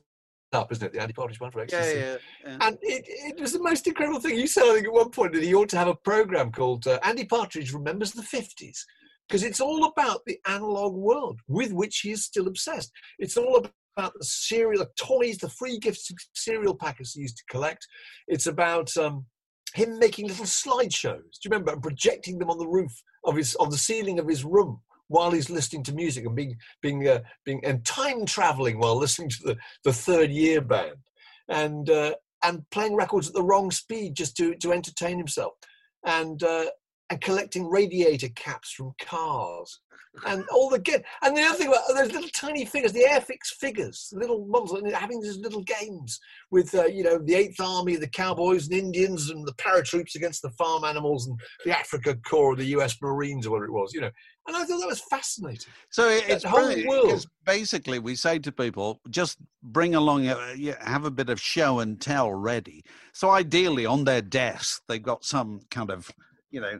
up, 0.53 0.71
isn't 0.71 0.85
it? 0.85 0.93
The 0.93 1.01
Andy 1.01 1.13
Partridge 1.13 1.39
one 1.39 1.51
for 1.51 1.65
Yeah, 1.65 1.93
yeah, 1.93 2.15
yeah. 2.45 2.57
And 2.61 2.77
it, 2.81 3.05
it 3.07 3.39
was 3.39 3.53
the 3.53 3.61
most 3.61 3.87
incredible 3.87 4.19
thing. 4.19 4.37
You 4.37 4.47
said, 4.47 4.63
I 4.63 4.75
think, 4.75 4.87
at 4.87 4.93
one 4.93 5.09
point 5.09 5.33
that 5.33 5.43
he 5.43 5.53
ought 5.53 5.69
to 5.69 5.77
have 5.77 5.87
a 5.87 5.95
program 5.95 6.51
called 6.51 6.87
uh, 6.87 6.99
Andy 7.03 7.25
Partridge 7.25 7.73
Remembers 7.73 8.11
the 8.11 8.21
50s, 8.21 8.79
because 9.27 9.43
it's 9.43 9.61
all 9.61 9.85
about 9.85 10.21
the 10.25 10.37
analog 10.47 10.93
world 10.93 11.39
with 11.47 11.71
which 11.71 11.99
he 11.99 12.11
is 12.11 12.23
still 12.23 12.47
obsessed. 12.47 12.91
It's 13.19 13.37
all 13.37 13.57
about 13.57 14.13
the 14.17 14.25
cereal, 14.25 14.83
the 14.83 14.89
toys, 14.97 15.37
the 15.37 15.49
free 15.49 15.79
gifts, 15.79 16.11
cereal 16.33 16.75
packets 16.75 17.13
he 17.13 17.21
used 17.21 17.37
to 17.37 17.43
collect. 17.49 17.87
It's 18.27 18.47
about 18.47 18.95
um, 18.97 19.25
him 19.73 19.97
making 19.99 20.27
little 20.27 20.45
slideshows. 20.45 21.21
Do 21.21 21.45
you 21.45 21.51
remember? 21.51 21.75
Projecting 21.77 22.37
them 22.37 22.49
on 22.49 22.57
the 22.57 22.67
roof 22.67 22.91
of 23.23 23.35
his, 23.35 23.55
on 23.55 23.69
the 23.69 23.77
ceiling 23.77 24.19
of 24.19 24.27
his 24.27 24.43
room 24.43 24.81
while 25.07 25.31
he's 25.31 25.49
listening 25.49 25.83
to 25.83 25.93
music 25.93 26.25
and 26.25 26.35
being, 26.35 26.55
being, 26.81 27.07
uh, 27.07 27.19
being, 27.45 27.63
and 27.63 27.85
time 27.85 28.25
traveling 28.25 28.79
while 28.79 28.95
listening 28.95 29.29
to 29.29 29.37
the, 29.43 29.57
the 29.83 29.93
Third 29.93 30.31
Ear 30.31 30.61
Band. 30.61 30.95
And, 31.49 31.89
uh, 31.89 32.15
and 32.43 32.63
playing 32.71 32.95
records 32.95 33.27
at 33.27 33.33
the 33.33 33.43
wrong 33.43 33.71
speed 33.71 34.15
just 34.15 34.35
to, 34.37 34.55
to 34.55 34.73
entertain 34.73 35.17
himself 35.17 35.53
and 36.05 36.43
uh, 36.43 36.65
and 37.09 37.21
collecting 37.21 37.69
radiator 37.69 38.29
caps 38.35 38.71
from 38.71 38.93
cars 39.01 39.79
and 40.27 40.45
all 40.53 40.69
the 40.69 40.77
get 40.79 41.03
and 41.23 41.35
the 41.35 41.41
other 41.41 41.57
thing 41.57 41.67
about 41.67 41.81
those 41.95 42.11
little 42.11 42.29
tiny 42.35 42.65
figures 42.65 42.91
the 42.93 43.03
airfix 43.09 43.47
figures 43.59 44.09
the 44.11 44.19
little 44.19 44.45
models 44.45 44.73
and 44.73 44.91
having 44.93 45.19
these 45.19 45.37
little 45.39 45.63
games 45.63 46.19
with 46.51 46.73
uh, 46.75 46.85
you 46.85 47.03
know 47.03 47.17
the 47.25 47.33
eighth 47.33 47.59
army 47.59 47.95
the 47.95 48.07
cowboys 48.07 48.67
and 48.67 48.77
indians 48.77 49.31
and 49.31 49.45
the 49.47 49.53
paratroops 49.53 50.15
against 50.15 50.41
the 50.43 50.51
farm 50.51 50.83
animals 50.83 51.27
and 51.27 51.39
the 51.65 51.71
Afrika 51.71 52.15
Korps 52.21 52.53
of 52.53 52.59
the 52.59 52.65
us 52.67 52.95
marines 53.01 53.47
or 53.47 53.51
whatever 53.51 53.65
it 53.65 53.71
was 53.71 53.91
you 53.93 54.01
know 54.01 54.11
and 54.47 54.55
i 54.55 54.63
thought 54.63 54.79
that 54.79 54.87
was 54.87 55.01
fascinating 55.09 55.73
So 55.89 56.09
it- 56.09 56.25
it's 56.29 56.43
whole 56.43 56.87
world. 56.87 57.25
basically 57.45 57.97
we 57.99 58.15
say 58.15 58.37
to 58.39 58.51
people, 58.51 59.01
just 59.09 59.37
bring 59.63 59.95
along, 59.95 60.27
a, 60.27 60.35
have 60.81 61.05
a 61.05 61.11
bit 61.11 61.29
of 61.29 61.39
show 61.41 61.79
and 61.79 61.99
tell 61.99 62.31
ready. 62.33 62.83
So 63.13 63.29
ideally, 63.31 63.85
on 63.85 64.03
their 64.03 64.21
desk, 64.21 64.81
they've 64.87 65.01
got 65.01 65.23
some 65.25 65.61
kind 65.69 65.91
of, 65.91 66.09
you 66.51 66.61
know, 66.61 66.79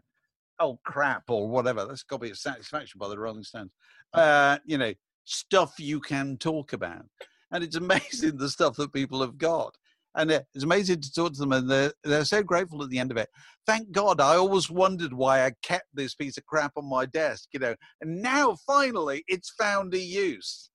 oh 0.60 0.80
crap 0.86 1.24
or 1.30 1.48
whatever. 1.48 1.86
That's 1.86 2.04
got 2.04 2.18
to 2.18 2.24
be 2.24 2.32
a 2.32 2.36
satisfaction 2.36 3.00
by 3.00 3.10
the 3.10 3.20
Rolling 3.20 3.44
Stones. 3.44 3.72
Uh, 4.14 4.58
you 4.66 4.78
know, 4.78 4.94
stuff 5.26 5.74
you 5.80 6.00
can 6.00 6.38
talk 6.38 6.74
about, 6.74 7.06
and 7.52 7.64
it's 7.64 7.76
amazing 7.78 8.38
the 8.38 8.50
stuff 8.50 8.76
that 8.78 8.94
people 8.94 9.22
have 9.22 9.38
got. 9.38 9.76
and 10.16 10.32
it's 10.32 10.64
amazing 10.64 11.02
to 11.02 11.12
talk 11.12 11.34
to 11.34 11.40
them, 11.40 11.54
and 11.54 11.70
they're 11.70 11.94
they're 12.04 12.26
so 12.26 12.44
grateful 12.44 12.84
at 12.84 12.90
the 12.90 13.00
end 13.00 13.12
of 13.12 13.18
it. 13.18 13.30
Thank 13.66 13.92
God, 13.92 14.20
I 14.22 14.36
always 14.36 14.70
wondered 14.70 15.14
why 15.14 15.46
I 15.46 15.54
kept 15.64 15.88
this 15.94 16.16
piece 16.16 16.38
of 16.38 16.46
crap 16.46 16.74
on 16.76 16.86
my 16.86 17.06
desk, 17.06 17.50
you 17.54 17.60
know, 17.60 17.76
and 18.02 18.22
now 18.22 18.56
finally 18.68 19.24
it's 19.28 19.52
found 19.52 19.94
a 19.94 20.00
use, 20.00 20.70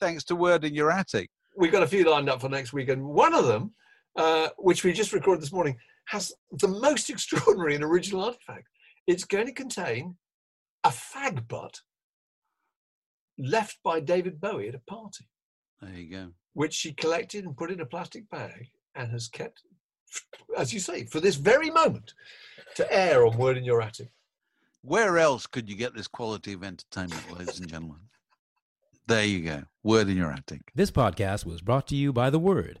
thanks 0.00 0.24
to 0.24 0.36
Word 0.36 0.64
in 0.64 0.74
Your 0.74 0.90
Attic. 0.90 1.30
We've 1.56 1.72
got 1.72 1.82
a 1.82 1.86
few 1.86 2.08
lined 2.08 2.28
up 2.28 2.40
for 2.40 2.48
next 2.48 2.72
week, 2.72 2.88
and 2.88 3.04
one 3.04 3.34
of 3.34 3.46
them, 3.46 3.74
uh, 4.16 4.48
which 4.58 4.84
we 4.84 4.92
just 4.92 5.12
recorded 5.12 5.42
this 5.42 5.52
morning, 5.52 5.76
has 6.06 6.32
the 6.52 6.68
most 6.68 7.10
extraordinary 7.14 7.74
and 7.74 7.84
original 7.84 8.24
artifact. 8.24 8.68
It's 9.06 9.24
going 9.24 9.46
to 9.46 9.52
contain 9.52 10.16
a 10.82 10.88
fag 10.88 11.46
butt 11.48 11.80
left 13.38 13.78
by 13.82 14.00
David 14.00 14.40
Bowie 14.40 14.68
at 14.68 14.74
a 14.74 14.80
party. 14.90 15.28
There 15.80 15.92
you 15.92 16.10
go. 16.10 16.28
Which 16.54 16.72
she 16.72 16.92
collected 16.92 17.44
and 17.44 17.56
put 17.56 17.70
in 17.70 17.80
a 17.80 17.86
plastic 17.86 18.28
bag 18.30 18.68
and 18.94 19.10
has 19.10 19.28
kept, 19.28 19.62
as 20.56 20.72
you 20.72 20.80
say, 20.80 21.04
for 21.04 21.20
this 21.20 21.36
very 21.36 21.70
moment 21.70 22.14
to 22.76 22.92
air 22.92 23.26
on 23.26 23.36
Word 23.36 23.56
in 23.56 23.64
Your 23.64 23.82
Attic. 23.82 24.10
Where 24.82 25.18
else 25.18 25.46
could 25.46 25.68
you 25.68 25.76
get 25.76 25.94
this 25.94 26.06
quality 26.06 26.52
of 26.52 26.62
entertainment, 26.62 27.38
ladies 27.38 27.58
and 27.58 27.68
gentlemen? 27.68 28.00
There 29.06 29.24
you 29.24 29.40
go. 29.40 29.64
Word 29.82 30.08
in 30.08 30.16
Your 30.16 30.30
Attic. 30.30 30.60
This 30.74 30.90
podcast 30.90 31.44
was 31.44 31.60
brought 31.60 31.86
to 31.88 31.96
you 31.96 32.12
by 32.12 32.30
The 32.30 32.38
Word. 32.38 32.80